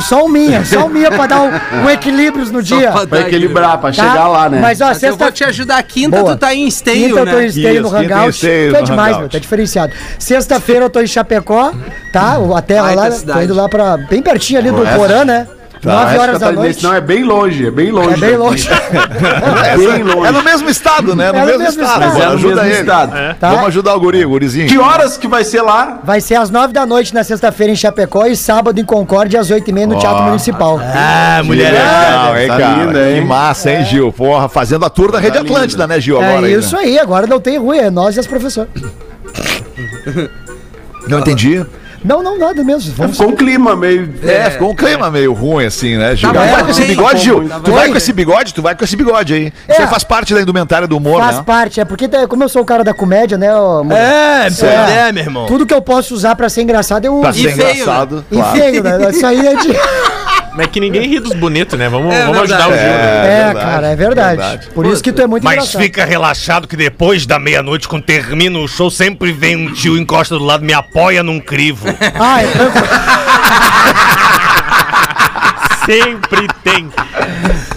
Só 0.00 0.24
um 0.24 0.28
minha, 0.28 0.64
só 0.64 0.86
um 0.86 0.88
minha 0.88 1.10
pra 1.10 1.26
dar 1.26 1.42
um, 1.42 1.50
um 1.84 1.90
equilíbrio 1.90 2.44
no 2.52 2.62
dia. 2.62 2.90
pra 2.90 3.06
Pra 3.06 3.20
equilibrar, 3.20 3.78
pra 3.78 3.92
tá? 3.92 3.92
chegar 3.92 4.28
lá, 4.28 4.48
né? 4.48 4.58
Mas 4.60 4.80
ó, 4.80 4.86
Mas 4.86 5.02
eu 5.02 5.08
sexta 5.08 5.24
vou 5.24 5.32
te 5.32 5.44
ajudar. 5.44 5.82
Quinta, 5.82 6.20
Boa. 6.20 6.34
tu 6.34 6.38
tá 6.38 6.54
em 6.54 6.66
esteio, 6.66 7.08
Quinta 7.08 7.20
eu 7.20 7.24
tô 7.26 7.32
em 7.32 7.36
né? 7.36 7.46
esteio 7.46 7.82
no 7.82 7.88
em 7.88 8.04
Hangout. 8.06 8.30
esteio 8.30 8.76
é 8.76 8.82
demais, 8.82 9.08
Hangout. 9.08 9.20
meu, 9.20 9.28
tá 9.28 9.38
diferenciado. 9.38 9.92
Sexta-feira 10.18 10.84
eu 10.86 10.90
tô 10.90 11.00
em 11.00 11.06
Chapecó, 11.06 11.72
tá? 12.12 12.36
A 12.56 12.62
terra 12.62 12.94
Baita 12.94 13.00
lá, 13.26 13.34
tô 13.34 13.40
indo 13.42 13.54
lá 13.54 13.68
pra. 13.68 13.96
Bem 13.96 14.22
pertinho 14.22 14.58
ali 14.60 14.70
do 14.70 14.82
Porã, 14.96 15.24
né? 15.24 15.46
Tá, 15.84 15.92
9 15.92 16.12
essa 16.14 16.22
horas 16.22 16.38
da 16.40 16.46
catarinense 16.46 16.62
noite. 16.64 16.82
Não, 16.84 16.94
é 16.94 17.00
bem 17.00 17.24
longe, 17.24 17.66
é 17.66 17.70
bem 17.70 17.90
longe. 17.90 18.14
É 18.14 18.16
bem 18.28 18.36
longe. 18.36 18.68
É 19.64 19.76
bem 19.76 20.02
longe. 20.02 20.26
É 20.28 20.30
no 20.32 20.42
mesmo 20.42 20.68
estado, 20.70 21.14
né? 21.14 21.30
No 21.30 21.38
É 21.38 21.40
no 21.40 21.46
mesmo, 21.46 21.62
mesmo 21.64 21.82
estado. 21.82 22.02
estado. 22.04 22.22
É 22.22 22.26
no 22.26 22.32
Ajuda 22.34 22.54
mesmo 22.62 22.70
ele. 22.70 22.80
estado. 22.80 23.36
Tá? 23.38 23.50
Vamos 23.50 23.66
ajudar 23.68 23.94
o 23.94 24.00
guri, 24.00 24.24
o 24.24 24.28
gurizinho. 24.30 24.68
Que 24.68 24.78
horas 24.78 25.16
que 25.16 25.28
vai 25.28 25.44
ser 25.44 25.62
lá? 25.62 26.00
Vai 26.02 26.20
ser 26.20 26.36
às 26.36 26.50
9 26.50 26.72
da 26.72 26.86
noite 26.86 27.12
na 27.14 27.22
sexta-feira 27.22 27.72
em 27.72 27.76
Chapecó 27.76 28.26
e 28.26 28.34
sábado 28.36 28.78
em 28.80 28.84
Concórdia 28.84 29.40
às 29.40 29.50
8h30 29.50 29.86
no 29.86 29.98
Teatro 29.98 30.22
Municipal. 30.24 30.80
Ah, 30.82 31.42
mulher. 31.44 31.72
Legal, 31.72 32.38
hein, 32.38 32.48
Tá 32.48 32.58
cara? 32.58 32.84
linda, 32.84 33.10
hein? 33.10 33.20
Que 33.22 33.26
massa, 33.28 33.70
hein, 33.70 33.84
Gil? 33.84 34.12
Porra, 34.12 34.48
fazendo 34.48 34.84
a 34.84 34.90
tour 34.90 35.12
da 35.12 35.18
Rede 35.18 35.38
Atlântida, 35.38 35.86
né, 35.86 36.00
Gil? 36.00 36.20
É 36.22 36.28
Agora 36.28 36.46
aí, 36.46 36.54
isso 36.54 36.76
né? 36.76 36.82
aí, 36.82 36.98
agora 36.98 37.26
não 37.26 37.40
tem 37.40 37.58
ruim, 37.58 37.78
é 37.78 37.90
nós 37.90 38.16
e 38.16 38.20
as 38.20 38.26
professoras. 38.26 38.70
Não 41.08 41.18
entendi. 41.20 41.64
Não, 42.04 42.22
não, 42.22 42.38
nada 42.38 42.62
mesmo. 42.62 42.92
Vamos 42.94 43.16
Ficou 43.16 43.32
um 43.32 43.36
clima 43.36 43.74
meio. 43.74 44.12
É, 44.22 44.50
ficou 44.50 44.70
um 44.72 44.74
clima 44.74 45.10
meio 45.10 45.32
ruim 45.32 45.64
assim, 45.64 45.96
né, 45.96 46.14
Gil? 46.14 46.30
Tá 46.32 46.40
Tu 46.40 46.46
bom, 46.46 46.52
vai 46.52 46.62
com 46.64 46.70
esse 46.70 46.84
bigode, 46.84 47.18
Gil? 47.24 47.48
Tá 47.48 47.60
Tu 47.60 47.72
vai 47.72 47.88
com 47.88 47.96
esse 47.96 48.12
bigode? 48.12 48.54
Tu 48.54 48.62
vai 48.62 48.74
com 48.74 48.84
esse 48.84 48.96
bigode 48.96 49.32
aí. 49.32 49.52
É. 49.66 49.74
Você 49.74 49.86
faz 49.86 50.04
parte 50.04 50.34
da 50.34 50.40
indumentária 50.42 50.86
do 50.86 50.96
humor, 50.98 51.20
Faz 51.22 51.36
né? 51.38 51.42
parte, 51.46 51.80
é 51.80 51.84
porque 51.86 52.06
tá- 52.06 52.26
como 52.28 52.44
eu 52.44 52.48
sou 52.48 52.60
o 52.60 52.64
cara 52.66 52.84
da 52.84 52.92
comédia, 52.92 53.38
né? 53.38 53.54
ó, 53.54 53.82
mano, 53.82 53.94
É, 53.98 54.48
É. 54.48 55.08
é, 55.08 55.12
meu 55.12 55.22
irmão. 55.24 55.46
Tudo 55.46 55.64
que 55.64 55.72
eu 55.72 55.80
posso 55.80 56.12
usar 56.14 56.36
pra 56.36 56.48
ser 56.50 56.60
engraçado 56.62 57.06
eu 57.06 57.18
Pra 57.20 57.30
uso. 57.30 57.40
ser 57.40 57.48
E 57.48 57.52
feio, 57.52 57.70
engraçado. 57.72 58.24
E 58.30 58.42
feio, 58.58 58.82
né? 58.82 59.10
Isso 59.10 59.26
aí 59.26 59.46
é 59.46 59.54
de. 59.56 59.68
Mas 60.56 60.66
é 60.66 60.68
que 60.68 60.78
ninguém 60.80 61.08
ri 61.08 61.18
dos 61.18 61.32
bonitos, 61.34 61.76
né? 61.78 61.88
Vamos, 61.88 62.14
É 62.14 62.24
vamos 62.26 62.42
ajudar 62.42 62.68
o 62.68 62.70
verdade. 62.70 62.90
Gil. 62.90 62.98
né? 62.98 63.26
É, 63.26 63.44
verdade, 63.44 63.66
cara, 63.66 63.86
é 63.88 63.96
verdade. 63.96 64.36
verdade. 64.40 64.66
Por 64.70 64.86
isso 64.86 65.02
que 65.02 65.12
tu 65.12 65.20
é 65.22 65.26
muito 65.26 65.42
Mas 65.42 65.54
engraçado. 65.54 65.82
fica 65.82 66.04
relaxado 66.04 66.68
que 66.68 66.76
depois 66.76 67.26
da 67.26 67.38
meia-noite, 67.40 67.88
quando 67.88 68.04
termina 68.04 68.58
o 68.58 68.68
show, 68.68 68.90
sempre 68.90 69.32
vem 69.32 69.56
um 69.56 69.72
tio, 69.72 69.98
encosta 69.98 70.38
do 70.38 70.44
lado, 70.44 70.64
me 70.64 70.72
apoia 70.72 71.22
num 71.22 71.40
crivo. 71.40 71.86
Ah, 72.18 72.42
é 72.42 72.46
tranquilo. 72.46 72.86
Sempre 75.84 76.48
tem. 76.62 76.88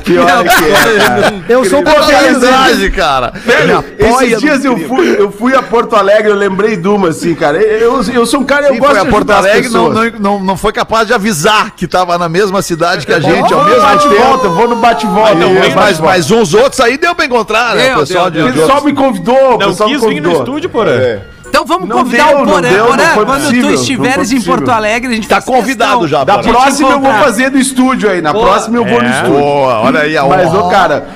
Pior 0.07 0.43
que 0.43 0.49
é, 0.65 0.97
cara. 0.99 1.33
Eu 1.49 1.65
sou 1.65 1.79
amizade, 1.81 2.91
cara. 2.91 3.33
Velho, 3.45 3.83
esses 3.97 4.39
dias 4.39 4.65
eu 4.65 4.77
fui, 4.87 5.15
eu 5.19 5.31
fui 5.31 5.55
a 5.55 5.61
Porto 5.61 5.95
Alegre, 5.95 6.29
eu 6.31 6.35
lembrei 6.35 6.75
de 6.77 6.87
uma, 6.87 7.09
assim, 7.09 7.35
cara. 7.35 7.57
Eu, 7.57 8.01
eu 8.13 8.25
sou 8.25 8.41
um 8.41 8.43
cara, 8.43 8.67
eu 8.67 8.73
Sim, 8.73 8.79
gosto 8.79 8.91
foi 8.91 9.01
a 9.01 9.03
de 9.03 9.09
Porto 9.09 9.31
Alegre, 9.31 9.69
não, 9.69 9.89
pessoas. 9.89 10.13
não, 10.13 10.19
não, 10.19 10.43
não 10.43 10.57
foi 10.57 10.71
capaz 10.73 11.07
de 11.07 11.13
avisar 11.13 11.71
que 11.75 11.87
tava 11.87 12.17
na 12.17 12.29
mesma 12.29 12.61
cidade 12.61 13.05
que 13.05 13.13
a 13.13 13.19
gente, 13.19 13.53
ao 13.53 13.63
mesmo 13.65 13.81
bate 13.81 14.07
tempo. 14.09 14.21
volta, 14.23 14.45
eu 14.47 14.53
vou 14.53 14.67
no 14.67 14.75
bate 14.77 15.05
e 15.05 15.09
volta. 15.09 15.35
não 15.35 15.41
eu 15.41 15.53
vou 15.53 15.61
vem 15.61 15.69
no 15.71 15.75
no 15.75 15.81
bate 15.81 15.99
Mas, 15.99 15.99
mas 15.99 16.31
uns 16.31 16.53
outros 16.53 16.79
aí 16.79 16.97
deu 16.97 17.13
pra 17.15 17.25
encontrar, 17.25 17.75
né? 17.75 17.87
Deu, 17.89 17.95
O 17.95 17.99
pessoal 17.99 18.31
deu, 18.31 18.43
de, 18.43 18.49
O 18.49 18.53
pessoal 18.53 18.77
outros. 18.77 18.85
me 18.85 18.93
convidou, 18.93 19.53
o 19.55 19.57
pessoal 19.59 19.89
me 19.89 19.95
quis 19.95 20.03
vir 20.05 20.21
no 20.21 20.29
convidou. 20.29 20.39
estúdio, 20.43 20.69
porra. 20.69 21.21
Então 21.49 21.65
vamos 21.65 21.87
Não 21.89 21.97
convidar 21.97 22.27
deu, 22.27 22.41
o 22.41 22.45
Porã. 22.45 22.61
deu, 22.61 22.77
não 22.79 22.87
Porã, 22.87 23.03
foi 23.13 23.25
quando 23.25 23.41
possível, 23.43 23.67
tu 23.69 23.73
estiveres 23.73 24.31
em. 24.31 24.41
Porto 24.41 24.69
Alegre, 24.69 25.11
a 25.11 25.15
gente 25.15 25.27
Tá 25.27 25.41
convidado 25.41 25.91
questão. 26.01 26.07
já, 26.07 26.23
Da 26.23 26.37
próxima 26.39 26.89
eu 26.91 26.99
vou 26.99 27.13
fazer 27.13 27.49
do 27.49 27.57
estúdio 27.57 28.09
aí. 28.09 28.21
Na 28.21 28.31
Boa. 28.33 28.45
próxima 28.47 28.77
eu 28.77 28.85
vou 28.85 29.01
no 29.01 29.07
É. 29.07 29.11
estúdio. 29.11 29.39
Boa, 29.39 29.79
olha 29.81 29.99
aí 30.01 30.17
a 30.17 30.23
Mas, 30.25 30.53
ô, 30.53 30.69
cara. 30.69 31.07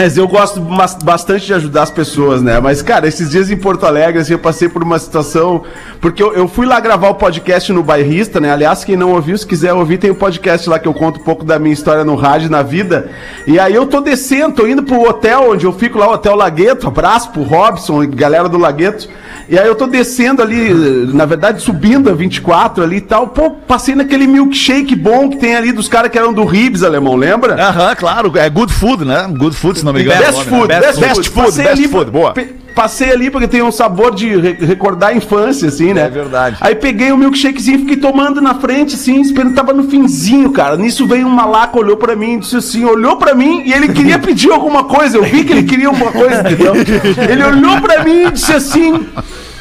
Mas 0.00 0.16
eu 0.16 0.28
gosto 0.28 0.60
bastante 1.02 1.44
de 1.44 1.54
ajudar 1.54 1.82
as 1.82 1.90
pessoas, 1.90 2.40
né? 2.40 2.60
Mas, 2.60 2.80
cara, 2.80 3.08
esses 3.08 3.30
dias 3.30 3.50
em 3.50 3.56
Porto 3.56 3.84
Alegre, 3.84 4.20
assim, 4.20 4.32
eu 4.32 4.38
passei 4.38 4.68
por 4.68 4.80
uma 4.80 4.96
situação. 4.96 5.64
Porque 6.00 6.22
eu, 6.22 6.32
eu 6.34 6.46
fui 6.46 6.66
lá 6.66 6.78
gravar 6.78 7.08
o 7.08 7.16
podcast 7.16 7.72
no 7.72 7.82
Bairrista, 7.82 8.38
né? 8.38 8.52
Aliás, 8.52 8.84
quem 8.84 8.94
não 8.94 9.10
ouviu, 9.10 9.36
se 9.36 9.44
quiser 9.44 9.72
ouvir, 9.72 9.98
tem 9.98 10.12
um 10.12 10.14
podcast 10.14 10.70
lá 10.70 10.78
que 10.78 10.86
eu 10.86 10.94
conto 10.94 11.18
um 11.18 11.24
pouco 11.24 11.44
da 11.44 11.58
minha 11.58 11.72
história 11.72 12.04
no 12.04 12.14
rádio, 12.14 12.48
na 12.48 12.62
vida. 12.62 13.10
E 13.44 13.58
aí 13.58 13.74
eu 13.74 13.86
tô 13.86 14.00
descendo, 14.00 14.54
tô 14.54 14.68
indo 14.68 14.84
pro 14.84 15.02
hotel 15.02 15.50
onde 15.50 15.66
eu 15.66 15.72
fico 15.72 15.98
lá, 15.98 16.08
o 16.08 16.12
Hotel 16.12 16.36
Lagueto. 16.36 16.86
Abraço 16.86 17.32
pro 17.32 17.42
Robson 17.42 18.04
e 18.04 18.06
galera 18.06 18.48
do 18.48 18.56
Lagueto. 18.56 19.08
E 19.48 19.58
aí 19.58 19.66
eu 19.66 19.74
tô 19.74 19.86
descendo 19.86 20.42
ali, 20.42 20.72
na 21.12 21.24
verdade, 21.24 21.62
subindo 21.62 22.10
a 22.10 22.12
24 22.12 22.84
ali 22.84 22.98
e 22.98 23.00
tal. 23.00 23.28
Pô, 23.28 23.50
passei 23.50 23.94
naquele 23.94 24.26
milkshake 24.26 24.94
bom 24.94 25.30
que 25.30 25.38
tem 25.38 25.56
ali 25.56 25.72
dos 25.72 25.88
caras 25.88 26.10
que 26.10 26.18
eram 26.18 26.34
do 26.34 26.44
Ribs, 26.44 26.82
alemão, 26.82 27.16
lembra? 27.16 27.54
Aham, 27.54 27.96
claro, 27.96 28.32
é 28.36 28.48
good 28.50 28.72
food, 28.72 29.06
né? 29.06 29.26
Good 29.38 29.56
food, 29.56 29.78
não 29.92 29.98
me 30.00 30.04
engano. 30.04 30.20
Best 30.20 30.44
food, 30.44 30.68
Best, 30.68 30.80
best, 30.82 31.00
best 31.00 31.30
food, 31.30 31.56
best 31.56 31.68
ali, 31.68 31.88
food, 31.88 32.10
boa. 32.10 32.34
Passei 32.74 33.10
ali 33.10 33.28
porque 33.28 33.48
tem 33.48 33.60
um 33.60 33.72
sabor 33.72 34.14
de 34.14 34.28
re- 34.36 34.56
recordar 34.64 35.10
a 35.10 35.12
infância, 35.12 35.66
assim, 35.66 35.92
né? 35.92 36.02
É 36.02 36.08
verdade. 36.08 36.58
Aí 36.60 36.76
peguei 36.76 37.10
o 37.10 37.16
milkshakezinho 37.18 37.74
e 37.76 37.80
fiquei 37.80 37.96
tomando 37.96 38.40
na 38.40 38.54
frente, 38.54 38.94
assim, 38.94 39.20
esperando, 39.20 39.52
tava 39.52 39.72
no 39.72 39.90
finzinho, 39.90 40.52
cara. 40.52 40.76
Nisso 40.76 41.04
veio 41.04 41.26
um 41.26 41.30
malaco, 41.30 41.80
olhou 41.80 41.96
pra 41.96 42.14
mim, 42.14 42.38
disse 42.38 42.56
assim, 42.56 42.84
olhou 42.84 43.16
pra 43.16 43.34
mim 43.34 43.62
e 43.66 43.72
ele 43.72 43.88
queria 43.88 44.16
pedir 44.20 44.52
alguma 44.52 44.84
coisa. 44.84 45.16
Eu 45.16 45.24
vi 45.24 45.42
que 45.42 45.52
ele 45.52 45.64
queria 45.64 45.88
alguma 45.88 46.12
coisa, 46.12 46.40
entendeu? 46.40 46.72
Ele 47.28 47.42
olhou 47.42 47.80
pra 47.80 48.04
mim 48.04 48.26
e 48.26 48.30
disse 48.30 48.52
assim. 48.52 49.06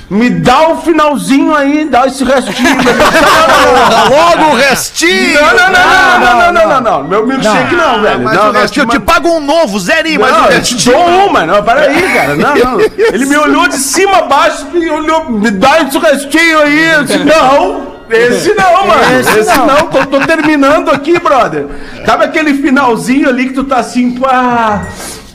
Me 0.09 0.29
dá 0.29 0.69
o 0.69 0.77
finalzinho 0.77 1.53
aí, 1.53 1.85
dá 1.89 2.07
esse 2.07 2.23
restinho. 2.23 2.77
Logo 4.09 4.53
o 4.53 4.55
restinho! 4.55 5.41
Não, 5.41 5.53
não, 5.53 5.71
não, 5.71 6.19
não, 6.19 6.19
não, 6.19 6.53
não, 6.53 6.67
não, 6.69 6.81
não, 6.81 7.03
Meu 7.03 7.27
milkshake 7.27 7.75
não, 7.75 8.01
velho. 8.01 8.19
Não, 8.19 8.53
não, 8.53 8.61
restinho, 8.61 8.85
eu 8.85 8.89
te 8.89 8.99
pago 8.99 9.27
um 9.29 9.41
novo, 9.41 9.77
zerinho, 9.77 10.21
mas 10.21 10.31
o 10.31 10.49
restinho. 10.49 10.95
Eu 10.95 11.03
te 11.03 11.11
dou 11.11 11.27
uma, 11.27 11.45
não, 11.45 11.61
peraí, 11.61 12.13
cara. 12.13 12.35
Não, 12.35 12.55
não. 12.55 12.79
Ele 12.97 13.25
me 13.25 13.35
olhou 13.35 13.67
de 13.67 13.75
cima 13.75 14.19
a 14.19 14.21
baixo, 14.21 14.67
me 14.71 14.89
olhou, 14.89 15.29
me 15.29 15.51
dá 15.51 15.81
esse 15.81 15.97
restinho 15.97 16.59
aí. 16.59 16.93
Eu 16.93 17.03
disse, 17.03 17.19
não. 17.19 17.97
Esse 18.09 18.53
não, 18.53 18.87
mano. 18.87 19.19
Esse, 19.19 19.39
Esse 19.39 19.57
não. 19.57 19.67
não. 19.67 19.87
Tô, 19.87 20.05
tô, 20.05 20.19
terminando 20.21 20.89
aqui, 20.89 21.19
brother. 21.19 21.65
Sabe 22.05 22.23
aquele 22.23 22.53
finalzinho 22.53 23.27
ali 23.27 23.49
que 23.49 23.53
tu 23.53 23.65
tá 23.65 23.79
assim, 23.79 24.11
pá. 24.11 24.29
Ah, 24.31 24.87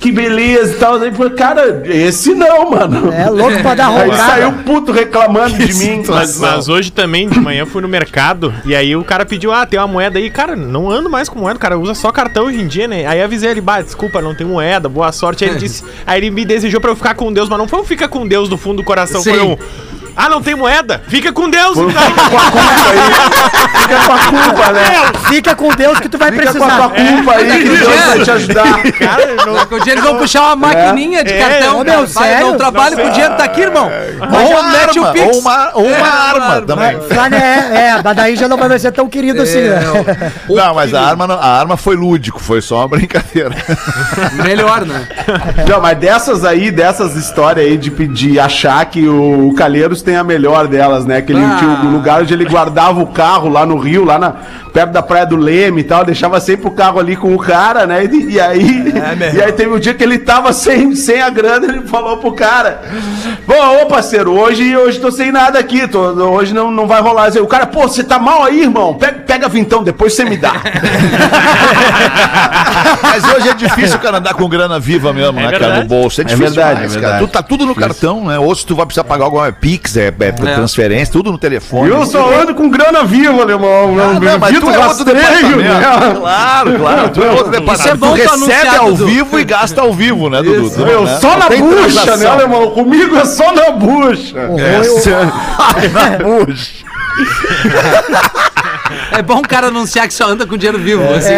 que 0.03 0.11
beleza 0.11 0.73
e 0.73 0.77
tal. 0.79 0.97
Aí, 1.01 1.13
falei, 1.13 1.33
cara, 1.35 1.83
esse 1.87 2.35
não, 2.35 2.71
mano. 2.73 3.13
É 3.13 3.31
louco 3.31 3.63
pra 3.63 3.75
dar 3.77 3.87
Aí 3.95 4.11
roncada. 4.11 4.31
saiu 4.33 4.53
puto 4.65 4.91
reclamando 4.91 5.57
de 5.57 5.73
mim. 5.79 6.03
Mas, 6.09 6.41
mas 6.41 6.69
hoje 6.69 6.91
também, 6.91 7.29
de 7.29 7.39
manhã, 7.39 7.65
fui 7.65 7.81
no 7.81 7.87
mercado 7.89 8.53
e 8.65 8.75
aí 8.75 8.97
o 8.97 9.05
cara 9.05 9.25
pediu, 9.25 9.53
ah, 9.53 9.65
tem 9.65 9.79
uma 9.79 9.87
moeda 9.87 10.19
aí. 10.19 10.29
Cara, 10.29 10.57
não 10.57 10.91
ando 10.91 11.09
mais 11.09 11.29
com 11.29 11.39
moeda, 11.39 11.57
o 11.57 11.61
cara 11.61 11.79
usa 11.79 11.95
só 11.95 12.11
cartão 12.11 12.47
hoje 12.47 12.61
em 12.61 12.67
dia, 12.67 12.89
né? 12.89 13.07
Aí 13.07 13.23
avisei 13.23 13.51
ele, 13.51 13.61
bah, 13.61 13.81
desculpa, 13.81 14.21
não 14.21 14.35
tem 14.35 14.45
moeda, 14.45 14.89
boa 14.89 15.13
sorte. 15.13 15.45
Aí 15.45 15.51
ele 15.51 15.59
disse, 15.61 15.85
aí 16.05 16.19
ele 16.19 16.31
me 16.31 16.45
desejou 16.45 16.81
pra 16.81 16.91
eu 16.91 16.97
ficar 16.97 17.15
com 17.15 17.33
Deus, 17.33 17.49
mas 17.49 17.59
não 17.59 17.69
foi 17.69 17.81
um 17.81 17.85
fica 17.85 18.09
com 18.09 18.27
Deus 18.27 18.49
do 18.49 18.59
fundo 18.59 18.79
do 18.79 18.85
coração, 18.85 19.23
foi 19.23 19.39
Sim. 19.39 19.53
um. 19.53 19.57
Ah, 20.17 20.29
não 20.29 20.43
tem 20.43 20.55
moeda? 20.55 21.01
Fica 21.09 21.33
com 21.33 21.49
Deus, 21.49 21.79
então. 21.79 21.93
Fica 23.93 24.07
com 24.07 24.13
a 24.15 24.19
culpa, 24.19 24.73
né? 24.73 24.83
Fica 25.29 25.55
com 25.55 25.69
Deus 25.75 26.01
que 26.01 26.09
tu 26.09 26.19
vai 26.19 26.31
Fica 26.33 26.43
com 26.45 26.49
a 26.49 26.53
precisar. 26.67 26.77
tua 26.77 26.91
culpa 26.91 27.33
aí 27.35 27.47
que 27.63 27.69
Deus 27.69 28.07
vai 28.07 28.19
te 28.21 28.31
ajudar. 28.31 28.83
Cara, 28.93 29.35
não, 29.47 29.55
Daqui 29.55 29.75
a 29.75 29.79
dia 29.79 29.93
eles 29.93 30.05
vão 30.05 30.17
puxar 30.19 30.43
uma 30.43 30.57
maquininha 30.57 31.25
de 31.25 31.33
É, 31.33 31.39
cartão. 31.39 31.81
ô, 31.81 31.85
meu, 31.85 32.07
sério? 32.07 32.47
Não 32.49 32.57
trabalho 32.57 32.97
com 32.97 33.07
o 33.09 33.11
dinheiro 33.11 33.35
tá 33.37 33.45
aqui, 33.45 33.61
irmão. 33.63 33.91
Ou 34.21 34.63
mete 34.65 34.99
o 35.01 35.13
Pix. 35.13 35.27
ou 35.37 35.41
uma, 35.41 35.71
ou 35.75 35.87
uma 35.87 35.97
É, 35.97 36.11
arma 36.31 36.63
também. 36.63 36.97
Né? 37.31 37.73
É, 37.97 38.03
mas 38.03 38.17
daí 38.17 38.37
já 38.37 38.49
não 38.49 38.57
vai 38.57 38.79
ser 38.79 38.93
tão 38.93 39.09
querido 39.09 39.43
assim, 39.43 39.61
né? 39.63 40.33
Não, 40.49 40.75
mas 40.75 40.93
a 40.95 41.01
arma, 41.03 41.27
não- 41.27 41.39
a 41.39 41.47
arma 41.61 41.77
foi 41.77 41.97
lúdico, 41.97 42.41
foi 42.41 42.61
só 42.61 42.79
uma 42.79 42.89
brincadeira. 42.89 43.55
Melhor, 44.45 44.85
né? 44.85 45.07
Não, 45.69 45.81
mas 45.81 45.99
dessas 45.99 46.45
aí, 46.45 46.71
dessas 46.71 47.17
histórias 47.17 47.67
aí 47.67 47.77
de 47.77 47.91
pedir, 47.91 48.39
achar 48.41 48.85
que 48.87 49.07
o, 49.07 49.49
o 49.49 49.55
Calheiros 49.55 50.03
tem 50.03 50.17
a 50.17 50.25
melhor 50.25 50.67
delas, 50.67 51.05
né? 51.05 51.21
Que 51.23 51.33
ele 51.33 51.43
Ah. 51.43 51.57
tinha 51.59 51.71
o 51.71 51.93
lugar 51.93 52.23
onde 52.23 52.33
ele 52.33 52.45
guardava 52.45 53.01
o 53.01 53.07
carro 53.07 53.49
lá 53.49 53.67
no 53.67 53.77
Rio, 53.83 54.05
lá 54.05 54.19
na, 54.19 54.35
perto 54.73 54.91
da 54.91 55.03
Praia 55.03 55.27
do 55.27 55.37
Leme 55.37 55.81
e 55.81 55.85
tal, 55.85 56.05
deixava 56.05 56.41
sempre 56.41 56.67
o 56.69 56.71
carro 56.71 56.99
ali 56.99 57.17
com 57.17 57.35
o 57.35 57.39
cara, 57.39 57.87
né? 57.87 58.05
E, 58.05 58.33
e 58.33 58.41
aí, 58.41 58.93
e 59.35 59.43
aí 59.43 59.53
teve 59.53 59.71
um 59.71 59.79
dia 59.79 59.95
que 59.95 60.03
ele 60.03 60.19
tava 60.19 60.53
sem, 60.53 60.95
sem 60.95 61.21
a 61.21 61.29
grana, 61.29 61.67
ele 61.67 61.83
falou 61.87 62.17
pro 62.17 62.33
cara: 62.33 62.83
Bom, 63.47 63.83
ô 63.83 63.87
parceiro, 63.87 64.33
hoje, 64.33 64.77
hoje 64.77 64.99
tô 64.99 65.11
sem 65.11 65.31
nada 65.31 65.59
aqui, 65.59 65.87
tô, 65.87 66.01
hoje 66.01 66.55
não, 66.55 66.71
não 66.71 66.87
vai 66.87 67.01
rolar. 67.01 67.31
O 67.41 67.47
cara, 67.47 67.67
pô, 67.67 67.83
você 67.83 68.03
tá 68.03 68.19
mal 68.19 68.43
aí, 68.45 68.63
irmão? 68.63 68.95
Pega, 68.95 69.19
pega 69.21 69.49
vintão, 69.49 69.83
depois 69.83 70.15
você 70.15 70.25
me 70.25 70.37
dá. 70.37 70.53
Mas 73.03 73.25
hoje 73.25 73.49
é 73.49 73.55
difícil 73.55 73.97
o 73.97 74.01
cara 74.01 74.19
andar 74.19 74.35
com 74.35 74.49
grana 74.49 74.79
viva 74.79 75.13
mesmo, 75.13 75.33
né, 75.33 75.51
cara, 75.51 75.59
no 75.59 75.61
verdade. 75.61 75.89
bolso. 75.89 76.21
É 76.21 76.25
difícil 76.25 76.47
verdade, 76.47 76.75
demais, 76.75 76.97
é 76.97 77.01
cara. 77.01 77.13
verdade. 77.13 77.31
Tu 77.31 77.33
tá 77.33 77.43
tudo 77.43 77.67
no 77.67 77.75
cartão, 77.75 78.25
né? 78.25 78.39
Ou 78.39 78.55
se 78.55 78.65
tu 78.65 78.75
vai 78.75 78.87
precisar 78.87 79.05
pagar 79.05 79.25
alguma 79.25 79.49
é 79.49 79.53
Pix, 79.53 79.97
é, 79.97 80.13
é 80.19 80.33
transferência, 80.33 81.13
tudo 81.13 81.31
no 81.31 81.39
telefone. 81.39 81.91
Eu 81.91 82.05
só 82.07 82.41
ando 82.41 82.55
com 82.55 82.69
grana 82.69 83.05
viva, 83.05 83.43
alemão. 83.43 83.72
Ah, 83.73 83.87
não, 83.87 84.39
mas 84.39 84.59
tu 84.59 84.71
é 84.71 84.79
outro 84.79 85.05
departamento. 85.05 85.57
né? 85.57 85.81
Claro, 86.21 86.79
claro. 86.79 87.09
Tu 87.11 87.23
é 87.23 87.31
outro 87.31 87.51
departamento. 87.51 87.89
é 87.91 87.95
bom 87.97 88.17
tu 88.17 88.23
tu 88.23 88.47
recebe 88.47 88.77
ao 88.77 88.95
vivo 88.95 89.39
e 89.39 89.45
gasta 89.45 89.81
ao 89.81 89.93
vivo, 89.93 90.29
né, 90.31 90.43
Dudu? 90.43 90.71
Tu, 90.71 90.85
Meu, 90.85 91.05
né? 91.05 91.19
só 91.21 91.37
na 91.37 91.49
bucha, 91.49 92.17
né, 92.17 92.27
alemão? 92.27 92.71
Comigo 92.71 93.17
é 93.17 93.25
só 93.25 93.53
na 93.53 93.71
bucha. 93.73 94.37
Ai, 95.59 95.89
na 95.89 96.19
bucha. 96.25 96.83
É 99.13 99.23
bom 99.23 99.39
o 99.39 99.43
cara 99.43 99.69
anunciar 99.69 100.07
que 100.09 100.15
só 100.15 100.27
anda 100.29 100.47
com 100.47 100.57
dinheiro 100.57 100.79
vivo, 100.79 101.03
assim. 101.15 101.33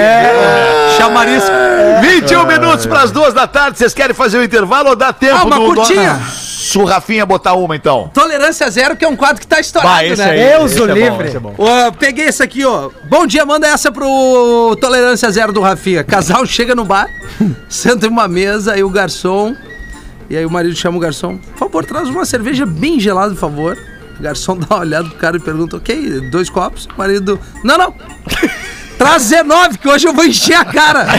Chamarisco. 0.96 1.50
21 2.00 2.46
minutos 2.46 2.86
para 2.86 3.02
as 3.02 3.10
duas 3.10 3.32
da 3.34 3.46
tarde. 3.46 3.78
Vocês 3.78 3.92
querem 3.94 4.14
fazer 4.14 4.38
o 4.38 4.44
intervalo 4.44 4.90
ou 4.90 4.96
dá 4.96 5.12
tempo 5.12 5.36
Ah, 5.40 5.44
uma 5.44 5.56
do 5.58 5.64
curtinha. 5.66 6.20
Su 6.74 6.82
Rafinha 6.84 7.24
botar 7.24 7.54
uma 7.54 7.76
então? 7.76 8.10
Tolerância 8.12 8.68
zero, 8.68 8.96
que 8.96 9.04
é 9.04 9.08
um 9.08 9.14
quadro 9.14 9.40
que 9.40 9.46
tá 9.46 9.60
estourado, 9.60 9.94
Bah, 9.94 10.04
esse 10.04 10.20
né? 10.20 10.30
aí, 10.30 10.58
Deus 10.58 10.72
esse 10.72 10.80
o 10.80 10.84
é 10.84 10.88
bom, 10.88 10.94
livre. 10.94 11.28
esse 11.28 11.36
é 11.36 11.38
bom. 11.38 11.54
Peguei 12.00 12.24
esse 12.26 12.42
aqui, 12.42 12.64
ó. 12.64 12.90
Bom 13.08 13.28
dia, 13.28 13.46
manda 13.46 13.68
essa 13.68 13.92
pro 13.92 14.76
Tolerância 14.80 15.30
Zero 15.30 15.52
do 15.52 15.60
Rafinha. 15.60 16.02
Casal 16.02 16.44
chega 16.46 16.74
no 16.74 16.84
bar, 16.84 17.06
senta 17.70 18.06
em 18.06 18.10
uma 18.10 18.26
mesa, 18.26 18.72
aí 18.72 18.82
o 18.82 18.90
garçom. 18.90 19.54
E 20.28 20.36
aí 20.36 20.44
o 20.44 20.50
marido 20.50 20.74
chama 20.74 20.96
o 20.96 21.00
garçom. 21.00 21.36
Por 21.36 21.58
favor, 21.58 21.84
traz 21.84 22.08
uma 22.08 22.24
cerveja 22.24 22.66
bem 22.66 22.98
gelada, 22.98 23.32
por 23.34 23.40
favor. 23.40 23.78
O 24.18 24.22
garçom 24.22 24.56
dá 24.58 24.66
uma 24.74 24.80
olhada 24.80 25.08
pro 25.08 25.16
cara 25.18 25.36
e 25.36 25.40
pergunta: 25.40 25.76
Ok, 25.76 26.28
dois 26.28 26.50
copos. 26.50 26.86
O 26.86 26.98
marido. 26.98 27.38
Não, 27.62 27.78
não! 27.78 27.94
Traz 28.98 29.28
19, 29.28 29.78
que 29.78 29.88
hoje 29.88 30.06
eu 30.06 30.12
vou 30.12 30.24
encher 30.24 30.54
a 30.54 30.64
cara. 30.64 31.06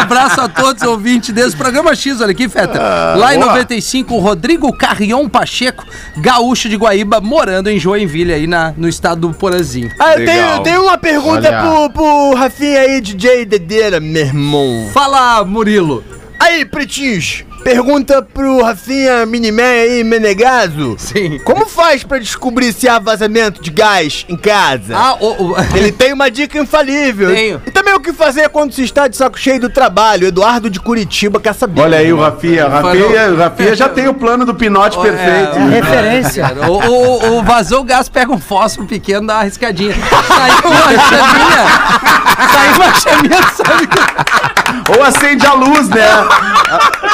Abraço 0.00 0.40
a 0.40 0.48
todos, 0.48 0.82
ouvintes 0.82 1.30
desse 1.30 1.56
programa 1.56 1.94
X, 1.94 2.20
olha 2.20 2.30
aqui, 2.30 2.48
Feta. 2.48 3.14
Lá 3.16 3.34
em 3.34 3.38
boa. 3.38 3.52
95, 3.52 4.14
o 4.14 4.18
Rodrigo 4.18 4.72
Carrion 4.72 5.28
Pacheco, 5.28 5.84
gaúcho 6.16 6.68
de 6.68 6.76
Guaíba, 6.76 7.20
morando 7.20 7.68
em 7.68 7.78
Joinville, 7.78 8.32
aí 8.32 8.46
na, 8.46 8.72
no 8.76 8.88
estado 8.88 9.28
do 9.28 9.34
Porazinho. 9.34 9.90
Ah, 9.98 10.14
eu 10.14 10.24
tenho, 10.24 10.62
tenho 10.62 10.82
uma 10.82 10.96
pergunta 10.96 11.48
Olha. 11.48 11.62
pro, 11.62 11.90
pro 11.90 12.34
Rafinha 12.34 12.80
aí, 12.80 13.00
DJ 13.00 13.44
Dedeira, 13.44 13.98
meu 13.98 14.22
irmão. 14.22 14.88
Fala, 14.92 15.44
Murilo. 15.44 16.04
Aí, 16.38 16.64
pretinhos, 16.64 17.44
pergunta 17.68 18.22
pro 18.22 18.62
Rafinha 18.62 19.26
Miniman 19.26 19.62
aí, 19.62 20.02
Menegaso. 20.02 20.94
Sim. 20.96 21.38
Como 21.44 21.66
faz 21.66 22.02
pra 22.02 22.18
descobrir 22.18 22.72
se 22.72 22.88
há 22.88 22.98
vazamento 22.98 23.60
de 23.62 23.70
gás 23.70 24.24
em 24.26 24.38
casa? 24.38 24.96
Ah, 24.96 25.16
o, 25.20 25.50
o- 25.50 25.56
Ele 25.76 25.92
tem 25.92 26.14
uma 26.14 26.30
dica 26.30 26.58
infalível. 26.58 27.28
Tenho. 27.34 27.60
E 27.66 27.70
também 27.70 27.92
o 27.92 28.00
que 28.00 28.10
fazer 28.14 28.48
quando 28.48 28.72
se 28.72 28.82
está 28.82 29.06
de 29.06 29.18
saco 29.18 29.38
cheio 29.38 29.60
do 29.60 29.68
trabalho. 29.68 30.26
Eduardo 30.28 30.70
de 30.70 30.80
Curitiba 30.80 31.38
quer 31.38 31.54
saber. 31.54 31.82
Olha 31.82 31.98
aí 31.98 32.10
o 32.10 32.18
Rafinha. 32.18 32.66
O 32.66 32.70
Rafinha, 32.70 33.34
Rafinha 33.36 33.76
já 33.76 33.86
tem 33.88 34.08
o 34.08 34.14
plano 34.14 34.46
do 34.46 34.54
pinote 34.54 34.98
perfeito. 34.98 35.58
É 35.58 35.68
referência. 35.68 36.46
O, 36.68 36.72
o- 36.72 37.38
o 37.38 37.42
vazou 37.42 37.80
o 37.80 37.84
gás, 37.84 38.08
pega 38.08 38.32
um 38.32 38.38
fósforo 38.40 38.86
pequeno, 38.88 39.26
dá 39.26 39.34
uma 39.34 39.42
riscadinha. 39.42 39.94
Saiu 40.26 40.70
uma. 40.70 42.27
Saiu 42.38 42.74
uma 42.76 42.94
chaminha, 42.94 43.42
sabe? 43.54 43.86
que- 43.86 44.96
Ou 44.96 45.02
acende 45.04 45.46
a 45.46 45.52
luz, 45.54 45.88
né? 45.88 46.06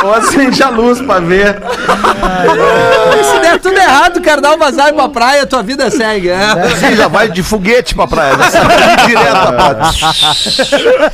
Ou 0.03 0.14
acende 0.14 0.62
a 0.62 0.68
luz 0.68 1.01
pra 1.01 1.18
ver. 1.20 1.61
Se 3.33 3.39
der 3.41 3.59
tudo 3.59 3.77
errado, 3.79 4.20
cara, 4.20 4.41
dá 4.41 4.53
um 4.55 4.59
vazar 4.59 4.93
pra 4.93 5.09
praia, 5.09 5.47
tua 5.47 5.62
vida 5.62 5.91
segue. 5.91 6.29
É. 6.29 6.49
Sim, 6.79 6.95
já 6.97 7.09
vai 7.09 7.29
de 7.29 7.43
foguete 7.43 7.95
pra 7.95 8.07
praia. 8.07 8.35
Direto 9.07 9.33
pra 9.33 9.53
praia. 9.53 9.77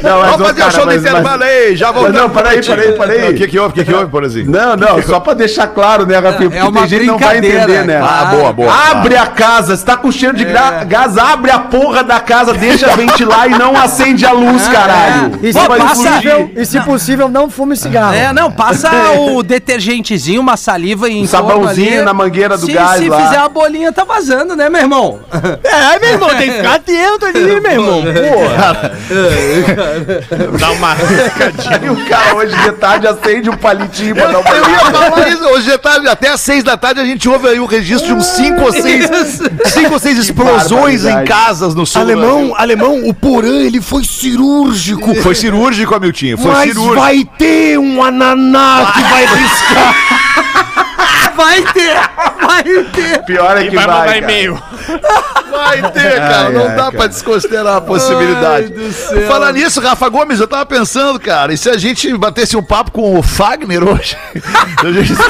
Não, 0.02 0.20
Vamos 0.22 0.46
fazer 0.48 0.62
o 0.64 0.70
show 0.70 0.80
do 0.80 0.86
mas- 0.86 1.00
intervalo 1.02 1.42
aí, 1.44 1.76
já 1.76 1.90
voltamos. 1.92 2.20
Não, 2.20 2.30
peraí, 2.30 2.62
peraí, 2.64 2.92
peraí. 2.92 3.30
O 3.32 3.36
que 3.36 3.48
que 3.48 3.58
houve? 3.58 3.70
O 3.70 3.74
que 3.74 3.84
que 3.84 3.94
houve, 3.94 4.10
por 4.10 4.24
exemplo? 4.24 4.50
Não, 4.52 4.76
não, 4.76 5.02
só 5.02 5.20
pra 5.20 5.34
deixar 5.34 5.66
claro, 5.68 6.06
né, 6.06 6.16
Rafinha? 6.18 6.50
Porque 6.50 6.56
É 6.58 6.64
uma 6.64 6.80
tem 6.80 6.88
gente 6.88 7.00
que 7.00 7.06
não 7.06 7.18
vai 7.18 7.38
brincadeira, 7.40 7.62
entender, 7.72 7.84
né? 7.86 7.98
claro. 8.00 8.14
Ah, 8.20 8.24
boa, 8.26 8.52
boa. 8.52 8.74
Abre 8.90 9.16
a 9.16 9.26
casa, 9.26 9.76
se 9.76 9.84
tá 9.84 9.96
com 9.96 10.10
cheiro 10.10 10.36
de 10.36 10.44
gra- 10.44 10.84
gás, 10.84 11.16
abre 11.16 11.50
a 11.50 11.58
porra 11.58 12.02
da 12.02 12.18
casa, 12.20 12.52
deixa 12.54 12.88
ventilar 12.96 13.46
e 13.48 13.50
não 13.50 13.76
acende 13.80 13.99
a 14.26 14.32
luz, 14.32 14.68
caralho. 14.68 15.38
E 15.42 15.52
se, 15.52 15.58
vai 15.66 15.80
possível, 15.80 16.50
e 16.56 16.66
se 16.66 16.80
possível, 16.80 17.28
não 17.28 17.50
fume 17.50 17.76
cigarro. 17.76 18.14
É, 18.14 18.32
não, 18.32 18.50
passa 18.50 18.90
o 19.18 19.42
detergentezinho, 19.42 20.40
uma 20.40 20.56
saliva 20.56 21.08
em 21.08 21.24
Um 21.24 21.26
sabãozinho 21.26 21.96
ali. 21.96 22.02
na 22.04 22.14
mangueira 22.14 22.56
do 22.56 22.66
se, 22.66 22.72
gás 22.72 22.98
Se 22.98 23.08
lá. 23.08 23.20
fizer 23.26 23.38
a 23.38 23.48
bolinha, 23.48 23.92
tá 23.92 24.04
vazando, 24.04 24.56
né, 24.56 24.68
meu 24.68 24.80
irmão? 24.80 25.20
É, 25.62 25.98
meu 25.98 26.10
irmão, 26.10 26.28
tem 26.30 26.50
que 26.50 26.56
ficar 26.56 26.74
atento 26.74 27.26
ali, 27.26 27.60
meu 27.60 27.72
irmão. 27.72 28.02
Porra. 28.02 28.92
Dá 30.58 30.70
uma 30.72 30.90
Aí 30.92 31.90
o 31.90 32.08
cara 32.08 32.34
hoje 32.36 32.56
de 32.56 32.72
tarde 32.72 33.06
acende 33.06 33.50
um 33.50 33.56
palitinho 33.56 34.14
pra 34.14 34.26
dar 34.26 34.38
uma 34.38 34.50
Eu 34.50 34.68
ia 34.70 34.78
falar 34.78 35.28
isso, 35.28 35.44
hoje 35.44 35.70
de 35.70 35.78
tarde, 35.78 36.08
até 36.08 36.28
às 36.28 36.40
seis 36.40 36.64
da 36.64 36.76
tarde 36.76 37.00
a 37.00 37.04
gente 37.04 37.28
ouve 37.28 37.48
aí 37.48 37.60
o 37.60 37.66
registro 37.66 38.08
de 38.08 38.14
uns 38.14 38.26
cinco 38.26 38.62
ou 38.62 38.72
seis, 38.72 39.08
cinco 39.66 39.92
ou 39.94 39.98
seis 39.98 40.18
explosões 40.18 41.04
em 41.04 41.24
casas 41.24 41.74
no 41.74 41.86
sul. 41.86 42.00
Alemão, 42.00 42.54
alemão, 42.56 43.08
o 43.08 43.14
Porã, 43.14 43.48
ele 43.60 43.80
foi 43.90 44.04
cirúrgico. 44.04 45.12
Foi 45.20 45.34
cirúrgico, 45.34 45.92
Amiltinho, 45.92 46.38
foi 46.38 46.52
Mas 46.52 46.68
cirúrgico. 46.70 46.94
vai 46.94 47.24
ter 47.36 47.76
um 47.76 48.00
ananá 48.00 48.92
que 48.94 49.02
vai 49.02 49.26
piscar. 49.26 50.86
Vai 51.40 51.62
ter! 51.72 51.96
Vai 52.46 52.62
ter! 52.92 53.22
Pior 53.24 53.56
é 53.56 53.62
e 53.64 53.70
que 53.70 53.76
vai 53.76 53.86
vai, 53.86 53.96
mandar 53.98 54.16
e-mail. 54.18 54.62
Vai 55.50 55.90
ter, 55.92 56.16
cara. 56.16 56.46
Ai, 56.46 56.52
não 56.52 56.62
ai, 56.62 56.68
dá 56.68 56.76
cara. 56.76 56.92
pra 56.92 57.06
desconsiderar 57.06 57.76
a 57.76 57.80
possibilidade. 57.80 58.74
Falar 59.26 59.52
nisso, 59.52 59.80
Rafa 59.80 60.08
Gomes, 60.08 60.38
eu 60.40 60.46
tava 60.46 60.66
pensando, 60.66 61.18
cara, 61.18 61.52
e 61.52 61.56
se 61.56 61.70
a 61.70 61.78
gente 61.78 62.14
batesse 62.18 62.56
um 62.56 62.62
papo 62.62 62.90
com 62.92 63.18
o 63.18 63.22
Fagner 63.22 63.82
hoje? 63.82 64.16
Gente- 64.92 65.12
Isso 65.12 65.22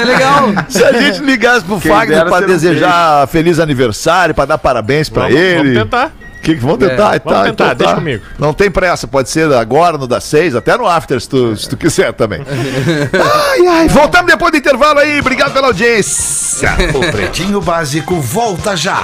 é 0.00 0.04
legal. 0.04 0.48
se 0.68 0.84
a 0.84 0.92
gente 0.92 1.20
ligasse 1.22 1.64
pro 1.64 1.80
Quem 1.80 1.90
Fagner 1.90 2.24
pra 2.26 2.38
ser 2.38 2.44
um 2.44 2.46
desejar 2.46 3.26
feliz 3.28 3.58
aniversário, 3.58 4.34
pra 4.34 4.44
dar 4.44 4.58
parabéns 4.58 5.08
pra 5.08 5.24
Vamos, 5.24 5.36
ele. 5.38 5.74
vamos 5.74 5.82
tentar. 5.82 6.12
Que, 6.42 6.54
vamos 6.56 6.78
tentar, 6.78 7.16
então, 7.16 7.32
vamos 7.32 7.48
tentar, 7.50 7.64
então 7.64 7.74
deixa 7.74 7.94
tá. 7.94 7.94
comigo. 7.94 8.24
Não 8.38 8.52
tem 8.52 8.70
pressa, 8.70 9.06
pode 9.06 9.30
ser 9.30 9.52
agora, 9.52 9.96
no 9.96 10.08
das 10.08 10.24
seis, 10.24 10.56
até 10.56 10.76
no 10.76 10.88
after, 10.88 11.20
se 11.20 11.28
tu, 11.28 11.56
se 11.56 11.68
tu 11.68 11.76
quiser 11.76 12.12
também. 12.12 12.42
ai, 12.44 13.66
ai, 13.66 13.88
voltamos 13.88 14.26
depois 14.26 14.50
do 14.50 14.58
intervalo 14.58 14.98
aí, 14.98 15.20
obrigado 15.20 15.52
pela 15.52 15.68
audiência. 15.68 16.70
O 16.94 17.12
Pretinho 17.12 17.60
Básico 17.60 18.20
volta 18.20 18.76
já. 18.76 19.00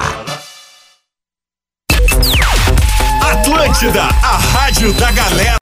Atlântida, 3.23 4.03
a 4.03 4.37
rádio 4.37 4.93
da 4.95 5.13
galera. 5.13 5.59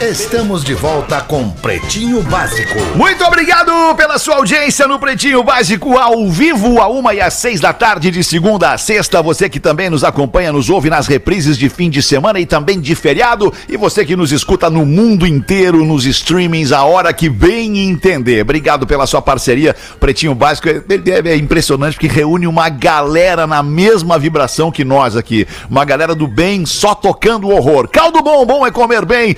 Estamos 0.00 0.62
de 0.64 0.74
volta 0.74 1.20
com 1.22 1.48
Pretinho 1.48 2.20
Básico. 2.22 2.78
Muito 2.96 3.24
obrigado 3.24 3.72
pela 3.96 4.18
sua 4.18 4.36
audiência 4.36 4.86
no 4.86 4.98
Pretinho 4.98 5.42
Básico 5.42 5.96
ao 5.96 6.28
vivo, 6.28 6.80
a 6.80 6.88
uma 6.88 7.14
e 7.14 7.20
às 7.20 7.34
seis 7.34 7.58
da 7.60 7.72
tarde, 7.72 8.10
de 8.10 8.22
segunda 8.22 8.72
a 8.72 8.78
sexta. 8.78 9.22
Você 9.22 9.48
que 9.48 9.58
também 9.60 9.88
nos 9.88 10.04
acompanha, 10.04 10.52
nos 10.52 10.68
ouve 10.68 10.90
nas 10.90 11.06
reprises 11.06 11.56
de 11.56 11.68
fim 11.70 11.88
de 11.88 12.02
semana 12.02 12.38
e 12.38 12.44
também 12.44 12.80
de 12.80 12.94
feriado. 12.94 13.52
E 13.68 13.76
você 13.76 14.04
que 14.04 14.14
nos 14.16 14.30
escuta 14.32 14.68
no 14.68 14.84
mundo 14.84 15.26
inteiro, 15.26 15.84
nos 15.84 16.04
streamings, 16.04 16.72
a 16.72 16.82
hora 16.84 17.12
que 17.12 17.28
bem 17.30 17.78
entender. 17.88 18.42
Obrigado 18.42 18.86
pela 18.86 19.06
sua 19.06 19.22
parceria. 19.22 19.74
Pretinho 20.00 20.34
Básico 20.34 20.68
é, 20.68 20.82
é- 21.28 21.28
é 21.30 21.36
impressionante 21.36 21.94
porque 21.94 22.08
reúne 22.08 22.46
uma 22.46 22.68
galera 22.68 23.46
na 23.46 23.62
mesma 23.62 24.18
vibração 24.18 24.70
que 24.72 24.84
nós 24.84 25.16
aqui. 25.16 25.46
Uma 25.70 25.84
galera 25.84 26.14
do 26.14 26.26
bem 26.26 26.66
só 26.66 26.94
tocando 26.94 27.46
o 27.46 27.54
horror. 27.54 27.88
Caldo 27.88 28.20
bom, 28.22 28.44
bom 28.44 28.66
é 28.66 28.70
comer 28.70 29.04
bem. 29.06 29.34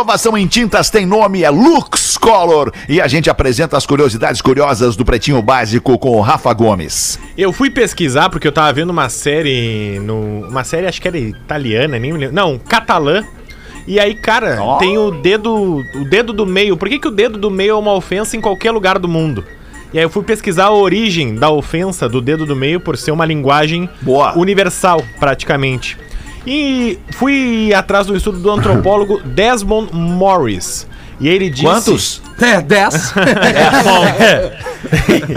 Inovação 0.00 0.34
em 0.38 0.46
tintas 0.46 0.88
tem 0.88 1.04
nome, 1.04 1.42
é 1.42 1.50
Lux 1.50 2.16
Color. 2.16 2.72
E 2.88 3.02
a 3.02 3.06
gente 3.06 3.28
apresenta 3.28 3.76
as 3.76 3.84
curiosidades 3.84 4.40
curiosas 4.40 4.96
do 4.96 5.04
Pretinho 5.04 5.42
Básico 5.42 5.98
com 5.98 6.16
o 6.16 6.22
Rafa 6.22 6.54
Gomes. 6.54 7.18
Eu 7.36 7.52
fui 7.52 7.68
pesquisar 7.68 8.30
porque 8.30 8.48
eu 8.48 8.52
tava 8.52 8.72
vendo 8.72 8.88
uma 8.88 9.10
série 9.10 10.00
no 10.00 10.48
uma 10.48 10.64
série 10.64 10.86
acho 10.86 11.02
que 11.02 11.06
era 11.06 11.18
italiana, 11.18 11.98
nem 11.98 12.14
me 12.14 12.18
lembro. 12.18 12.34
Não, 12.34 12.58
catalã. 12.58 13.22
E 13.86 14.00
aí, 14.00 14.14
cara, 14.14 14.56
tem 14.78 14.96
o 14.96 15.10
dedo 15.10 15.84
o 15.94 16.04
dedo 16.08 16.32
do 16.32 16.46
meio. 16.46 16.78
Por 16.78 16.88
que, 16.88 16.98
que 16.98 17.08
o 17.08 17.10
dedo 17.10 17.36
do 17.36 17.50
meio 17.50 17.72
é 17.72 17.74
uma 17.74 17.92
ofensa 17.92 18.38
em 18.38 18.40
qualquer 18.40 18.70
lugar 18.70 18.98
do 18.98 19.06
mundo? 19.06 19.44
E 19.92 19.98
aí 19.98 20.04
eu 20.04 20.08
fui 20.08 20.22
pesquisar 20.22 20.66
a 20.66 20.72
origem 20.72 21.34
da 21.34 21.50
ofensa 21.50 22.08
do 22.08 22.22
dedo 22.22 22.46
do 22.46 22.56
meio 22.56 22.80
por 22.80 22.96
ser 22.96 23.10
uma 23.10 23.26
linguagem 23.26 23.86
Boa. 24.00 24.32
universal, 24.38 25.04
praticamente. 25.18 25.98
E 26.46 26.98
fui 27.12 27.72
atrás 27.74 28.06
do 28.06 28.16
estudo 28.16 28.38
do 28.38 28.50
antropólogo 28.50 29.20
Desmond 29.24 29.90
Morris. 29.92 30.86
E 31.20 31.28
ele 31.28 31.50
disse 31.50 31.64
Quantos? 31.64 32.22
É, 32.40 32.62
10. 32.62 33.14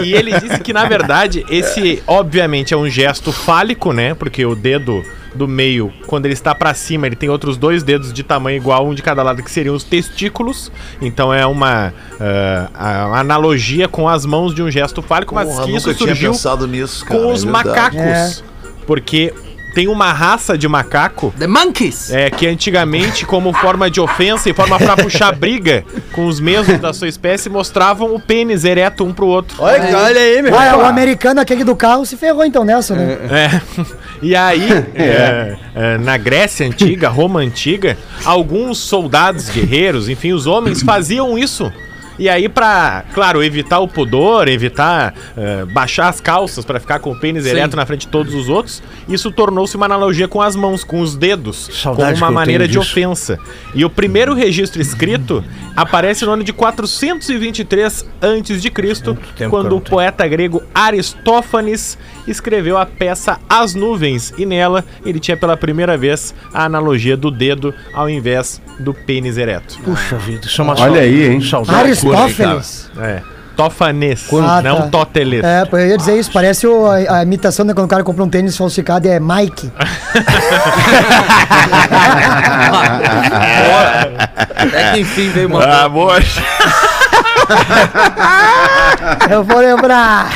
e 0.02 0.14
ele 0.14 0.40
disse 0.40 0.60
que, 0.60 0.72
na 0.72 0.86
verdade, 0.86 1.44
esse, 1.50 2.02
obviamente, 2.06 2.72
é 2.72 2.76
um 2.76 2.88
gesto 2.88 3.30
fálico, 3.30 3.92
né? 3.92 4.14
Porque 4.14 4.46
o 4.46 4.54
dedo 4.54 5.04
do 5.34 5.46
meio, 5.46 5.92
quando 6.06 6.24
ele 6.24 6.32
está 6.32 6.54
pra 6.54 6.72
cima, 6.72 7.06
ele 7.06 7.16
tem 7.16 7.28
outros 7.28 7.58
dois 7.58 7.82
dedos 7.82 8.12
de 8.12 8.22
tamanho 8.22 8.56
igual, 8.56 8.86
um 8.86 8.94
de 8.94 9.02
cada 9.02 9.22
lado, 9.22 9.42
que 9.42 9.50
seriam 9.50 9.74
os 9.74 9.84
testículos. 9.84 10.72
Então 11.02 11.34
é 11.34 11.44
uma, 11.44 11.92
uma 12.18 13.18
analogia 13.18 13.86
com 13.86 14.08
as 14.08 14.24
mãos 14.24 14.54
de 14.54 14.62
um 14.62 14.70
gesto 14.70 15.02
fálico, 15.02 15.34
mas 15.34 15.58
que 15.60 15.76
isso 15.76 15.92
surgiu 15.92 16.32
nisso, 16.66 17.04
com 17.04 17.30
os 17.30 17.44
é 17.44 17.48
macacos. 17.48 18.42
Porque 18.86 19.32
tem 19.74 19.88
uma 19.88 20.12
raça 20.12 20.56
de 20.56 20.68
macaco 20.68 21.34
The 21.38 21.46
Monkeys. 21.46 22.10
é, 22.12 22.30
que 22.30 22.46
antigamente, 22.46 23.26
como 23.26 23.52
forma 23.52 23.90
de 23.90 24.00
ofensa 24.00 24.48
e 24.48 24.54
forma 24.54 24.78
pra 24.78 24.96
puxar 24.96 25.32
briga 25.32 25.84
com 26.12 26.26
os 26.26 26.38
mesmos 26.40 26.78
da 26.80 26.92
sua 26.92 27.08
espécie, 27.08 27.48
mostravam 27.48 28.14
o 28.14 28.20
pênis 28.20 28.64
ereto 28.64 29.04
um 29.04 29.12
pro 29.12 29.26
outro. 29.26 29.56
Olha, 29.60 29.98
olha 29.98 30.20
aí, 30.20 30.42
meu 30.42 30.56
Ah, 30.56 30.66
é, 30.66 30.76
o 30.76 30.84
americano 30.84 31.40
aquele 31.40 31.64
do 31.64 31.74
carro 31.74 32.06
se 32.06 32.16
ferrou 32.16 32.44
então 32.44 32.64
nessa, 32.64 32.94
né? 32.94 33.18
É. 33.30 33.60
E 34.22 34.34
aí, 34.36 34.68
é, 34.94 35.56
é, 35.74 35.98
na 35.98 36.16
Grécia 36.16 36.66
Antiga, 36.66 37.08
Roma 37.08 37.40
Antiga, 37.40 37.98
alguns 38.24 38.78
soldados, 38.78 39.48
guerreiros, 39.48 40.08
enfim, 40.08 40.32
os 40.32 40.46
homens 40.46 40.82
faziam 40.82 41.36
isso. 41.36 41.72
E 42.18 42.28
aí, 42.28 42.48
pra, 42.48 43.04
claro, 43.12 43.42
evitar 43.42 43.80
o 43.80 43.88
pudor, 43.88 44.48
evitar 44.48 45.14
é, 45.36 45.64
baixar 45.64 46.08
as 46.08 46.20
calças 46.20 46.64
pra 46.64 46.78
ficar 46.78 47.00
com 47.00 47.10
o 47.10 47.18
pênis 47.18 47.44
ereto 47.44 47.76
na 47.76 47.84
frente 47.84 48.02
de 48.02 48.08
todos 48.08 48.34
os 48.34 48.48
outros, 48.48 48.82
isso 49.08 49.32
tornou-se 49.32 49.76
uma 49.76 49.86
analogia 49.86 50.28
com 50.28 50.40
as 50.40 50.54
mãos, 50.54 50.84
com 50.84 51.00
os 51.00 51.16
dedos, 51.16 51.68
Saudade 51.72 52.14
como 52.14 52.24
uma 52.24 52.30
maneira 52.30 52.68
de 52.68 52.78
disso. 52.78 52.90
ofensa. 52.90 53.38
E 53.74 53.84
o 53.84 53.90
primeiro 53.90 54.34
registro 54.34 54.80
escrito 54.80 55.44
aparece 55.74 56.24
no 56.24 56.32
ano 56.32 56.44
de 56.44 56.52
423 56.52 58.06
a.C., 58.20 59.48
quando 59.48 59.76
o 59.76 59.80
poeta 59.80 60.26
grego 60.26 60.62
Aristófanes 60.74 61.98
escreveu 62.26 62.78
a 62.78 62.86
peça 62.86 63.38
As 63.48 63.74
Nuvens, 63.74 64.32
e 64.38 64.46
nela 64.46 64.84
ele 65.04 65.18
tinha 65.18 65.36
pela 65.36 65.56
primeira 65.56 65.96
vez 65.96 66.34
a 66.52 66.64
analogia 66.64 67.16
do 67.16 67.30
dedo 67.30 67.74
ao 67.92 68.08
invés 68.08 68.60
do 68.78 68.94
pênis 68.94 69.36
ereto. 69.36 69.78
Puxa 69.84 70.16
vida, 70.16 70.46
isso 70.46 70.60
é 70.60 70.64
uma 70.64 70.80
Olha 70.80 71.00
aí, 71.00 71.28
hein? 71.28 71.40
Saudade. 71.40 72.03
Aristófanes. 72.12 72.90
É. 73.00 73.20
Tofanês, 73.56 74.26
Ah, 74.42 74.60
não 74.60 74.82
tá. 74.82 74.88
totelês. 74.88 75.44
É, 75.44 75.64
pô, 75.64 75.78
eu 75.78 75.86
ia 75.90 75.96
dizer 75.96 76.18
isso, 76.18 76.28
parece 76.32 76.66
o- 76.66 76.86
a, 76.90 77.18
a 77.18 77.22
imitação, 77.22 77.64
né, 77.64 77.72
quando 77.72 77.84
o 77.86 77.88
cara 77.88 78.02
compra 78.02 78.24
um 78.24 78.28
tênis 78.28 78.56
falsificado 78.56 79.06
e 79.06 79.10
é 79.10 79.20
Mike. 79.20 79.70
Até 84.56 84.92
que 84.92 85.00
enfim 85.00 85.28
veio 85.30 85.48
Ah, 85.56 85.86
uma. 85.86 85.88
boa. 85.88 86.16
Eu 89.30 89.44
vou 89.44 89.58
lembrar. 89.58 90.32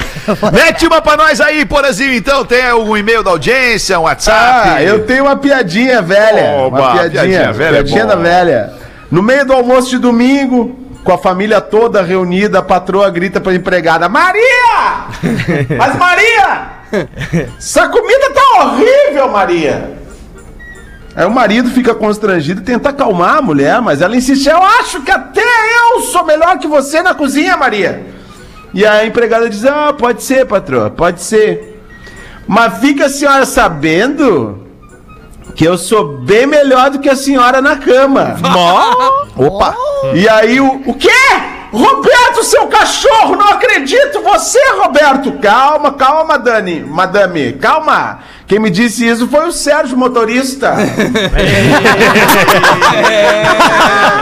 Mete 0.52 0.86
uma 0.86 1.00
pra 1.00 1.16
nós 1.16 1.40
aí, 1.40 1.64
Porazinho, 1.64 2.12
então. 2.14 2.44
Tem 2.44 2.68
algum 2.68 2.96
e-mail 2.96 3.22
da 3.22 3.30
audiência, 3.30 3.98
um 3.98 4.02
WhatsApp? 4.02 4.68
Ah, 4.76 4.82
eu 4.82 5.04
tenho 5.06 5.24
uma 5.24 5.36
piadinha 5.36 6.02
velha. 6.02 6.56
Oba, 6.58 6.78
uma 6.78 6.92
piadinha, 6.92 7.10
piadinha 7.22 7.52
velha 7.52 7.76
é 7.78 7.82
piadinha 7.82 8.06
da 8.06 8.14
velha. 8.16 8.72
No 9.10 9.22
meio 9.22 9.44
do 9.46 9.52
almoço 9.54 9.88
de 9.90 9.98
domingo, 9.98 10.77
com 11.08 11.14
a 11.14 11.16
família 11.16 11.58
toda 11.58 12.02
reunida, 12.02 12.58
a 12.58 12.62
patroa 12.62 13.08
grita 13.08 13.40
pra 13.40 13.54
empregada: 13.54 14.10
Maria! 14.10 15.06
Mas 15.78 15.96
Maria! 15.96 16.68
Essa 17.56 17.88
comida 17.88 18.30
tá 18.34 18.62
horrível, 18.62 19.26
Maria! 19.30 19.96
Aí 21.16 21.24
o 21.24 21.30
marido 21.30 21.70
fica 21.70 21.94
constrangido 21.94 22.60
e 22.60 22.64
tenta 22.64 22.90
acalmar 22.90 23.38
a 23.38 23.42
mulher, 23.42 23.80
mas 23.80 24.02
ela 24.02 24.14
insiste: 24.16 24.46
Eu 24.46 24.62
acho 24.62 25.00
que 25.00 25.10
até 25.10 25.40
eu 25.40 26.02
sou 26.02 26.24
melhor 26.26 26.58
que 26.58 26.66
você 26.68 27.02
na 27.02 27.14
cozinha, 27.14 27.56
Maria. 27.56 28.06
E 28.74 28.84
a 28.84 29.06
empregada 29.06 29.48
diz: 29.48 29.64
Ah, 29.64 29.94
pode 29.94 30.22
ser, 30.22 30.44
patroa, 30.46 30.90
pode 30.90 31.22
ser. 31.22 31.82
Mas 32.46 32.78
fica 32.78 33.06
a 33.06 33.10
senhora 33.10 33.46
sabendo 33.46 34.57
que 35.58 35.64
eu 35.64 35.76
sou 35.76 36.18
bem 36.18 36.46
melhor 36.46 36.88
do 36.88 37.00
que 37.00 37.08
a 37.08 37.16
senhora 37.16 37.60
na 37.60 37.74
cama. 37.74 38.36
Opa! 39.36 39.74
E 40.14 40.28
aí 40.28 40.60
o. 40.60 40.82
O 40.86 40.94
quê? 40.94 41.10
Roberto, 41.72 42.44
seu 42.44 42.68
cachorro! 42.68 43.34
Não 43.34 43.48
acredito! 43.48 44.22
Você, 44.22 44.60
Roberto! 44.80 45.32
Calma, 45.40 45.94
calma, 45.94 46.38
Dani. 46.38 46.84
Madame, 46.84 47.54
calma! 47.54 48.20
Quem 48.46 48.60
me 48.60 48.70
disse 48.70 49.04
isso 49.04 49.26
foi 49.26 49.48
o 49.48 49.52
Sérgio, 49.52 49.98
motorista. 49.98 50.76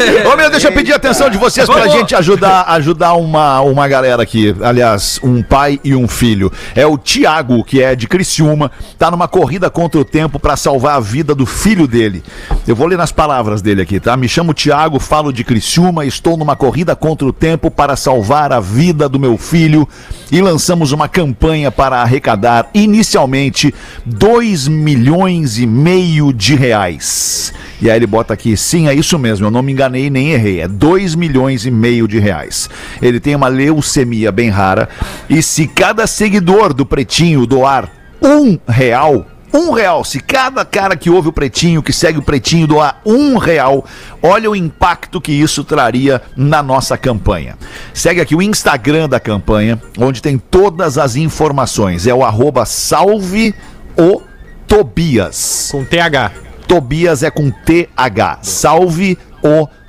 Ô, 0.30 0.36
meu, 0.36 0.50
deixa 0.50 0.68
eu 0.68 0.72
pedir 0.72 0.92
a 0.92 0.96
atenção 0.96 1.28
de 1.28 1.38
vocês 1.38 1.66
pra 1.66 1.80
Vamos. 1.80 1.92
gente 1.92 2.14
ajudar, 2.14 2.64
ajudar 2.68 3.14
uma, 3.14 3.60
uma 3.60 3.86
galera 3.88 4.22
aqui. 4.22 4.54
Aliás, 4.60 5.20
um 5.22 5.42
pai 5.42 5.80
e 5.84 5.94
um 5.94 6.08
filho. 6.08 6.52
É 6.74 6.86
o 6.86 6.96
Tiago, 6.96 7.62
que 7.64 7.82
é 7.82 7.94
de 7.94 8.06
Criciúma, 8.06 8.70
tá 8.98 9.10
numa 9.10 9.28
corrida 9.28 9.70
contra 9.70 10.00
o 10.00 10.04
tempo 10.04 10.38
pra 10.38 10.56
salvar 10.56 10.96
a 10.96 11.00
vida 11.00 11.34
do 11.34 11.46
filho 11.46 11.86
dele. 11.86 12.22
Eu 12.66 12.74
vou 12.74 12.86
ler 12.86 12.98
nas 12.98 13.12
palavras 13.12 13.62
dele 13.62 13.82
aqui, 13.82 14.00
tá? 14.00 14.16
Me 14.16 14.28
chamo 14.28 14.54
Tiago, 14.54 14.98
falo 14.98 15.32
de 15.32 15.44
Criciúma, 15.44 16.04
estou 16.04 16.36
numa 16.36 16.56
corrida 16.56 16.94
contra 16.96 17.26
o 17.26 17.32
tempo 17.32 17.70
para 17.70 17.96
salvar 17.96 18.52
a 18.52 18.60
vida 18.60 19.08
do 19.08 19.18
meu 19.18 19.36
filho 19.36 19.88
e 20.30 20.40
lançamos 20.40 20.92
uma 20.92 21.08
campanha 21.08 21.70
para 21.70 22.00
arrecadar 22.00 22.68
inicialmente 22.72 23.74
2 24.04 24.68
milhões 24.68 25.58
e 25.58 25.66
meio 25.66 26.32
de 26.32 26.54
reais. 26.54 27.52
E 27.82 27.90
aí 27.90 27.96
ele 27.96 28.06
bota 28.06 28.34
aqui, 28.34 28.56
sim, 28.56 28.88
é 28.88 28.94
isso 28.94 29.18
mesmo, 29.18 29.46
eu 29.46 29.50
não 29.50 29.62
me 29.62 29.72
enganei 29.72 29.89
nem 29.90 30.32
errei, 30.32 30.60
é 30.60 30.68
2 30.68 31.14
milhões 31.14 31.66
e 31.66 31.70
meio 31.70 32.06
de 32.06 32.18
reais. 32.18 32.70
Ele 33.02 33.18
tem 33.18 33.34
uma 33.34 33.48
leucemia 33.48 34.30
bem 34.30 34.48
rara 34.48 34.88
e 35.28 35.42
se 35.42 35.66
cada 35.66 36.06
seguidor 36.06 36.72
do 36.72 36.86
Pretinho 36.86 37.46
doar 37.46 37.90
um 38.22 38.58
real, 38.68 39.26
um 39.52 39.72
real, 39.72 40.04
se 40.04 40.20
cada 40.20 40.64
cara 40.64 40.96
que 40.96 41.10
ouve 41.10 41.28
o 41.28 41.32
Pretinho, 41.32 41.82
que 41.82 41.92
segue 41.92 42.18
o 42.18 42.22
Pretinho 42.22 42.66
doar 42.66 43.00
um 43.04 43.36
real, 43.36 43.84
olha 44.22 44.48
o 44.48 44.54
impacto 44.54 45.20
que 45.20 45.32
isso 45.32 45.64
traria 45.64 46.22
na 46.36 46.62
nossa 46.62 46.96
campanha. 46.96 47.56
Segue 47.92 48.20
aqui 48.20 48.34
o 48.34 48.42
Instagram 48.42 49.08
da 49.08 49.18
campanha, 49.18 49.80
onde 49.98 50.22
tem 50.22 50.38
todas 50.38 50.98
as 50.98 51.16
informações, 51.16 52.06
é 52.06 52.14
o 52.14 52.22
arroba 52.22 52.64
salve 52.64 53.54
o 53.96 54.22
Tobias. 54.68 55.68
Com 55.72 55.84
TH. 55.84 56.30
Tobias 56.68 57.24
é 57.24 57.30
com 57.30 57.50
TH. 57.50 58.38
Salve 58.42 59.18
o 59.42 59.66
Tobias 59.66 59.79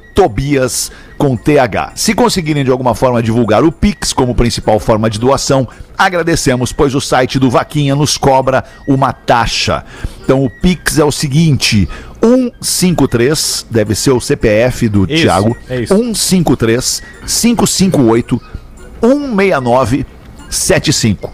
com 1.18 1.36
TH. 1.36 1.94
Se 1.96 2.14
conseguirem 2.14 2.64
de 2.64 2.72
alguma 2.72 2.96
forma 2.96 3.22
divulgar 3.22 3.64
o 3.64 3.72
Pix 3.72 4.14
como 4.14 4.36
principal 4.36 4.80
forma 4.80 5.10
de 5.10 5.20
doação, 5.20 5.68
agradecemos, 5.98 6.72
pois 6.74 6.96
o 6.96 7.02
site 7.02 7.38
do 7.40 7.50
Vaquinha 7.50 7.96
nos 7.96 8.18
cobra 8.18 8.64
uma 8.88 9.14
taxa. 9.14 9.84
Então 10.24 10.44
o 10.44 10.50
Pix 10.50 10.98
é 10.98 11.04
o 11.04 11.12
seguinte: 11.12 11.88
153, 12.22 13.66
deve 13.70 13.96
ser 13.96 14.12
o 14.12 14.20
CPF 14.20 14.90
do 14.90 15.04
Isso, 15.04 15.24
Thiago. 15.24 15.58
é 15.70 15.82
isso. 15.82 15.96
153 15.96 17.02
558 17.26 18.42
169 19.02 20.06
75. 20.50 21.34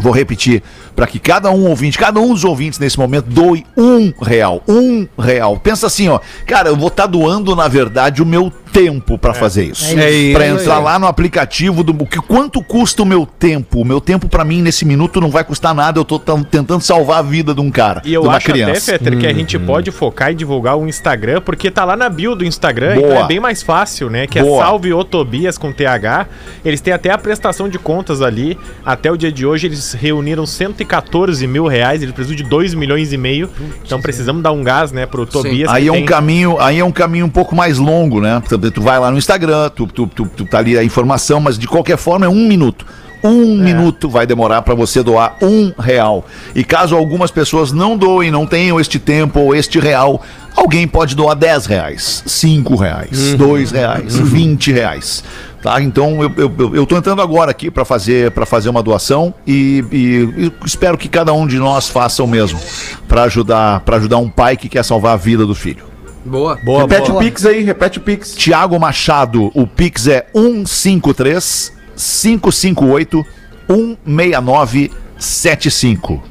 Vou 0.00 0.12
repetir 0.12 0.62
para 1.00 1.06
que 1.06 1.18
cada 1.18 1.50
um 1.50 1.66
ouvinte, 1.66 1.96
cada 1.96 2.20
um 2.20 2.34
dos 2.34 2.44
ouvintes 2.44 2.78
nesse 2.78 2.98
momento 2.98 3.24
doe 3.24 3.64
um 3.74 4.12
real, 4.20 4.62
um 4.68 5.08
real. 5.18 5.58
Pensa 5.58 5.86
assim, 5.86 6.10
ó, 6.10 6.20
cara, 6.46 6.68
eu 6.68 6.76
vou 6.76 6.88
estar 6.88 7.06
doando 7.06 7.56
na 7.56 7.68
verdade 7.68 8.20
o 8.22 8.26
meu 8.26 8.52
tempo 8.70 9.18
para 9.18 9.32
fazer 9.34 9.64
isso. 9.64 9.98
É 9.98 10.10
isso. 10.10 10.32
Para 10.34 10.44
É 10.44 10.48
entrar 10.50 10.78
lá 10.78 10.98
no 10.98 11.06
aplicativo 11.06 11.82
do 11.82 11.94
que 12.06 12.18
quanto 12.20 12.62
custa 12.62 13.02
o 13.02 13.06
meu 13.06 13.26
tempo? 13.26 13.80
O 13.80 13.84
meu 13.84 14.00
tempo 14.00 14.28
para 14.28 14.44
mim 14.44 14.62
nesse 14.62 14.84
minuto 14.84 15.20
não 15.22 15.30
vai 15.30 15.42
custar 15.42 15.74
nada. 15.74 15.98
Eu 15.98 16.04
tô 16.04 16.18
tentando 16.18 16.80
salvar 16.82 17.18
a 17.18 17.22
vida 17.22 17.54
de 17.54 17.60
um 17.62 17.70
cara, 17.70 18.02
E 18.04 18.12
eu 18.12 18.20
de 18.20 18.28
uma 18.28 18.36
acho 18.36 18.46
criança. 18.52 18.94
até, 18.94 18.98
Fetter, 19.04 19.18
que 19.18 19.26
a 19.26 19.32
gente 19.32 19.58
pode 19.58 19.90
focar 19.90 20.30
e 20.30 20.34
divulgar 20.34 20.76
o 20.78 20.86
Instagram, 20.86 21.40
porque 21.40 21.70
tá 21.70 21.82
lá 21.84 21.96
na 21.96 22.08
bio 22.08 22.34
do 22.36 22.44
Instagram, 22.44 22.94
Boa. 22.96 23.06
então 23.08 23.24
é 23.24 23.26
bem 23.26 23.40
mais 23.40 23.62
fácil, 23.62 24.08
né? 24.10 24.26
Que 24.26 24.40
Boa. 24.40 24.62
é 24.62 24.66
Salve 24.66 24.92
o 24.92 25.02
Tobias 25.02 25.58
com 25.58 25.72
TH. 25.72 26.26
Eles 26.64 26.80
têm 26.80 26.92
até 26.92 27.10
a 27.10 27.18
prestação 27.18 27.68
de 27.68 27.78
contas 27.78 28.22
ali. 28.22 28.56
Até 28.84 29.10
o 29.10 29.16
dia 29.16 29.32
de 29.32 29.44
hoje 29.46 29.66
eles 29.66 29.94
reuniram 29.94 30.46
114 30.46 30.89
mil 31.48 31.66
reais, 31.66 32.02
eles 32.02 32.14
precisam 32.14 32.36
de 32.36 32.42
2 32.42 32.74
milhões 32.74 33.12
e 33.12 33.16
meio. 33.16 33.48
Então 33.84 34.00
precisamos 34.00 34.42
dar 34.42 34.52
um 34.52 34.62
gás, 34.62 34.92
né, 34.92 35.06
pro 35.06 35.26
Tobias. 35.26 35.70
Aí 35.70 35.88
é 35.88 35.92
um 35.92 35.96
tem- 35.96 36.04
caminho, 36.06 36.58
aí 36.60 36.78
é 36.78 36.84
um 36.84 36.92
caminho 36.92 37.26
um 37.26 37.30
pouco 37.30 37.54
mais 37.54 37.78
longo, 37.78 38.20
né? 38.20 38.42
Tu, 38.48 38.70
tu 38.70 38.82
vai 38.82 38.98
lá 38.98 39.10
no 39.10 39.18
Instagram, 39.18 39.70
tu, 39.70 39.86
tu, 39.86 40.06
tu, 40.06 40.26
tu 40.36 40.44
tá 40.44 40.58
ali 40.58 40.76
a 40.76 40.84
informação, 40.84 41.40
mas 41.40 41.58
de 41.58 41.66
qualquer 41.66 41.96
forma 41.96 42.26
é 42.26 42.28
um 42.28 42.46
minuto. 42.46 42.84
Um 43.22 43.54
minuto 43.58 44.08
vai 44.08 44.26
demorar 44.26 44.62
para 44.62 44.74
você 44.74 45.02
doar 45.02 45.36
um 45.42 45.72
real. 45.78 46.24
E 46.54 46.64
caso 46.64 46.96
algumas 46.96 47.30
pessoas 47.30 47.70
não 47.70 47.94
doem, 47.96 48.30
não 48.30 48.46
tenham 48.46 48.80
este 48.80 48.98
tempo 48.98 49.40
ou 49.40 49.54
este 49.54 49.78
real, 49.78 50.22
alguém 50.56 50.88
pode 50.88 51.14
doar 51.14 51.36
10 51.36 51.66
reais, 51.66 52.22
5 52.26 52.74
reais, 52.76 53.34
2 53.34 53.72
reais, 53.72 54.16
20 54.16 54.72
reais. 54.72 55.22
Tá? 55.62 55.80
Então 55.82 56.22
eu, 56.22 56.32
eu, 56.38 56.74
eu- 56.74 56.86
tô 56.86 56.96
entrando 56.96 57.20
agora 57.20 57.50
aqui 57.50 57.70
para 57.70 57.84
fazer, 57.84 58.30
pra 58.30 58.46
fazer 58.46 58.70
uma 58.70 58.82
doação 58.82 59.34
e, 59.46 59.84
e- 59.92 60.52
espero 60.64 60.96
que 60.96 61.06
cada 61.08 61.34
um 61.34 61.46
de 61.46 61.58
nós 61.58 61.86
faça 61.88 62.22
o 62.22 62.26
mesmo 62.26 62.58
para 63.06 63.24
ajudar, 63.24 63.80
pra 63.80 63.96
ajudar 63.96 64.16
um 64.16 64.28
pai 64.30 64.56
que 64.56 64.68
quer 64.70 64.82
salvar 64.82 65.12
a 65.12 65.16
vida 65.16 65.44
do 65.44 65.54
filho. 65.54 65.84
Boa. 66.24 66.58
Boa, 66.64 66.82
repete 66.82 67.10
boa. 67.10 67.20
o 67.20 67.24
Pix 67.24 67.44
aí, 67.44 67.62
repete 67.62 67.98
o 67.98 68.00
Pix. 68.00 68.34
Tiago 68.34 68.78
Machado, 68.78 69.50
o 69.54 69.66
Pix 69.66 70.06
é 70.06 70.26
153 70.34 71.72
558 71.96 73.24
169 73.68 74.90
75. 75.18 76.22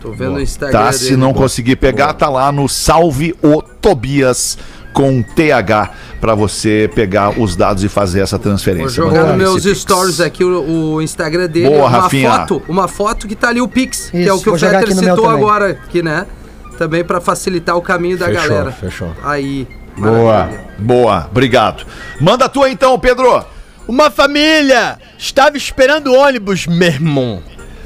Tô 0.00 0.12
vendo 0.12 0.36
o 0.36 0.40
Instagram 0.40 0.78
Tá? 0.80 0.92
Se 0.92 1.14
não 1.14 1.34
conseguir 1.34 1.76
pegar, 1.76 2.14
tá 2.14 2.28
lá 2.30 2.50
no 2.50 2.66
Salve 2.68 3.34
o 3.42 3.60
Tobias 3.60 4.56
com 4.92 5.22
TH 5.22 5.90
para 6.20 6.34
você 6.34 6.90
pegar 6.94 7.38
os 7.40 7.56
dados 7.56 7.82
e 7.84 7.88
fazer 7.88 8.20
essa 8.20 8.36
Vou 8.36 8.44
transferência. 8.44 8.90
jogar 8.90 9.20
Mandar 9.22 9.36
nos 9.36 9.38
meus 9.38 9.62
Pix. 9.64 9.78
stories 9.78 10.20
aqui 10.20 10.44
o, 10.44 10.94
o 10.94 11.02
Instagram 11.02 11.46
dele. 11.48 11.68
Boa, 11.70 11.88
uma 11.88 12.00
Rafinha. 12.02 12.30
foto, 12.30 12.62
uma 12.68 12.88
foto 12.88 13.26
que 13.28 13.34
tá 13.34 13.48
ali 13.48 13.60
o 13.60 13.68
Pix, 13.68 14.10
que 14.10 14.16
é 14.18 14.20
Isso, 14.22 14.34
o 14.36 14.42
que 14.42 14.48
o 14.48 14.52
vou 14.52 14.58
jogar 14.58 14.80
meu 14.86 14.96
citou 14.96 15.16
também. 15.16 15.30
agora, 15.30 15.70
aqui, 15.70 16.02
né? 16.02 16.26
Também 16.76 17.04
pra 17.04 17.20
facilitar 17.20 17.76
o 17.76 17.82
caminho 17.82 18.16
da 18.18 18.26
Fechou, 18.26 18.42
galera. 18.48 18.72
fechou. 18.72 19.12
Aí. 19.22 19.66
Boa. 19.96 20.32
maravilha. 20.34 20.60
Boa, 20.78 21.28
obrigado. 21.30 21.84
Manda 22.20 22.46
a 22.46 22.48
tua 22.48 22.70
então, 22.70 22.98
Pedro. 22.98 23.44
Uma 23.86 24.10
família 24.10 24.98
estava 25.18 25.56
esperando 25.56 26.08
o 26.12 26.16
ônibus, 26.16 26.66
meu 26.66 26.88
irmão. 26.88 27.42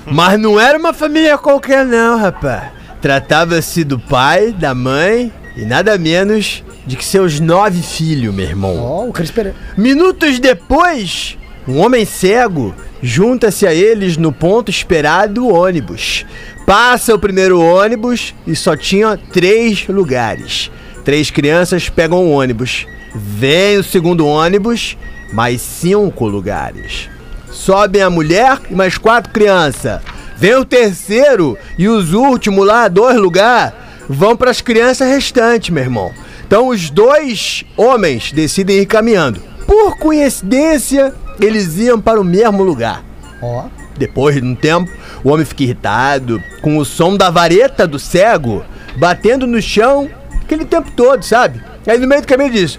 Mas 0.07 0.39
não 0.39 0.61
era 0.61 0.79
uma 0.79 0.93
família 0.93 1.39
qualquer, 1.39 1.85
não, 1.85 2.19
rapaz. 2.19 2.65
Tratava-se 3.01 3.85
do 3.85 3.99
pai, 3.99 4.53
da 4.53 4.75
mãe 4.75 5.33
e 5.57 5.65
nada 5.65 5.97
menos 5.99 6.63
de 6.87 6.97
que 6.97 7.05
seus 7.05 7.41
nove 7.41 7.83
filhos, 7.83 8.35
meu 8.35 8.45
irmão. 8.45 8.77
Ó, 8.79 9.07
o 9.09 9.13
Cris 9.13 9.31
Pereira. 9.31 9.57
Minutos 9.77 10.39
depois, 10.39 11.39
um 11.67 11.79
homem 11.79 12.05
cego 12.05 12.75
junta-se 13.03 13.67
a 13.67 13.75
eles 13.75 14.17
no 14.17 14.33
ponto 14.33 14.71
esperado 14.71 15.35
do 15.35 15.49
ônibus. 15.49 16.25
Passa 16.67 17.15
o 17.15 17.19
primeiro 17.19 17.61
ônibus 17.61 18.35
e 18.47 18.55
só 18.55 18.77
tinha 18.77 19.19
três 19.33 19.87
lugares. 19.89 20.71
Três 21.05 21.31
crianças 21.31 21.89
pegam 21.89 22.19
o 22.19 22.31
ônibus. 22.31 22.87
Vem 23.15 23.79
o 23.79 23.85
segundo 23.85 24.27
ônibus, 24.27 24.97
mais 25.33 25.61
cinco 25.61 26.27
lugares. 26.27 27.09
Sobem 27.51 28.03
a 28.03 28.11
mulher 28.11 28.59
e 28.71 28.75
mais 28.75 28.99
quatro 28.99 29.33
crianças. 29.33 30.01
Vem 30.37 30.55
o 30.57 30.65
terceiro 30.65 31.57
e 31.79 31.89
os 31.89 32.13
últimos 32.13 32.67
lá, 32.67 32.89
dois 32.89 33.17
lugares, 33.17 33.73
vão 34.09 34.37
para 34.37 34.51
as 34.51 34.61
crianças 34.61 35.09
restantes, 35.09 35.71
meu 35.71 35.85
irmão. 35.85 36.13
Então 36.55 36.69
os 36.69 36.89
dois 36.89 37.65
homens 37.77 38.31
decidem 38.31 38.79
ir 38.79 38.87
caminhando. 38.87 39.43
Por 39.67 39.99
coincidência, 39.99 41.13
eles 41.41 41.77
iam 41.79 42.01
para 42.01 42.21
o 42.21 42.23
mesmo 42.23 42.63
lugar. 42.63 43.05
Ó. 43.43 43.65
Depois 43.99 44.37
de 44.37 44.47
um 44.47 44.55
tempo, 44.55 44.89
o 45.25 45.31
homem 45.31 45.45
fica 45.45 45.65
irritado 45.65 46.41
com 46.63 46.79
o 46.79 46.85
som 46.85 47.17
da 47.17 47.29
vareta 47.29 47.89
do 47.89 47.99
cego 47.99 48.65
batendo 48.97 49.49
no 49.49 49.61
chão 49.61 50.09
aquele 50.43 50.65
tempo 50.65 50.93
todo, 50.93 51.25
sabe? 51.25 51.61
Aí 51.89 51.99
no 51.99 52.07
meio 52.07 52.21
do 52.21 52.29
caminho 52.29 52.51
ele 52.51 52.61
diz: 52.61 52.79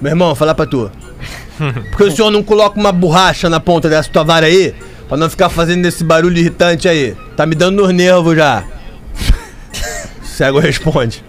Meu 0.00 0.12
irmão, 0.12 0.34
falar 0.34 0.54
pra 0.54 0.64
tu, 0.64 0.90
Por 1.90 1.96
que 1.98 2.04
o 2.04 2.10
senhor 2.10 2.30
não 2.30 2.42
coloca 2.42 2.80
uma 2.80 2.90
borracha 2.90 3.50
na 3.50 3.60
ponta 3.60 3.90
dessa 3.90 4.08
tua 4.08 4.24
vara 4.24 4.46
aí? 4.46 4.74
Pra 5.06 5.18
não 5.18 5.28
ficar 5.28 5.50
fazendo 5.50 5.84
esse 5.84 6.02
barulho 6.02 6.38
irritante 6.38 6.88
aí. 6.88 7.14
Tá 7.36 7.44
me 7.44 7.54
dando 7.54 7.82
nos 7.82 7.92
nervos 7.92 8.34
já. 8.34 8.64
O 10.22 10.26
cego 10.38 10.58
responde. 10.58 11.27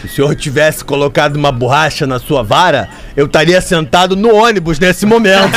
Se 0.00 0.06
o 0.06 0.08
senhor 0.08 0.34
tivesse 0.36 0.84
colocado 0.84 1.36
uma 1.36 1.50
borracha 1.50 2.06
na 2.06 2.18
sua 2.18 2.42
vara, 2.42 2.88
eu 3.16 3.26
estaria 3.26 3.60
sentado 3.60 4.14
no 4.16 4.34
ônibus 4.34 4.78
nesse 4.78 5.06
momento. 5.06 5.56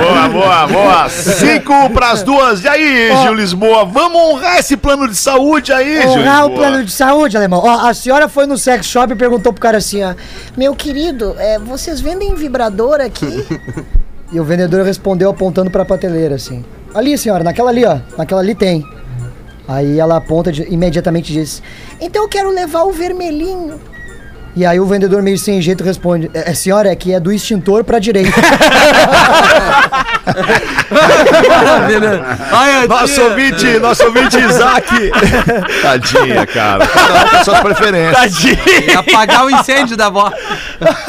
Boa, 0.00 0.28
boa, 0.28 0.66
boa. 0.66 1.08
Cinco 1.08 1.90
pras 1.90 2.22
duas. 2.22 2.64
E 2.64 2.68
aí, 2.68 3.10
Gil 3.22 3.34
Lisboa? 3.34 3.84
Vamos 3.84 4.20
honrar 4.20 4.58
esse 4.58 4.76
plano 4.76 5.08
de 5.08 5.16
saúde 5.16 5.72
aí, 5.72 6.02
Gil 6.02 6.10
Honrar 6.10 6.46
o 6.46 6.50
plano 6.50 6.84
de 6.84 6.92
saúde, 6.92 7.36
alemão. 7.36 7.60
Ó, 7.62 7.86
a 7.86 7.94
senhora 7.94 8.28
foi 8.28 8.46
no 8.46 8.56
sex 8.56 8.86
shop 8.86 9.12
e 9.12 9.16
perguntou 9.16 9.52
pro 9.52 9.60
cara 9.60 9.78
assim, 9.78 10.02
ó. 10.02 10.14
Meu 10.56 10.74
querido, 10.74 11.34
é, 11.38 11.58
vocês 11.58 12.00
vendem 12.00 12.34
vibrador 12.34 13.00
aqui? 13.00 13.46
e 14.32 14.40
o 14.40 14.44
vendedor 14.44 14.84
respondeu 14.84 15.30
apontando 15.30 15.70
pra 15.70 15.84
prateleira, 15.84 16.34
assim. 16.36 16.64
Ali, 16.94 17.16
senhora, 17.16 17.44
naquela 17.44 17.70
ali, 17.70 17.84
ó. 17.84 17.98
Naquela 18.16 18.40
ali 18.40 18.54
tem. 18.54 18.84
Aí 19.70 20.00
ela 20.00 20.16
aponta 20.16 20.50
de- 20.50 20.62
imediatamente 20.68 21.30
e 21.30 21.34
diz: 21.34 21.62
Então 22.00 22.22
eu 22.24 22.28
quero 22.28 22.50
levar 22.50 22.82
o 22.82 22.92
vermelhinho. 22.92 23.80
E 24.56 24.66
aí 24.66 24.80
o 24.80 24.84
vendedor 24.84 25.22
meio 25.22 25.38
sem 25.38 25.62
jeito 25.62 25.84
responde: 25.84 26.28
É, 26.34 26.50
é, 26.50 26.54
senhora, 26.54 26.90
é 26.90 26.96
que 26.96 27.12
é 27.14 27.20
do 27.20 27.30
extintor 27.32 27.84
pra 27.84 28.00
direita. 28.00 28.32
Olha, 32.52 32.86
Nosso 32.88 33.14
tia. 33.14 33.24
ouvinte, 33.24 33.78
nosso 33.78 34.04
ouvinte 34.04 34.38
Isaac. 34.38 35.10
Tadinha, 35.82 36.46
cara. 36.46 36.86
Cada 36.86 37.24
um 37.24 37.28
com 37.28 37.44
suas 37.44 37.60
preferências. 37.60 38.44
E 38.44 38.90
apagar 38.92 39.44
o 39.46 39.50
incêndio 39.50 39.96
da 39.96 40.06
avó. 40.06 40.32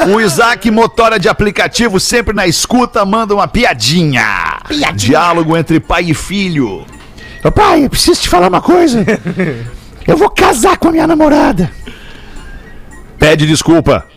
O 0.08 0.20
Isaac, 0.20 0.70
motora 0.70 1.18
de 1.18 1.28
aplicativo, 1.28 1.98
sempre 2.00 2.34
na 2.34 2.46
escuta, 2.46 3.04
manda 3.04 3.34
uma 3.34 3.48
piadinha. 3.48 4.58
Diálogo 4.94 5.56
entre 5.56 5.80
pai 5.80 6.04
e 6.04 6.14
filho. 6.14 6.84
Ô, 7.44 7.50
pai, 7.50 7.84
eu 7.84 7.90
preciso 7.90 8.20
te 8.20 8.28
falar 8.28 8.48
uma 8.48 8.60
coisa. 8.62 9.04
Eu 10.06 10.16
vou 10.16 10.28
casar 10.30 10.76
com 10.78 10.88
a 10.88 10.92
minha 10.92 11.06
namorada. 11.06 11.70
Pede 13.18 13.46
desculpa. 13.46 14.06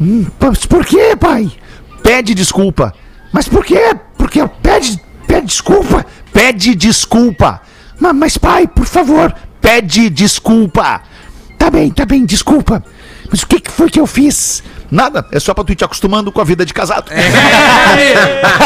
Hum, 0.00 0.24
Mas 0.40 0.64
por 0.64 0.86
quê, 0.86 1.14
pai? 1.14 1.50
Pede 2.02 2.32
desculpa. 2.34 2.94
Mas 3.30 3.46
por 3.46 3.62
quê? 3.66 3.94
Porque 4.16 4.40
eu 4.40 4.48
pede, 4.48 4.98
pede 5.26 5.46
desculpa. 5.48 6.06
Pede 6.32 6.74
desculpa. 6.74 7.60
Ma- 8.00 8.14
Mas, 8.14 8.38
pai, 8.38 8.66
por 8.66 8.86
favor. 8.86 9.34
Pede 9.60 10.08
desculpa. 10.08 11.02
Tá 11.58 11.70
bem, 11.70 11.90
tá 11.90 12.06
bem, 12.06 12.24
desculpa. 12.24 12.82
Mas 13.30 13.42
o 13.42 13.46
que, 13.46 13.60
que 13.60 13.70
foi 13.70 13.90
que 13.90 14.00
eu 14.00 14.06
fiz? 14.06 14.62
Nada, 14.90 15.26
é 15.32 15.38
só 15.38 15.52
pra 15.52 15.64
tu 15.64 15.72
ir 15.72 15.76
te 15.76 15.84
acostumando 15.84 16.32
com 16.32 16.40
a 16.40 16.44
vida 16.44 16.64
de 16.64 16.72
casado. 16.72 17.10
É. 17.12 17.18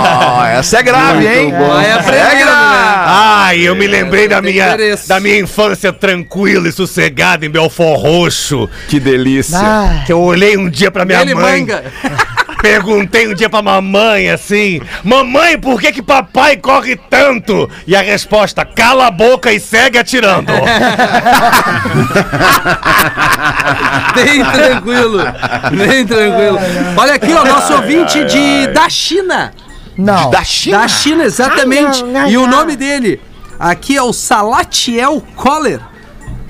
Ah, 0.00 0.48
essa 0.58 0.78
é 0.78 0.82
grave, 0.82 1.26
hein? 1.26 1.52
Vai 1.52 1.90
Essa 1.90 2.10
é 2.10 2.22
aprendendo, 2.22 2.36
né? 2.36 2.44
grave. 2.44 3.04
Ai, 3.06 3.58
eu 3.60 3.74
me 3.76 3.86
lembrei 3.86 4.28
da 4.28 4.40
minha, 4.40 4.66
interesse. 4.68 5.08
da 5.08 5.20
minha 5.20 5.38
infância 5.40 5.92
tranquila 5.92 6.68
e 6.68 6.72
sossegada 6.72 7.44
em 7.44 7.50
Belfort 7.50 8.00
Roxo. 8.00 8.68
Que 8.88 8.98
delícia. 9.00 9.58
ah, 9.60 10.02
Que 10.06 10.12
eu 10.12 10.20
olhei 10.20 10.56
um 10.56 10.68
dia 10.68 10.90
pra 10.90 11.04
minha 11.04 11.20
Ele 11.20 11.34
mãe. 11.34 11.60
manga. 11.60 11.84
Perguntei 12.62 13.28
um 13.28 13.34
dia 13.34 13.48
pra 13.48 13.62
mamãe 13.62 14.30
assim: 14.30 14.80
Mamãe, 15.04 15.58
por 15.58 15.80
que 15.80 15.92
que 15.92 16.02
papai 16.02 16.56
corre 16.56 16.96
tanto? 16.96 17.68
E 17.86 17.94
a 17.94 18.00
resposta: 18.00 18.64
cala 18.64 19.06
a 19.08 19.10
boca 19.10 19.52
e 19.52 19.60
segue 19.60 19.98
atirando. 19.98 20.52
Bem 24.14 24.44
tranquilo. 24.44 25.18
Bem 25.76 26.06
tranquilo. 26.06 26.58
Olha 26.96 27.14
aqui, 27.14 27.32
ó, 27.32 27.44
nosso 27.44 27.74
ouvinte 27.74 28.24
de, 28.24 28.66
da 28.68 28.88
China. 28.88 29.52
não. 29.96 30.30
Da 30.30 30.42
China. 30.44 30.78
Da 30.78 30.88
China, 30.88 31.24
exatamente. 31.24 32.02
Ah, 32.02 32.06
não, 32.06 32.12
não, 32.22 32.28
e 32.30 32.38
o 32.38 32.46
nome 32.46 32.76
dele 32.76 33.20
aqui 33.58 33.96
é 33.96 34.02
o 34.02 34.12
Salatiel 34.12 35.22
Koller, 35.36 35.80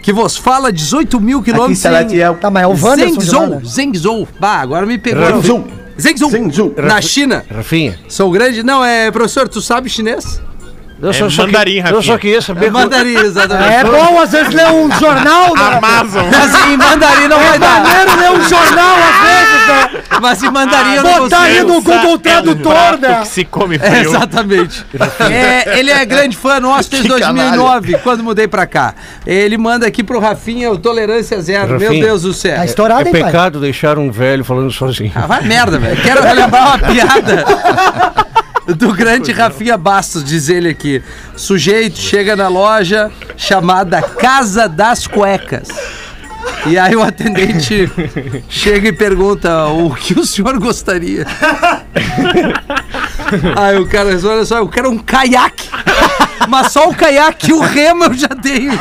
que 0.02 0.12
vos 0.12 0.36
fala 0.36 0.72
18 0.72 1.20
mil 1.20 1.42
quilômetros 1.42 1.78
em 1.84 2.34
Tá, 2.34 2.50
mas 2.50 2.62
é 2.62 2.66
o 2.66 2.74
Zhengzhou. 2.76 3.46
né? 3.46 3.60
Zhengzhou. 3.64 4.28
Bah, 4.38 4.60
agora 4.60 4.86
me 4.86 4.98
pegou. 4.98 5.24
Zhengzhou. 5.26 5.66
Zhengzhou. 5.98 6.74
Na 6.76 7.00
China. 7.00 7.44
Rafinha, 7.50 7.98
Sou 8.08 8.30
grande. 8.30 8.62
Não, 8.62 8.84
é, 8.84 9.10
professor, 9.10 9.48
tu 9.48 9.60
sabe 9.60 9.90
chinês? 9.90 10.40
Eu 11.00 11.12
só- 11.12 11.28
só 11.30 11.44
que- 11.46 11.52
mandarim, 11.52 11.76
eu 11.76 11.82
Rafinha. 11.84 12.02
só 12.02 12.18
queria 12.18 12.38
É 12.66 12.70
mandarim, 12.70 13.14
exatamente. 13.16 13.72
É 13.72 13.84
bom 13.84 14.20
às 14.20 14.30
vezes 14.32 14.52
ler 14.54 14.68
um 14.68 14.90
jornal, 14.98 15.54
né? 15.54 15.76
Amazon. 15.76 16.24
Mas 16.30 16.66
em 16.68 16.76
mandarim 16.76 17.28
não 17.28 17.38
vai 17.38 17.58
dar. 17.58 17.80
Maneiro 17.82 18.16
ler 18.18 18.30
um 18.32 18.48
jornal 18.48 18.96
às 18.96 19.28
vezes, 19.28 19.68
né? 19.68 20.02
Mas 20.20 20.42
em 20.42 20.50
mandarim 20.50 20.94
eu 20.94 21.02
não 21.04 21.18
Botar 21.18 21.40
aí 21.42 21.62
no 21.62 21.80
Google 21.82 22.18
Tradutor, 22.18 22.98
né? 23.00 23.20
que 23.22 23.28
se 23.28 23.44
come 23.44 23.76
É, 23.76 23.78
frio. 23.78 24.08
exatamente. 24.10 24.84
É, 25.30 25.78
ele 25.78 25.90
é 25.90 26.04
grande 26.04 26.36
fã 26.36 26.58
nosso 26.60 26.90
desde 26.90 27.08
Que 27.08 27.20
2009, 27.20 27.98
quando 27.98 28.24
mudei 28.24 28.48
pra 28.48 28.66
cá. 28.66 28.94
Ele 29.26 29.56
manda 29.58 29.86
aqui 29.86 30.02
pro 30.02 30.18
Rafinha 30.18 30.70
o 30.70 30.78
Tolerância 30.78 31.40
Zero. 31.40 31.78
Meu 31.78 31.88
Rafinha. 31.88 32.04
Deus 32.04 32.22
do 32.22 32.32
céu. 32.32 32.56
Tá 32.56 32.64
estourado, 32.64 33.06
hein, 33.08 33.12
pai? 33.12 33.32
deixar 33.60 33.98
um 33.98 34.10
velho 34.10 34.44
falando 34.44 34.70
sozinho. 34.70 35.12
Ah, 35.14 35.26
vai 35.26 35.42
merda, 35.42 35.78
velho. 35.78 36.00
Quero 36.02 36.22
relembrar 36.22 36.66
uma 36.68 36.78
piada 36.88 37.44
do 38.74 38.92
grande 38.92 39.32
Rafinha 39.32 39.76
Bastos, 39.76 40.22
diz 40.22 40.48
ele 40.48 40.68
aqui. 40.68 41.02
Sujeito 41.36 41.98
chega 41.98 42.36
na 42.36 42.48
loja 42.48 43.10
chamada 43.36 44.02
Casa 44.02 44.68
das 44.68 45.06
Cuecas. 45.06 45.68
E 46.66 46.78
aí 46.78 46.94
o 46.94 47.02
atendente 47.02 47.90
chega 48.48 48.88
e 48.88 48.92
pergunta 48.92 49.66
o 49.66 49.94
que 49.94 50.18
o 50.18 50.24
senhor 50.24 50.58
gostaria. 50.58 51.26
Aí 53.56 53.78
o 53.78 53.86
cara 53.86 54.10
responde, 54.10 54.34
olha 54.34 54.44
só, 54.46 54.58
eu 54.58 54.68
quero 54.68 54.90
um 54.90 54.98
caiaque. 54.98 55.68
Mas 56.48 56.72
só 56.72 56.88
o 56.88 56.94
caiaque 56.94 57.50
e 57.50 57.52
o 57.52 57.60
remo 57.60 58.04
eu 58.04 58.14
já 58.14 58.28
tenho. 58.28 58.72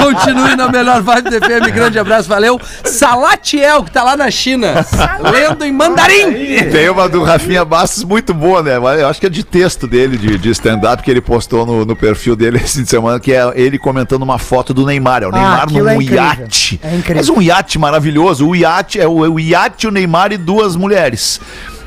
Continue 0.00 0.54
na 0.54 0.68
melhor 0.68 1.02
vibe 1.02 1.30
do 1.30 1.36
FM. 1.36 1.72
Grande 1.74 1.98
abraço, 1.98 2.28
valeu. 2.28 2.60
Salatiel, 2.84 3.82
que 3.82 3.90
tá 3.90 4.04
lá 4.04 4.16
na 4.16 4.30
China, 4.30 4.86
lendo 5.32 5.64
em 5.64 5.72
mandarim. 5.72 6.32
Tem 6.70 6.88
uma 6.88 7.08
do 7.08 7.24
Rafinha 7.24 7.64
Bastos 7.64 8.04
muito 8.04 8.32
boa, 8.32 8.62
né? 8.62 8.76
Eu 8.76 9.08
acho 9.08 9.18
que 9.18 9.26
é 9.26 9.30
de 9.30 9.42
texto 9.42 9.88
dele, 9.88 10.16
de, 10.16 10.38
de 10.38 10.50
stand-up, 10.50 11.02
que 11.02 11.10
ele 11.10 11.20
postou 11.20 11.66
no, 11.66 11.84
no 11.84 11.96
perfil 11.96 12.36
dele 12.36 12.58
esse 12.58 12.76
fim 12.78 12.84
de 12.84 12.90
semana, 12.90 13.18
que 13.18 13.32
é 13.32 13.50
ele 13.54 13.78
comentando 13.78 14.22
uma 14.22 14.38
foto 14.38 14.72
do 14.72 14.86
Neymar. 14.86 15.15
É 15.22 15.26
o 15.26 15.30
Ah, 15.30 15.38
Neymar 15.38 15.62
aquilo 15.62 15.84
num 15.84 15.88
é 15.90 15.94
incrível. 15.94 16.16
iate. 16.24 16.80
É 16.82 16.88
incrível. 16.96 17.16
Mas 17.16 17.28
um 17.28 17.40
iate 17.42 17.78
maravilhoso. 17.78 18.46
O 18.48 18.54
iate 18.56 19.00
é 19.00 19.06
o, 19.08 19.24
é 19.24 19.28
o 19.28 19.38
iate, 19.40 19.86
o 19.86 19.90
Neymar 19.90 20.32
e 20.32 20.36
duas 20.36 20.76
mulheres. 20.76 21.40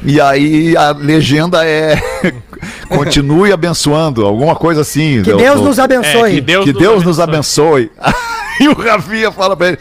E 0.03 0.19
aí 0.21 0.77
a 0.77 0.91
legenda 0.91 1.65
é 1.65 2.01
continue 2.87 3.51
abençoando, 3.51 4.25
alguma 4.25 4.55
coisa 4.55 4.81
assim. 4.81 5.21
Que 5.23 5.31
Eu 5.31 5.37
Deus 5.37 5.59
tô- 5.59 5.65
nos 5.65 5.77
É, 5.79 5.81
abençoe. 5.83 6.33
que 6.35 6.41
Deus, 6.41 6.65
que 6.65 6.73
Deus 6.73 7.03
nos 7.03 7.19
abençoe. 7.19 7.91
E 8.61 8.67
o 8.67 8.73
Rafinha 8.73 9.31
fala 9.31 9.55
pra 9.55 9.69
ele: 9.69 9.77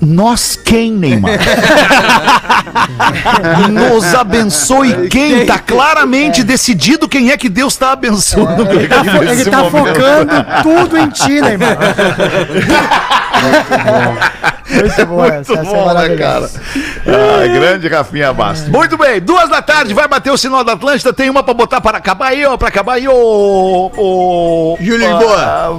Nós 0.00 0.56
quem, 0.62 0.92
Neymar? 0.92 1.32
nos 3.70 4.14
abençoe 4.14 5.08
quem? 5.08 5.44
Tá 5.44 5.58
claramente 5.58 6.44
decidido 6.44 7.08
quem 7.08 7.30
é 7.30 7.36
que 7.36 7.48
Deus 7.48 7.76
tá 7.76 7.92
abençoando. 7.92 8.62
Ele 8.70 8.86
tá, 8.88 9.04
fo- 9.04 9.22
ele 9.24 9.44
tá 9.44 9.58
momento. 9.64 9.86
focando 9.86 10.32
tudo 10.62 10.98
em 10.98 11.08
ti, 11.10 11.32
irmão? 11.42 11.68
Muito 14.70 15.06
bom 15.06 15.24
essa, 15.24 15.52
essa 15.52 15.52
é 15.52 15.62
Muito 15.62 15.74
bom, 15.74 15.94
né, 15.94 16.16
cara? 16.16 16.50
Ai, 17.40 17.48
grande 17.48 17.88
Rafinha 17.88 18.32
Bastos. 18.32 18.68
Muito 18.68 18.96
bem, 18.98 19.20
duas 19.20 19.48
da 19.48 19.62
tarde, 19.62 19.94
vai 19.94 20.06
bater 20.08 20.30
o 20.30 20.36
sinal 20.36 20.62
da 20.64 20.72
Atlântida. 20.72 21.12
Tem 21.12 21.30
uma 21.30 21.42
pra 21.42 21.54
botar 21.54 21.80
para 21.80 21.98
acabar 21.98 22.28
aí, 22.28 22.44
ó. 22.44 22.56
Pra 22.56 22.68
acabar 22.68 22.94
aí, 22.94 23.08
ô. 23.08 23.90
ô 23.96 24.76
Júlio 24.80 25.06
ah, 25.36 25.70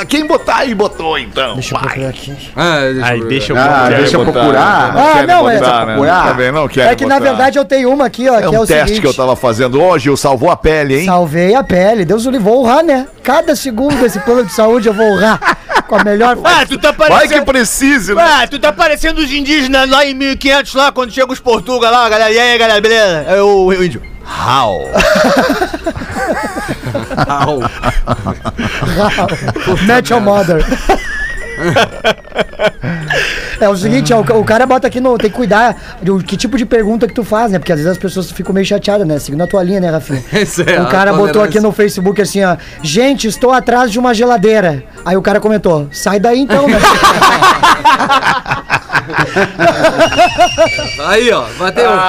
ah, 0.00 0.04
Quem 0.06 0.26
botar 0.26 0.56
aí, 0.58 0.74
botou 0.74 1.18
então. 1.18 1.54
Deixa 1.54 1.74
eu 1.74 1.78
procurar 1.80 2.08
aqui. 2.08 2.34
Ah, 2.56 2.80
deixa 2.92 3.06
Aí 3.06 3.18
eu 3.20 3.28
deixa 3.28 3.52
eu 3.52 3.56
Ah, 3.56 3.60
procurar. 3.62 3.96
deixa 3.96 4.16
eu 4.16 4.24
procurar. 4.24 4.94
né? 4.94 5.02
Ah, 5.20 5.26
não, 5.26 5.50
é- 5.50 5.60
né? 5.60 5.84
procurar. 5.86 6.34
Bem, 6.34 6.52
não 6.52 6.64
É 6.64 6.94
que 6.94 7.04
na 7.06 7.18
botar. 7.18 7.30
verdade 7.30 7.58
eu 7.58 7.64
tenho 7.64 7.92
uma 7.92 8.06
aqui, 8.06 8.28
ó, 8.28 8.36
É 8.36 8.38
que 8.38 8.44
é 8.54 8.58
um 8.58 8.62
o 8.62 8.66
teste 8.66 8.82
seguinte. 8.88 9.00
que 9.00 9.06
eu 9.06 9.14
tava 9.14 9.36
fazendo 9.36 9.80
hoje, 9.82 10.08
eu 10.08 10.16
salvou 10.16 10.50
a 10.50 10.56
pele, 10.56 11.00
hein? 11.00 11.06
Salvei 11.06 11.54
a 11.54 11.62
pele, 11.62 12.04
Deus 12.04 12.26
o 12.26 12.30
livrou, 12.30 12.60
honrar, 12.62 12.82
né? 12.82 13.06
Cada 13.22 13.54
segundo 13.54 13.96
desse 13.96 14.18
plano 14.20 14.44
de 14.44 14.52
saúde 14.52 14.88
eu 14.88 14.94
vou 14.94 15.06
honrar 15.06 15.38
com 15.86 15.96
a 15.96 16.04
melhor. 16.04 16.38
Ah, 16.44 16.64
tu 16.66 16.78
tá 16.78 16.92
Vai 16.92 17.08
que 17.08 17.14
parecendo. 17.14 17.44
precise, 17.44 18.14
né? 18.14 18.22
Ah, 18.32 18.46
tu 18.46 18.58
tá 18.60 18.72
parecendo 18.72 19.20
os 19.20 19.32
indígenas 19.32 19.90
lá 19.90 20.04
em 20.06 20.14
1500 20.14 20.74
lá, 20.74 20.92
quando 20.92 21.10
chega 21.12 21.32
os 21.32 21.40
portugueses 21.40 21.90
lá, 21.94 22.08
galera. 22.08 22.30
E 22.32 22.38
aí, 22.38 22.56
galera, 22.58 22.80
beleza? 22.80 23.24
É 23.28 23.42
o, 23.42 23.66
o 23.66 23.84
índio. 23.84 24.00
How? 24.24 24.88
Met 29.86 30.10
your 30.12 30.20
mother. 30.20 30.64
É 33.60 33.68
o 33.68 33.76
seguinte, 33.76 34.12
ó, 34.14 34.20
o, 34.20 34.24
ca- 34.24 34.34
o 34.34 34.44
cara 34.44 34.64
bota 34.64 34.86
aqui 34.86 35.00
no. 35.00 35.18
Tem 35.18 35.28
que 35.30 35.36
cuidar 35.36 35.76
de 36.02 36.10
o- 36.10 36.18
que 36.18 36.34
tipo 36.36 36.56
de 36.56 36.64
pergunta 36.64 37.06
que 37.06 37.12
tu 37.14 37.22
faz, 37.22 37.52
né? 37.52 37.58
Porque 37.58 37.72
às 37.72 37.78
vezes 37.78 37.92
as 37.92 37.98
pessoas 37.98 38.30
ficam 38.30 38.54
meio 38.54 38.64
chateadas, 38.64 39.06
né? 39.06 39.18
Seguindo 39.18 39.42
a 39.42 39.46
tua 39.46 39.62
linha, 39.62 39.80
né, 39.80 39.90
Rafinha? 39.90 40.22
É 40.66 40.80
o 40.80 40.86
cara 40.88 41.12
botou 41.12 41.42
aqui 41.42 41.60
no 41.60 41.70
Facebook 41.70 42.22
assim, 42.22 42.42
ó. 42.42 42.56
Gente, 42.82 43.26
estou 43.28 43.52
atrás 43.52 43.90
de 43.90 43.98
uma 43.98 44.14
geladeira. 44.14 44.82
Aí 45.04 45.16
o 45.16 45.22
cara 45.22 45.40
comentou: 45.40 45.88
sai 45.92 46.18
daí 46.20 46.40
então, 46.40 46.66
né? 46.68 46.78
Aí, 51.06 51.30
ó, 51.32 51.44
bateu. 51.58 51.90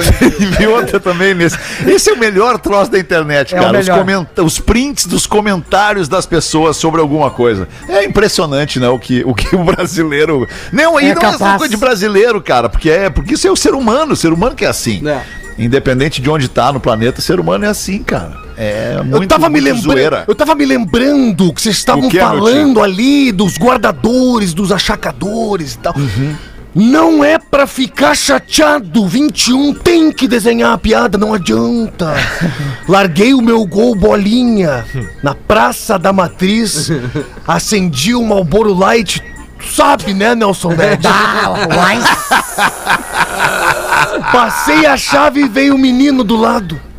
E 0.40 0.46
viu 0.46 0.72
outra 0.72 0.98
também 1.00 1.34
nesse. 1.34 1.56
Esse 1.86 2.10
é 2.10 2.12
o 2.12 2.18
melhor 2.18 2.58
troço 2.58 2.90
da 2.90 2.98
internet, 2.98 3.54
É 3.54 3.58
cara. 3.60 3.78
Os, 3.80 3.88
comenta- 3.88 4.42
os 4.42 4.58
prints 4.58 5.06
dos 5.06 5.26
comentários 5.26 6.08
das 6.08 6.26
pessoas 6.26 6.76
sobre 6.76 7.00
alguma 7.00 7.30
coisa. 7.30 7.68
É 7.88 8.04
impressionante, 8.04 8.78
né? 8.80 8.88
O 8.88 8.98
que 8.98 9.22
o, 9.24 9.34
que 9.34 9.54
o 9.54 9.64
brasileiro. 9.64 10.48
Não, 10.72 10.96
aí 10.96 11.10
É 11.10 11.14
não 11.14 11.22
é 11.22 11.26
essa 11.26 11.38
capaz. 11.38 11.58
coisa 11.58 11.74
de 11.74 11.80
brasileiro, 11.80 12.40
cara, 12.40 12.68
porque 12.68 12.90
é 12.90 13.10
porque 13.10 13.34
isso 13.34 13.46
é 13.46 13.50
o 13.50 13.56
ser 13.56 13.74
humano, 13.74 14.12
o 14.12 14.16
ser 14.16 14.32
humano 14.32 14.54
que 14.54 14.64
é 14.64 14.68
assim. 14.68 15.06
É. 15.06 15.20
Independente 15.58 16.22
de 16.22 16.30
onde 16.30 16.48
tá 16.48 16.72
no 16.72 16.80
planeta, 16.80 17.20
o 17.20 17.22
ser 17.22 17.38
humano 17.38 17.64
é 17.64 17.68
assim, 17.68 18.02
cara. 18.02 18.32
É 18.62 19.02
muito, 19.02 19.22
Eu 19.22 19.26
tava 19.26 19.48
me 19.48 19.58
lembrando. 19.58 20.24
Eu 20.28 20.34
tava 20.34 20.54
me 20.54 20.66
lembrando 20.66 21.50
que 21.50 21.62
vocês 21.62 21.78
estavam 21.78 22.10
falando 22.10 22.82
ali 22.82 23.32
dos 23.32 23.56
guardadores, 23.56 24.52
dos 24.52 24.70
achacadores 24.70 25.72
e 25.72 25.78
tal. 25.78 25.94
Uhum. 25.96 26.34
Não 26.74 27.24
é 27.24 27.38
pra 27.38 27.66
ficar 27.66 28.14
chateado. 28.14 29.06
21 29.08 29.72
tem 29.72 30.12
que 30.12 30.28
desenhar 30.28 30.74
a 30.74 30.78
piada, 30.78 31.16
não 31.16 31.32
adianta. 31.32 32.14
Larguei 32.86 33.32
o 33.32 33.40
meu 33.40 33.64
gol 33.64 33.94
bolinha 33.94 34.84
na 35.22 35.34
Praça 35.34 35.98
da 35.98 36.12
Matriz, 36.12 36.90
acendi 37.48 38.14
o 38.14 38.22
Marlboro 38.22 38.74
Light. 38.74 39.22
Tu 39.58 39.72
sabe, 39.72 40.12
né, 40.12 40.34
Nelson 40.34 40.74
Ned? 40.74 41.02
Passei 44.30 44.84
a 44.84 44.98
chave 44.98 45.44
e 45.44 45.48
veio 45.48 45.74
o 45.76 45.78
menino 45.78 46.22
do 46.22 46.36
lado. 46.36 46.89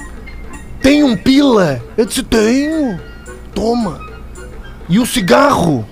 Tem 0.81 1.03
um 1.03 1.15
pila? 1.15 1.81
Eu 1.95 2.05
disse, 2.05 2.23
tenho. 2.23 2.99
Toma. 3.53 3.99
E 4.89 4.99
o 4.99 5.05
cigarro? 5.05 5.87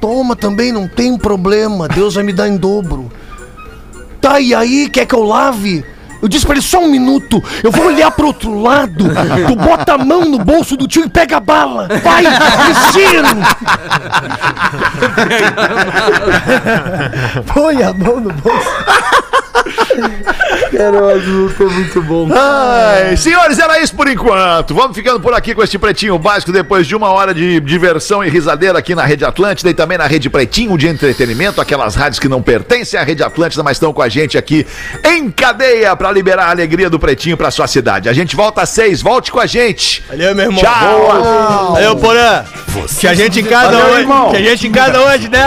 Toma 0.00 0.36
também, 0.36 0.72
não 0.72 0.88
tem 0.88 1.16
problema. 1.16 1.88
Deus 1.88 2.14
vai 2.14 2.24
me 2.24 2.32
dar 2.32 2.48
em 2.48 2.56
dobro. 2.56 3.10
Tá, 4.20 4.40
e 4.40 4.54
aí, 4.54 4.88
quer 4.88 5.06
que 5.06 5.14
eu 5.14 5.22
lave? 5.22 5.84
Eu 6.20 6.28
disse 6.28 6.44
pra 6.44 6.54
ele, 6.54 6.62
só 6.62 6.80
um 6.80 6.88
minuto. 6.88 7.42
Eu 7.62 7.70
vou 7.70 7.86
olhar 7.86 8.10
pro 8.10 8.26
outro 8.26 8.60
lado. 8.60 9.04
Tu 9.46 9.56
bota 9.56 9.94
a 9.94 9.98
mão 9.98 10.24
no 10.24 10.38
bolso 10.38 10.76
do 10.76 10.88
tio 10.88 11.04
e 11.04 11.08
pega 11.08 11.36
a 11.36 11.40
bala. 11.40 11.88
Vai, 12.02 12.24
ligeiro. 12.24 13.28
Põe 17.52 17.82
a 17.82 17.92
mão 17.92 18.20
no 18.20 18.32
bolso. 18.32 18.68
Ai, 22.34 23.16
senhores, 23.16 23.58
era 23.58 23.80
isso 23.80 23.94
por 23.94 24.08
enquanto. 24.08 24.74
Vamos 24.74 24.96
ficando 24.96 25.20
por 25.20 25.34
aqui 25.34 25.54
com 25.54 25.62
este 25.62 25.78
Pretinho 25.78 26.18
Básico 26.18 26.52
depois 26.52 26.86
de 26.86 26.94
uma 26.94 27.10
hora 27.10 27.32
de 27.34 27.60
diversão 27.60 28.24
e 28.24 28.28
risadeira 28.28 28.78
aqui 28.78 28.94
na 28.94 29.04
Rede 29.04 29.24
Atlântida 29.24 29.70
e 29.70 29.74
também 29.74 29.98
na 29.98 30.06
Rede 30.06 30.28
Pretinho 30.30 30.76
de 30.76 30.88
entretenimento, 30.88 31.60
aquelas 31.60 31.94
rádios 31.94 32.18
que 32.18 32.28
não 32.28 32.42
pertencem 32.42 32.98
à 32.98 33.02
Rede 33.02 33.22
Atlântida, 33.22 33.62
mas 33.62 33.76
estão 33.76 33.92
com 33.92 34.02
a 34.02 34.08
gente 34.08 34.36
aqui 34.38 34.66
em 35.04 35.30
cadeia 35.30 35.94
para 35.96 36.10
liberar 36.10 36.46
a 36.46 36.50
alegria 36.50 36.88
do 36.90 36.98
Pretinho 36.98 37.36
para 37.36 37.50
sua 37.50 37.66
cidade. 37.66 38.08
A 38.08 38.12
gente 38.12 38.34
volta 38.36 38.62
às 38.62 38.70
seis, 38.70 39.00
volte 39.02 39.30
com 39.30 39.40
a 39.40 39.46
gente. 39.46 40.02
Valeu, 40.08 40.34
meu 40.34 40.44
irmão. 40.46 40.62
Tchau. 40.62 41.72
Valeu, 41.72 41.96
Porã. 41.96 42.44
Que 43.00 43.06
a 43.08 43.14
gente 43.14 43.40
em 43.40 43.44
casa 43.44 43.72
Valeu, 43.72 43.86
hoje. 43.86 44.00
irmão. 44.00 44.30
Que 44.30 44.36
a 44.36 44.42
gente 44.42 44.66
em 44.66 44.72
casa 44.72 45.00
hoje, 45.00 45.28
né? 45.30 45.46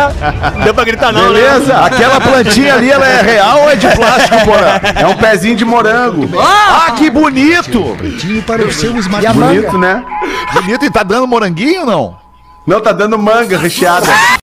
Não 0.56 0.62
deu 0.64 0.74
pra 0.74 0.84
gritar, 0.84 1.14
não, 1.14 1.32
né? 1.32 1.40
Beleza? 1.40 1.78
Aquela 1.78 2.20
plantinha 2.20 2.74
ali, 2.76 2.90
ela 2.90 3.08
é 3.08 3.22
real 3.22 3.62
ou 3.62 3.70
é 3.70 3.76
de 3.76 3.88
plástico, 3.88 4.46
porra? 4.46 4.82
É 5.00 5.06
um 5.10 5.18
pezinho 5.18 5.55
de 5.55 5.66
morango. 5.66 6.30
Ah, 6.39 6.91
que 6.97 7.10
bonito! 7.10 7.95
Pretinho 7.97 8.43
para 8.43 8.64
o 8.64 8.72
seu 8.72 8.95
a 8.95 8.99
smartphone. 8.99 9.39
manga? 9.39 9.53
Bonito, 9.53 9.78
né? 9.78 10.05
Bonito 10.53 10.86
e 10.86 10.91
tá 10.91 11.03
dando 11.03 11.28
moranguinho 11.28 11.82
ou 11.82 11.86
não? 11.86 12.18
Não, 12.66 12.80
tá 12.82 12.91
dando 12.91 13.18
manga 13.18 13.57
recheada. 13.57 14.07